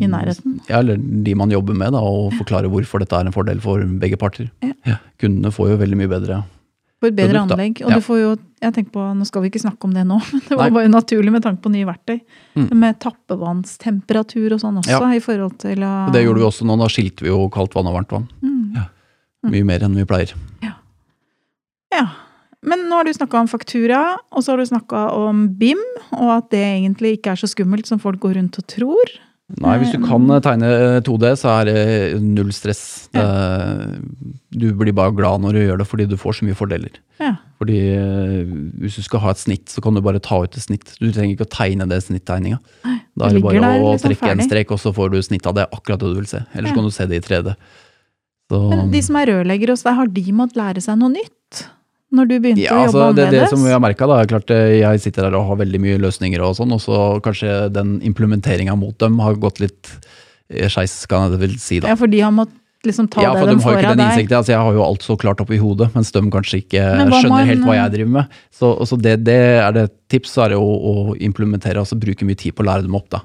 I 0.00 0.08
nærheten. 0.08 0.54
Ja, 0.70 0.78
eller 0.80 0.96
de 0.96 1.34
man 1.36 1.52
jobber 1.52 1.76
med, 1.76 1.92
da, 1.92 2.00
og 2.00 2.32
forklare 2.38 2.70
hvorfor 2.72 3.04
dette 3.04 3.20
er 3.20 3.28
en 3.28 3.36
fordel 3.36 3.60
for 3.60 3.84
begge 4.00 4.16
parter. 4.16 4.48
Ja. 4.88 4.96
Kundene 5.20 5.52
får 5.52 5.74
jo 5.74 5.80
veldig 5.84 6.00
mye 6.00 6.08
bedre. 6.14 6.40
For 7.04 7.10
et 7.12 7.16
bedre 7.18 7.36
produkt, 7.42 7.52
anlegg. 7.58 7.82
Og 7.84 7.90
Ja. 7.92 7.96
du 8.00 8.00
får 8.08 8.18
jo 8.22 8.32
jeg 8.64 8.72
tenker 8.72 8.92
på, 8.96 9.02
Nå 9.12 9.26
skal 9.28 9.42
vi 9.44 9.50
ikke 9.50 9.60
snakke 9.60 9.84
om 9.84 9.92
det 9.92 10.06
nå, 10.08 10.16
men 10.32 10.40
det 10.48 10.56
var 10.56 10.70
Nei. 10.70 10.74
bare 10.78 10.88
naturlig 10.88 11.30
med 11.34 11.42
tanke 11.44 11.60
på 11.60 11.68
nye 11.74 11.84
verktøy. 11.84 12.22
Mm. 12.56 12.70
Med 12.80 12.96
tappevannstemperatur 13.04 14.54
og 14.56 14.60
sånn 14.62 14.78
også, 14.80 14.96
Ja. 14.96 15.12
i 15.12 15.20
forhold 15.20 15.58
til 15.60 15.82
Uh, 15.84 16.08
det 16.14 16.24
gjorde 16.24 16.40
vi 16.40 16.46
også 16.48 16.64
nå. 16.64 16.78
Da 16.80 16.88
skilte 16.88 17.20
vi 17.26 17.28
jo 17.28 17.50
kaldt 17.52 17.74
vann 17.76 17.86
og 17.90 17.98
varmt 18.00 18.08
vann. 18.16 18.28
Mm. 18.40 18.74
Ja. 18.78 18.86
Mye 19.50 19.64
mer 19.68 19.84
enn 19.84 19.94
vi 19.94 20.04
pleier. 20.08 20.32
Ja. 20.64 20.72
Men 22.64 22.86
nå 22.88 22.96
har 22.96 23.04
du 23.04 23.12
snakka 23.12 23.42
om 23.42 23.48
faktura, 23.50 24.00
og 24.32 24.40
så 24.44 24.54
har 24.54 24.62
du 24.62 24.70
snakka 24.70 25.04
om 25.20 25.44
BIM, 25.60 25.80
og 26.16 26.30
at 26.38 26.46
det 26.54 26.62
egentlig 26.64 27.18
ikke 27.18 27.34
er 27.34 27.42
så 27.42 27.50
skummelt 27.50 27.90
som 27.90 28.00
folk 28.00 28.22
går 28.22 28.38
rundt 28.38 28.56
og 28.62 28.66
tror. 28.72 29.12
Nei, 29.60 29.74
hvis 29.76 29.90
du 29.92 30.00
kan 30.00 30.24
eh, 30.32 30.40
tegne 30.40 30.68
2D, 31.04 31.26
så 31.36 31.50
er 31.58 31.68
det 31.68 31.80
null 32.24 32.48
stress. 32.56 33.10
Ja. 33.12 33.26
du 34.56 34.70
blir 34.72 34.94
bare 34.96 35.12
glad 35.12 35.42
når 35.44 35.52
du 35.52 35.60
gjør 35.60 35.82
det, 35.82 35.86
fordi 35.90 36.06
du 36.08 36.16
får 36.16 36.38
så 36.38 36.46
mye 36.48 36.56
fordeler. 36.56 36.96
Ja. 37.20 37.34
Fordi 37.60 37.76
eh, 37.92 38.54
hvis 38.80 38.96
du 38.96 39.04
skal 39.04 39.20
ha 39.26 39.34
et 39.34 39.42
snitt, 39.42 39.68
så 39.68 39.84
kan 39.84 39.92
du 39.94 40.00
bare 40.04 40.22
ta 40.24 40.40
ut 40.40 40.56
et 40.56 40.64
snitt. 40.64 40.96
Du 40.96 41.10
trenger 41.10 41.34
ikke 41.36 41.44
å 41.44 41.52
tegne 41.52 41.86
det 41.92 42.00
snitttegninga. 42.06 42.62
Da 43.14 43.28
er 43.28 43.36
det 43.36 43.44
bare 43.44 43.60
der 43.60 43.84
å 43.84 43.92
liksom 43.92 44.14
trekke 44.14 44.32
en 44.32 44.44
strek, 44.48 44.72
og 44.72 44.80
så 44.80 44.94
får 44.96 45.12
du 45.12 45.20
snitt 45.28 45.44
av 45.46 45.58
det 45.60 45.68
akkurat 45.68 46.00
det 46.00 46.14
du 46.14 46.22
vil 46.22 46.30
se. 46.32 46.40
Ellers 46.56 46.72
Ja. 46.72 46.78
kan 46.80 46.88
du 46.88 46.94
se 46.96 47.06
det 47.12 47.20
i 47.20 47.26
3D. 47.28 47.54
Så, 48.48 48.60
Men 48.72 48.90
de 48.92 49.00
som 49.04 49.16
er 49.20 49.28
rørleggere 49.28 49.76
hos 49.76 49.84
deg, 49.84 49.94
har 50.00 50.08
de 50.08 50.24
måttet 50.32 50.56
lære 50.56 50.80
seg 50.80 50.98
noe 51.00 51.12
nytt? 51.12 51.66
Når 52.14 52.28
du 52.30 52.34
begynte 52.36 52.62
ja, 52.62 52.74
å 52.76 52.82
altså, 52.84 52.98
jobbe 53.00 53.14
det, 53.14 53.22
det 53.22 53.28
annerledes? 53.28 53.54
som 53.54 53.64
vi 53.64 53.72
har 53.72 53.80
merka, 53.82 54.08
er 54.16 54.28
klart 54.30 54.50
eh, 54.54 54.74
jeg 54.80 55.00
sitter 55.02 55.28
her 55.28 55.38
og 55.38 55.48
har 55.50 55.62
veldig 55.62 55.80
mye 55.82 56.02
løsninger 56.02 56.42
og 56.44 56.58
sånn, 56.58 56.74
og 56.76 56.82
så 56.82 56.98
kanskje 57.24 57.54
den 57.74 57.96
implementeringa 58.06 58.76
mot 58.78 58.94
dem 59.02 59.16
har 59.24 59.38
gått 59.40 59.62
litt 59.64 59.88
eh, 60.52 60.68
skeis, 60.70 60.94
kan 61.10 61.32
jeg 61.32 61.40
vel 61.40 61.56
si, 61.62 61.80
da. 61.82 61.94
Ja, 61.94 61.98
for 61.98 62.12
de 62.12 62.20
har 62.22 62.34
måttet 62.34 62.60
liksom 62.86 63.08
ta 63.08 63.24
Ja, 63.24 63.32
det 63.32 63.40
for 63.40 63.50
de 63.50 63.56
de 63.56 63.64
har 63.64 63.72
jo 63.72 63.80
ikke 63.80 63.94
den 63.96 64.04
innsikten. 64.04 64.36
Altså, 64.38 64.52
jeg 64.52 64.60
har 64.60 64.76
jo 64.76 64.84
alt 64.84 65.06
så 65.06 65.16
klart 65.20 65.40
oppi 65.42 65.58
hodet, 65.60 65.88
mens 65.96 66.12
de 66.14 66.22
kanskje 66.36 66.60
ikke 66.62 66.84
skjønner 66.84 67.32
man, 67.32 67.48
helt 67.48 67.66
hva 67.66 67.78
jeg 67.78 67.94
driver 67.96 68.12
med. 68.18 68.38
Så, 68.52 68.70
så 68.90 69.00
det, 69.00 69.16
det 69.26 69.40
er 69.64 69.74
det 69.76 69.88
tips, 70.12 70.36
så 70.36 70.46
er 70.46 70.54
det 70.54 70.60
å, 70.60 70.68
å 70.68 71.16
implementere, 71.16 71.80
altså 71.82 71.98
bruke 72.00 72.28
mye 72.28 72.38
tid 72.38 72.54
på 72.54 72.64
å 72.64 72.68
lære 72.68 72.86
dem 72.86 72.98
opp, 72.98 73.08
da. 73.14 73.24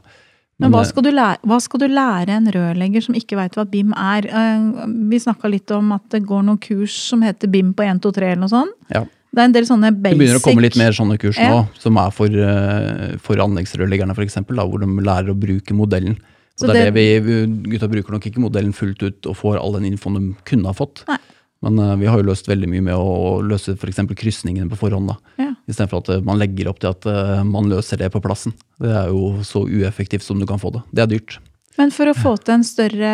Men 0.60 0.74
hva 0.74 0.82
skal, 0.84 1.06
du 1.06 1.12
lære, 1.15 1.39
hva 1.48 1.58
skal 1.63 1.80
du 1.80 1.88
lære 1.88 2.34
en 2.36 2.50
rørlegger 2.52 3.04
som 3.06 3.15
ikke 3.15 3.38
veit 3.39 3.56
hva 3.56 3.63
BIM 3.69 3.93
er? 3.95 4.26
Eh, 4.28 4.88
Vi 5.12 5.19
snakka 5.24 5.50
litt 5.52 5.72
om 5.72 5.93
at 5.95 6.04
det 6.12 6.26
går 6.28 6.43
noen 6.43 6.60
kurs 6.60 6.98
som 7.10 7.24
heter 7.24 7.48
BIM 7.52 7.74
på 7.74 7.86
1, 7.88 8.02
2, 8.04 8.12
3 8.17 8.32
eller 8.34 8.43
noe 8.43 8.52
sånt. 8.52 8.76
Ja. 8.91 9.06
Det 9.30 9.39
er 9.43 9.45
en 9.45 9.54
del 9.56 9.67
sånne 9.69 9.91
basic 9.93 10.17
Det 10.17 10.19
begynner 10.19 10.41
å 10.41 10.43
komme 10.43 10.63
litt 10.65 10.78
mer 10.80 10.91
sånne 10.98 11.19
kurs 11.22 11.38
nå, 11.38 11.48
Ja. 11.62 11.65
som 11.80 11.98
er 12.02 12.12
for, 12.12 12.28
eh, 12.28 13.15
for 13.22 13.36
anleggsrørleggerne 13.38 14.15
f.eks., 14.17 14.36
hvor 14.50 14.80
de 14.80 14.88
lærer 15.06 15.30
å 15.30 15.39
bruke 15.39 15.72
modellen. 15.78 16.17
Så 16.60 16.67
Og 16.67 16.74
det 16.74 16.93
det 16.93 16.93
vi- 17.24 17.45
Gutta 17.72 17.88
bruker 17.88 18.12
nok 18.12 18.26
ikke 18.26 18.41
modellen 18.43 18.74
fullt 18.74 19.02
ut 19.02 19.26
og 19.28 19.38
får 19.38 19.62
all 19.63 19.74
den 19.80 19.93
infoen 19.93 20.15
de 20.19 20.36
kunne 20.43 20.65
ha 20.65 20.74
fått. 20.74 21.06
Nei. 21.08 21.17
Men 21.65 21.80
uh, 21.80 21.95
vi 22.00 22.08
har 22.08 22.19
jo 22.19 22.30
løst 22.30 22.48
veldig 22.50 22.69
mye 22.72 22.86
med 22.88 22.95
å 22.95 23.39
løse 23.43 23.76
f.eks. 23.76 24.02
krysningene 24.15 24.69
på 24.72 24.80
forhånd. 24.80 25.12
da. 25.12 25.17
Ja. 25.41 25.52
Istedenfor 25.69 26.04
at 26.04 26.12
eh, 26.15 26.26
man 26.26 26.39
legger 26.39 26.72
opp 26.72 26.80
til 26.82 26.89
at 26.89 27.06
uh, 27.06 27.43
man 27.45 27.69
løser 27.69 28.00
det 28.00 28.10
på 28.13 28.22
plassen. 28.24 28.56
Det 28.82 28.89
er 28.89 29.12
jo 29.12 29.43
så 29.45 29.65
ueffektivt 29.67 30.26
som 30.26 30.39
du 30.39 30.48
kan 30.50 30.62
få 30.62 30.72
det. 30.78 30.86
Det 30.95 31.04
er 31.04 31.12
dyrt. 31.12 31.39
Men 31.80 31.93
for 31.95 32.12
å 32.12 32.15
få 32.17 32.34
til 32.41 32.58
en 32.58 32.65
større 32.67 33.12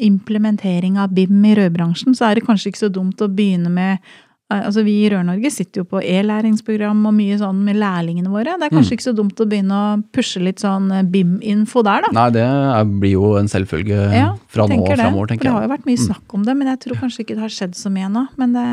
implementering 0.00 0.96
av 1.00 1.12
BIM 1.12 1.42
i 1.50 1.56
rødbransjen, 1.58 2.14
så 2.16 2.30
er 2.30 2.38
det 2.38 2.46
kanskje 2.46 2.70
ikke 2.70 2.84
så 2.86 2.92
dumt 2.92 3.20
å 3.20 3.28
begynne 3.28 3.72
med 3.72 4.12
Altså 4.50 4.82
Vi 4.82 4.94
i 5.04 5.10
Rør-Norge 5.12 5.50
sitter 5.54 5.82
jo 5.82 5.86
på 5.86 6.00
e-læringsprogram 6.02 7.04
og 7.06 7.14
mye 7.14 7.36
sånn 7.38 7.60
med 7.66 7.78
lærlingene 7.78 8.32
våre. 8.32 8.56
Det 8.58 8.66
er 8.66 8.72
kanskje 8.74 8.96
ikke 8.96 9.06
så 9.06 9.14
dumt 9.14 9.38
å 9.38 9.46
begynne 9.46 9.76
å 9.78 9.92
pushe 10.14 10.42
litt 10.42 10.62
sånn 10.64 10.88
eh, 10.96 11.04
BIM-info 11.06 11.84
der, 11.86 12.02
da. 12.06 12.10
Nei, 12.16 12.26
det 12.34 12.42
er, 12.42 12.88
blir 13.04 13.14
jo 13.14 13.34
en 13.38 13.50
selvfølge 13.50 14.00
Ja, 14.10 14.32
fra 14.50 14.66
nå 14.66 14.80
og 14.80 14.88
og 14.90 14.90
tenker 14.90 15.06
jeg. 15.06 15.28
For 15.30 15.44
det 15.46 15.54
har 15.54 15.68
jo 15.68 15.72
vært 15.76 15.86
mye 15.86 16.02
snakk 16.02 16.34
om 16.34 16.46
det, 16.48 16.56
men 16.58 16.72
jeg 16.72 16.82
tror 16.86 17.02
kanskje 17.04 17.22
ikke 17.24 17.38
det 17.38 17.44
har 17.46 17.54
skjedd 17.60 17.78
så 17.78 17.94
mye 17.94 18.08
ennå. 18.10 18.26
Men 18.42 18.56
det, 18.58 18.66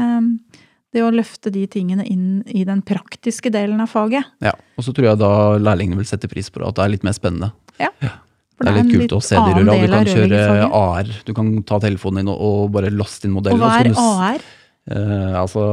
det 0.98 1.06
å 1.06 1.13
løfte 1.13 1.54
de 1.54 1.68
tingene 1.70 2.06
inn 2.10 2.28
i 2.48 2.66
den 2.66 2.82
praktiske 2.82 3.54
delen 3.54 3.84
av 3.84 3.92
faget 3.94 4.26
Ja, 4.42 4.56
Og 4.80 4.88
så 4.88 4.96
tror 4.98 5.12
jeg 5.12 5.22
da 5.22 5.34
lærlingene 5.62 6.02
vil 6.02 6.10
sette 6.10 6.32
pris 6.32 6.50
på 6.50 6.63
det, 6.63 6.72
at 6.72 6.80
det 6.80 6.88
er 6.88 6.96
litt 6.98 7.06
mer 7.06 7.18
spennende. 7.18 7.54
ja. 7.78 7.92
For 8.58 8.66
Det 8.66 8.72
er 8.72 8.78
litt 8.82 8.96
kult 8.96 9.12
å 9.13 9.22
se 9.22 9.36
de 9.38 9.54
annen 9.54 9.68
røra. 9.70 9.82
Du 9.86 9.92
kan 9.94 10.08
kjøre. 10.10 10.70
AR. 10.74 11.10
Du 11.28 11.34
kan 11.38 11.50
ta 11.62 11.78
telefonen 11.84 12.24
din 12.24 12.32
og, 12.34 12.72
bare 12.74 12.90
laste 12.90 13.30
inn 13.30 13.36
modellen. 13.36 13.62
Og 13.62 13.62
hva 13.62 13.84
er 13.84 13.92
AR? 13.94 14.48
Eh, 14.88 15.34
altså 15.36 15.63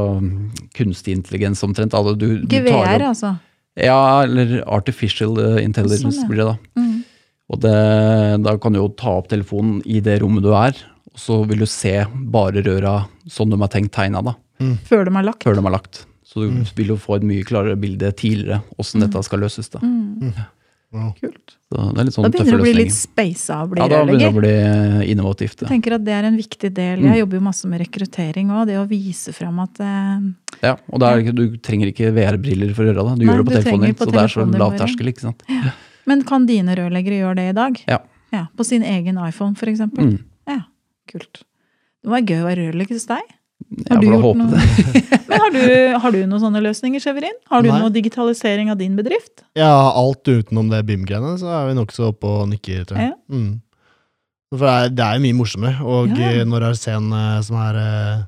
kunstig 0.74 1.14
intelligens 1.14 1.62
omtrent. 1.62 1.94
Altså, 1.94 2.16
du, 2.18 2.40
du 2.42 2.56
tar 2.66 2.96
opp- 2.96 3.08
altså. 3.12 3.34
Ja, 3.78 4.22
eller 4.24 4.60
artificial 4.70 5.36
eh, 5.42 5.60
intelligence 5.64 6.16
Sånn, 6.20 6.24
ja. 6.24 6.30
blir 6.30 6.42
det 6.42 6.48
da. 6.52 6.56
Mm. 6.80 6.96
Og 7.54 7.60
det, 7.60 7.74
da 8.46 8.56
kan 8.58 8.72
du 8.74 8.80
jo 8.80 8.88
ta 8.98 9.12
opp 9.20 9.28
telefonen 9.30 9.80
i 9.86 10.00
det 10.02 10.18
rommet 10.22 10.42
du 10.46 10.50
er, 10.56 10.74
og 11.12 11.20
så 11.20 11.40
vil 11.46 11.60
du 11.62 11.66
se 11.70 11.92
bare 12.34 12.62
røra 12.64 12.94
sånn 13.30 13.52
de 13.52 13.58
har 13.60 13.70
tenkt 13.70 13.92
tegna, 13.94 14.22
da, 14.24 14.34
Før 14.88 15.04
de 15.06 15.12
er 15.18 15.26
lagt. 15.28 15.44
før 15.44 15.58
de 15.58 15.62
er 15.66 15.74
lagt. 15.74 16.04
Så 16.24 16.40
du 16.48 16.64
vil 16.78 16.94
jo 16.94 16.96
få 16.98 17.18
et 17.20 17.26
mye 17.28 17.44
klarere 17.46 17.76
bilde 17.78 18.08
tidligere 18.16 18.62
åssen 18.80 19.02
dette 19.04 19.20
skal 19.26 19.42
løses. 19.44 19.68
da. 19.70 19.78
Mm. 19.84 20.32
Kult. 20.94 21.56
Så 21.68 21.74
det 21.74 22.00
er 22.00 22.06
litt 22.06 22.14
Da 22.14 22.14
sånn 22.14 22.30
begynner 22.30 22.52
det 22.52 22.60
å 22.60 22.64
bli 22.64 22.74
litt 22.76 22.94
space 22.94 23.14
speisa 23.34 23.56
å 23.64 23.68
bli 23.70 23.80
Ja, 23.82 23.88
da 23.90 24.00
begynner 24.06 24.18
det 24.18 24.28
å 24.30 24.38
bli 24.38 24.52
innovativt. 24.54 25.10
innovativt. 25.10 25.64
Jeg 25.64 25.70
tenker 25.72 25.96
at 25.96 26.04
det 26.06 26.14
er 26.14 26.28
en 26.28 26.36
viktig 26.38 26.70
del. 26.74 27.00
Mm. 27.00 27.08
Jeg 27.10 27.22
jobber 27.24 27.40
jo 27.40 27.44
masse 27.48 27.70
med 27.70 27.82
rekruttering 27.82 28.52
òg. 28.54 28.66
Det 28.70 28.78
å 28.78 28.86
vise 28.88 29.34
fram 29.34 29.58
at 29.64 29.80
eh, 29.80 30.28
Ja, 30.62 30.76
og 30.88 31.00
det 31.02 31.10
er, 31.10 31.32
du 31.32 31.56
trenger 31.58 31.90
ikke 31.90 32.12
VR-briller 32.14 32.74
for 32.76 32.84
å 32.84 32.90
gjøre 32.92 33.06
det. 33.10 33.18
Du 33.18 33.24
Nei, 33.24 33.32
gjør 33.32 33.42
det 33.42 33.48
på 33.48 33.56
telefonen 33.58 33.86
din, 33.88 33.98
så 33.98 34.10
det 34.10 34.22
er 34.22 34.34
så 34.34 34.46
lav 34.64 34.76
terskel. 34.78 35.10
ikke 35.10 35.26
sant? 35.26 35.42
Men 36.06 36.22
kan 36.28 36.46
dine 36.46 36.76
rørleggere 36.76 37.22
gjøre 37.22 37.36
det 37.40 37.48
i 37.50 37.56
dag? 37.56 37.80
Ja. 37.88 37.98
Ja, 38.34 38.46
På 38.56 38.64
sin 38.66 38.82
egen 38.82 39.18
iPhone, 39.18 39.54
eksempel? 39.54 40.14
Mm. 40.14 40.18
Ja, 40.50 40.60
kult. 41.10 41.44
Det 42.02 42.10
var 42.10 42.20
gøy 42.20 42.42
å 42.42 42.48
være 42.48 42.68
rørlegger 42.68 42.98
hos 42.98 43.06
deg. 43.06 43.34
Jeg 43.74 44.00
du 44.00 44.06
gjort 44.10 44.38
noe- 44.38 44.64
Men 45.28 45.40
har 45.40 45.54
du, 45.54 45.62
har 46.04 46.14
du 46.14 46.18
noen 46.26 46.42
sånne 46.42 46.62
løsninger, 46.64 47.02
Severin? 47.02 47.36
Har 47.50 47.64
du 47.64 47.70
Nei. 47.70 47.80
noe 47.82 47.92
digitalisering 47.94 48.70
av 48.70 48.78
din 48.78 48.94
bedrift? 48.98 49.44
Ja, 49.58 49.70
alt 49.96 50.22
utenom 50.28 50.68
det 50.70 50.84
BIM-greiene, 50.88 51.34
så 51.40 51.50
er 51.62 51.70
vi 51.70 51.78
nokså 51.80 52.10
oppe 52.12 52.30
og 52.30 52.48
nikker, 52.52 52.84
tror 52.88 53.00
jeg. 53.00 53.14
Ja. 53.14 53.18
Mm. 53.34 53.50
For 54.54 54.62
det 54.68 54.74
er, 54.74 54.92
det 54.94 55.06
er 55.08 55.18
jo 55.18 55.24
mye 55.24 55.38
morsommere, 55.40 55.74
og 55.82 56.14
Ja, 56.14 56.30
ja. 56.38 56.44
når 56.46 56.68
det 56.68 56.70
er 56.76 56.96
en 57.00 57.10
eh, 57.18 57.40
som 57.48 57.58
er 57.64 57.80
eh, 57.80 58.22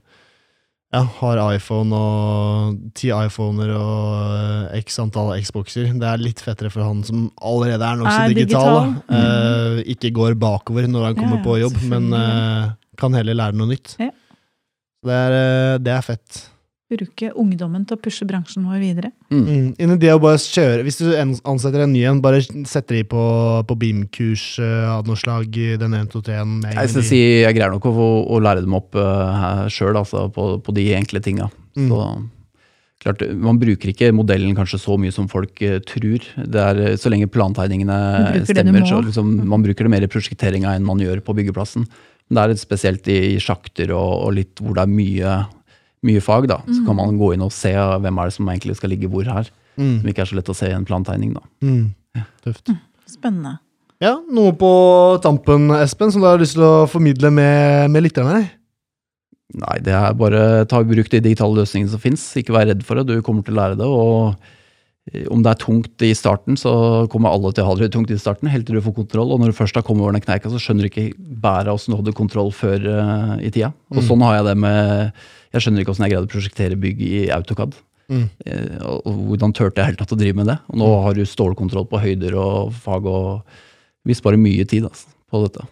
ja, 0.94 1.02
har 1.18 1.40
iPhone 1.52 1.98
og 1.98 2.76
ti 2.96 3.10
iPhoner 3.12 3.72
og 3.76 4.70
eh, 4.72 4.80
x 4.80 4.98
antall 5.02 5.32
Xboxer. 5.42 5.90
Det 5.98 6.08
er 6.08 6.22
litt 6.22 6.40
fettere 6.42 6.70
for 6.72 6.86
han 6.86 7.02
som 7.06 7.26
allerede 7.42 7.82
er 7.84 7.98
nokså 8.00 8.28
digital. 8.32 8.92
digital. 8.92 8.92
Mm. 9.10 9.16
Uh, 9.16 9.80
ikke 9.92 10.12
går 10.16 10.36
bakover 10.40 10.86
når 10.90 11.10
han 11.10 11.18
kommer 11.18 11.40
ja, 11.40 11.44
på 11.44 11.58
jobb, 11.64 11.80
men 11.90 12.08
uh, 12.14 12.70
kan 13.00 13.14
heller 13.18 13.36
lære 13.36 13.58
noe 13.58 13.74
nytt. 13.74 13.96
Ja. 14.00 14.10
Det, 15.06 15.16
er, 15.16 15.38
eh, 15.38 15.78
det 15.82 15.94
er 15.94 16.04
fett. 16.04 16.44
Bruke 16.86 17.32
ungdommen 17.34 17.82
til 17.82 17.96
å 17.96 17.98
pushe 17.98 18.26
bransjen 18.28 18.66
vår 18.68 18.78
videre. 18.78 19.08
Mm. 19.32 19.72
Innen 19.74 19.98
det 19.98 20.12
å 20.14 20.20
bare 20.22 20.38
kjøre 20.38 20.84
Hvis 20.86 21.00
du 21.00 21.08
ansetter 21.18 21.82
en 21.82 21.90
ny 21.90 22.04
en, 22.06 22.20
bare 22.22 22.44
setter 22.46 23.00
de 23.00 23.02
på, 23.10 23.24
på 23.66 23.76
BIM-kurs 23.80 24.44
eh, 24.62 24.86
av 24.92 25.08
noe 25.08 25.18
slag, 25.18 25.50
den 25.50 25.98
1, 25.98 26.12
2, 26.12 26.22
3 26.28 26.38
en 26.44 26.54
Jeg 26.62 26.92
skal 26.92 27.08
si 27.08 27.20
jeg 27.42 27.58
greier 27.58 27.74
nok 27.74 27.90
å, 27.90 28.06
å 28.30 28.38
lære 28.38 28.62
dem 28.62 28.78
opp 28.78 28.94
uh, 28.94 29.66
sjøl, 29.66 29.98
altså, 29.98 30.28
på, 30.30 30.46
på 30.62 30.76
de 30.78 30.86
enkle 30.94 31.22
tinga. 31.24 31.50
Mm. 31.74 31.90
Så 31.90 32.06
klart, 33.02 33.26
Man 33.34 33.58
bruker 33.58 33.90
ikke 33.90 34.12
modellen 34.14 34.54
kanskje 34.56 34.80
så 34.82 34.94
mye 35.00 35.14
som 35.14 35.26
folk 35.30 35.58
uh, 35.66 35.80
tror. 35.90 36.22
Det 36.38 36.62
er, 36.62 36.82
eh, 36.92 36.98
så 37.00 37.10
lenge 37.12 37.30
plantegningene 37.34 38.44
stemmer, 38.46 38.86
så 38.86 39.02
liksom, 39.04 39.34
man 39.50 39.66
bruker 39.66 39.86
det 39.86 39.96
mer 39.96 40.06
i 40.06 40.12
prosjekteringa 40.12 40.76
enn 40.76 40.86
man 40.86 41.02
gjør 41.02 41.24
på 41.26 41.34
byggeplassen. 41.40 41.86
Men 42.28 42.34
det 42.38 42.42
er 42.42 42.52
litt 42.54 42.62
spesielt 42.64 43.06
i, 43.12 43.18
i 43.36 43.38
sjakter 43.42 43.92
og, 43.94 44.26
og 44.26 44.32
litt 44.34 44.58
hvor 44.62 44.74
det 44.74 44.82
er 44.82 44.90
mye, 44.90 45.34
mye 46.06 46.20
fag. 46.24 46.48
da. 46.50 46.56
Så 46.66 46.80
Mm. 46.80 46.86
kan 46.86 46.96
man 46.96 47.18
gå 47.18 47.34
inn 47.34 47.42
og 47.46 47.52
se 47.52 47.70
hvem 47.72 48.18
er 48.18 48.24
det 48.30 48.34
som 48.34 48.48
egentlig 48.50 48.76
skal 48.76 48.90
ligge 48.90 49.08
hvor 49.12 49.24
her. 49.24 49.50
Mm. 49.78 50.00
Som 50.00 50.08
ikke 50.10 50.22
er 50.24 50.30
så 50.32 50.36
lett 50.38 50.48
å 50.50 50.56
se 50.56 50.66
i 50.70 50.74
en 50.74 50.84
plantegning. 50.88 51.34
da. 51.34 51.40
Mm. 51.62 51.94
Tøft. 52.44 52.72
Spennende. 53.06 53.58
Ja, 54.02 54.16
noe 54.28 54.52
på 54.52 54.68
tampen, 55.22 55.70
Espen, 55.80 56.10
som 56.12 56.20
du 56.20 56.26
har 56.28 56.38
lyst 56.38 56.52
til 56.58 56.62
å 56.66 56.86
formidle 56.90 57.30
med, 57.32 57.90
med 57.90 58.02
lytterne? 58.04 58.42
Nei, 59.56 59.78
det 59.80 59.94
er 59.94 60.12
bare 60.18 60.66
ta 60.68 60.80
i 60.82 60.88
bruk 60.88 61.08
de 61.08 61.20
digitale 61.22 61.54
løsningene 61.62 61.92
som 61.94 62.00
fins. 62.02 62.24
Ikke 62.36 62.52
vær 62.52 62.66
redd 62.66 62.82
for 62.84 62.98
det, 62.98 63.06
du 63.06 63.22
kommer 63.22 63.44
til 63.46 63.54
å 63.54 63.60
lære 63.62 63.78
det. 63.78 63.86
og 63.86 64.34
om 65.30 65.42
det 65.44 65.52
er 65.52 65.58
tungt 65.62 66.02
i 66.02 66.10
starten, 66.18 66.56
så 66.58 67.06
kommer 67.12 67.30
alle 67.30 67.52
til 67.54 67.62
å 67.62 67.68
ha 67.68 67.74
det 67.78 67.92
tungt 67.94 68.10
i 68.10 68.18
starten, 68.18 68.50
helt 68.50 68.66
til 68.66 68.74
du 68.74 68.82
får 68.82 68.96
kontroll. 68.96 69.30
Og 69.30 69.38
når 69.38 69.52
du 69.52 69.58
først 69.58 69.76
har 69.78 69.84
kommet 69.86 70.02
over 70.02 70.16
den 70.16 70.24
kneika, 70.24 70.50
så 70.50 70.58
skjønner 70.58 70.86
du 70.86 70.90
ikke 70.90 71.14
bæret 71.14 71.70
åssen 71.70 71.94
du 71.94 72.00
hadde 72.00 72.14
kontroll 72.18 72.50
før 72.54 72.82
uh, 72.90 73.36
i 73.38 73.52
tida. 73.54 73.70
Og 73.94 74.00
Mm. 74.02 74.06
sånn 74.08 74.24
har 74.26 74.40
jeg 74.40 74.46
det 74.50 74.56
med 74.58 75.12
Jeg 75.54 75.62
skjønner 75.62 75.80
ikke 75.80 75.92
åssen 75.94 76.04
jeg 76.04 76.12
greide 76.12 76.26
å 76.26 76.32
prosjektere 76.34 76.76
bygg 76.76 77.04
i 77.06 77.20
AutoCAD. 77.30 77.78
Mm. 78.10 78.26
Uh, 78.50 78.98
og 79.06 79.22
hvordan 79.30 79.54
turte 79.54 79.78
jeg 79.78 79.92
helt 79.92 79.98
tatt 80.02 80.12
å 80.12 80.18
drive 80.18 80.36
med 80.36 80.50
det? 80.50 80.58
Og 80.68 80.80
nå 80.82 80.90
har 81.06 81.14
du 81.14 81.22
stålkontroll 81.24 81.86
på 81.86 82.02
høyder 82.02 82.34
og 82.34 82.74
fag 82.74 83.06
og 83.06 83.62
Vi 84.06 84.14
sparer 84.14 84.38
mye 84.38 84.66
tid 84.66 84.84
altså, 84.86 85.08
på 85.30 85.40
dette. 85.46 85.64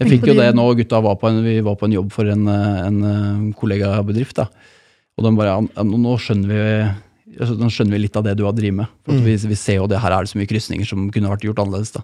Jeg 0.00 0.08
fikk 0.08 0.28
jo 0.30 0.34
det 0.36 0.54
nå 0.56 0.64
gutta 0.78 1.00
var 1.04 1.16
på 1.20 1.28
en, 1.28 1.42
vi 1.44 1.60
var 1.60 1.76
på 1.76 1.84
en 1.86 1.92
jobb 1.92 2.12
for 2.12 2.28
en, 2.32 2.46
eh, 2.48 2.86
en 2.86 3.02
eh, 3.04 3.52
kollegabedrift. 3.58 4.36
da. 4.36 4.46
Og 5.18 5.26
de 5.26 5.32
bare 5.36 5.52
ja, 5.52 5.84
Nå 5.84 6.16
skjønner 6.18 6.48
vi 6.48 6.62
altså, 7.38 7.56
nå 7.58 7.70
skjønner 7.72 7.96
vi 7.96 8.02
litt 8.04 8.16
av 8.16 8.24
det 8.26 8.36
du 8.38 8.44
har 8.44 8.52
drevet 8.56 8.74
med. 8.82 8.86
Mm. 9.08 9.22
vi, 9.24 9.36
vi 9.52 9.58
ser 9.58 9.80
jo 9.80 9.86
det 9.90 10.00
her 10.02 10.12
er 10.12 10.22
det 10.26 10.32
så 10.32 10.38
mye 10.40 10.50
krysninger 10.50 10.86
som 10.88 11.08
kunne 11.10 11.30
vært 11.32 11.44
gjort 11.48 11.58
annerledes. 11.64 11.92
da. 11.96 12.02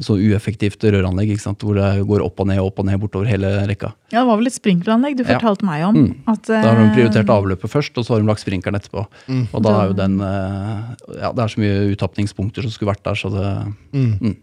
Så 0.00 0.16
ueffektivt 0.16 0.80
røranlegg 0.88 1.34
ikke 1.34 1.42
sant? 1.44 1.60
hvor 1.62 1.76
det 1.76 2.06
går 2.08 2.22
opp 2.24 2.40
og 2.40 2.46
ned 2.48 2.58
opp 2.64 2.78
og 2.80 2.86
ned 2.88 2.96
bortover 2.98 3.28
hele 3.28 3.50
rekka. 3.68 3.90
Ja, 4.10 4.22
Det 4.22 4.28
var 4.30 4.38
vel 4.40 4.48
et 4.48 4.56
sprinkleranlegg 4.56 5.18
du 5.18 5.22
Ja. 5.22 5.36
fortalte 5.38 5.66
meg 5.68 5.84
om. 5.84 5.94
Mm. 5.94 6.14
At, 6.32 6.42
Da 6.48 6.62
har 6.62 6.76
de 6.80 6.86
eh, 6.88 6.94
prioritert 6.96 7.28
avløpet 7.28 7.68
først, 7.70 7.98
og 7.98 8.04
så 8.06 8.14
har 8.14 8.20
de 8.22 8.26
lagt 8.26 8.40
sprinkeren 8.40 8.74
etterpå. 8.80 9.04
Mm. 9.28 9.48
Og 9.52 9.62
da 9.62 9.74
er 9.82 9.86
jo 9.88 9.92
den 10.00 10.16
eh, 10.20 10.80
Ja, 11.20 11.32
det 11.32 11.44
er 11.44 11.52
så 11.52 11.60
mye 11.60 11.92
uttapningspunkter 11.92 12.62
som 12.64 12.70
skulle 12.72 12.94
vært 12.94 13.04
der, 13.04 13.14
så 13.20 13.30
det 13.30 13.74
Mm. 13.92 14.18
Mm. 14.20 14.36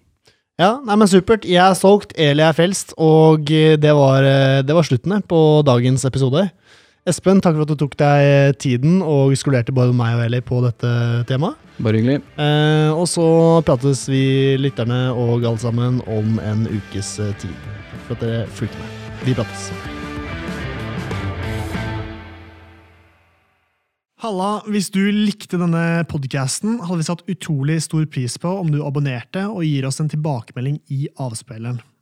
Ja, 0.60 0.78
nei, 0.86 0.96
men 0.96 1.08
supert. 1.08 1.46
Jeg 1.48 1.56
er 1.64 1.74
solgt, 1.74 2.14
Eli 2.20 2.44
er 2.44 2.54
frelst, 2.54 2.94
og 2.98 3.50
eh, 3.50 3.76
det 3.76 3.94
var, 3.96 4.22
det 4.62 4.76
var 4.76 4.84
sluttene 4.84 5.22
på 5.26 5.64
dagens 5.66 6.06
episode. 6.06 6.52
Espen, 7.08 7.40
takk 7.40 7.56
for 7.56 7.64
at 7.64 7.70
du 7.72 7.80
tok 7.80 7.94
deg 8.00 8.58
tiden 8.60 8.98
og 9.00 9.32
skolerte 9.40 9.72
både 9.72 9.96
meg 9.96 10.18
og 10.18 10.26
Eli 10.26 10.42
på 10.44 10.60
dette 10.66 10.90
temaet. 11.30 11.56
Bare 11.80 11.96
hyggelig. 11.96 12.20
Eh, 12.36 12.92
og 12.92 13.06
så 13.08 13.24
prates 13.64 14.04
vi 14.12 14.58
lytterne 14.60 15.06
og 15.14 15.46
alle 15.48 15.62
sammen 15.62 16.02
om 16.12 16.42
en 16.44 16.66
ukes 16.68 17.14
eh, 17.24 17.32
tid. 17.40 17.56
Takk 17.94 18.04
for 18.10 18.18
at 18.18 18.26
dere 18.26 18.42
fulgte 18.52 18.82
med. 18.82 19.00
Vi 19.24 19.38
prates. 19.38 19.70
Halla, 24.20 24.50
hvis 24.68 24.90
du 24.92 25.00
likte 25.16 25.56
denne 25.56 26.04
podcasten, 26.12 26.82
hadde 26.84 27.00
vi 27.00 27.08
satt 27.08 27.24
utrolig 27.32 27.80
stor 27.86 28.04
pris 28.12 28.36
på 28.44 28.52
om 28.60 28.68
du 28.74 28.82
abonnerte 28.84 29.46
og 29.48 29.64
gir 29.64 29.88
oss 29.88 30.04
en 30.04 30.12
tilbakemelding 30.12 30.82
i 30.92 31.08
avspilleren. 31.16 31.80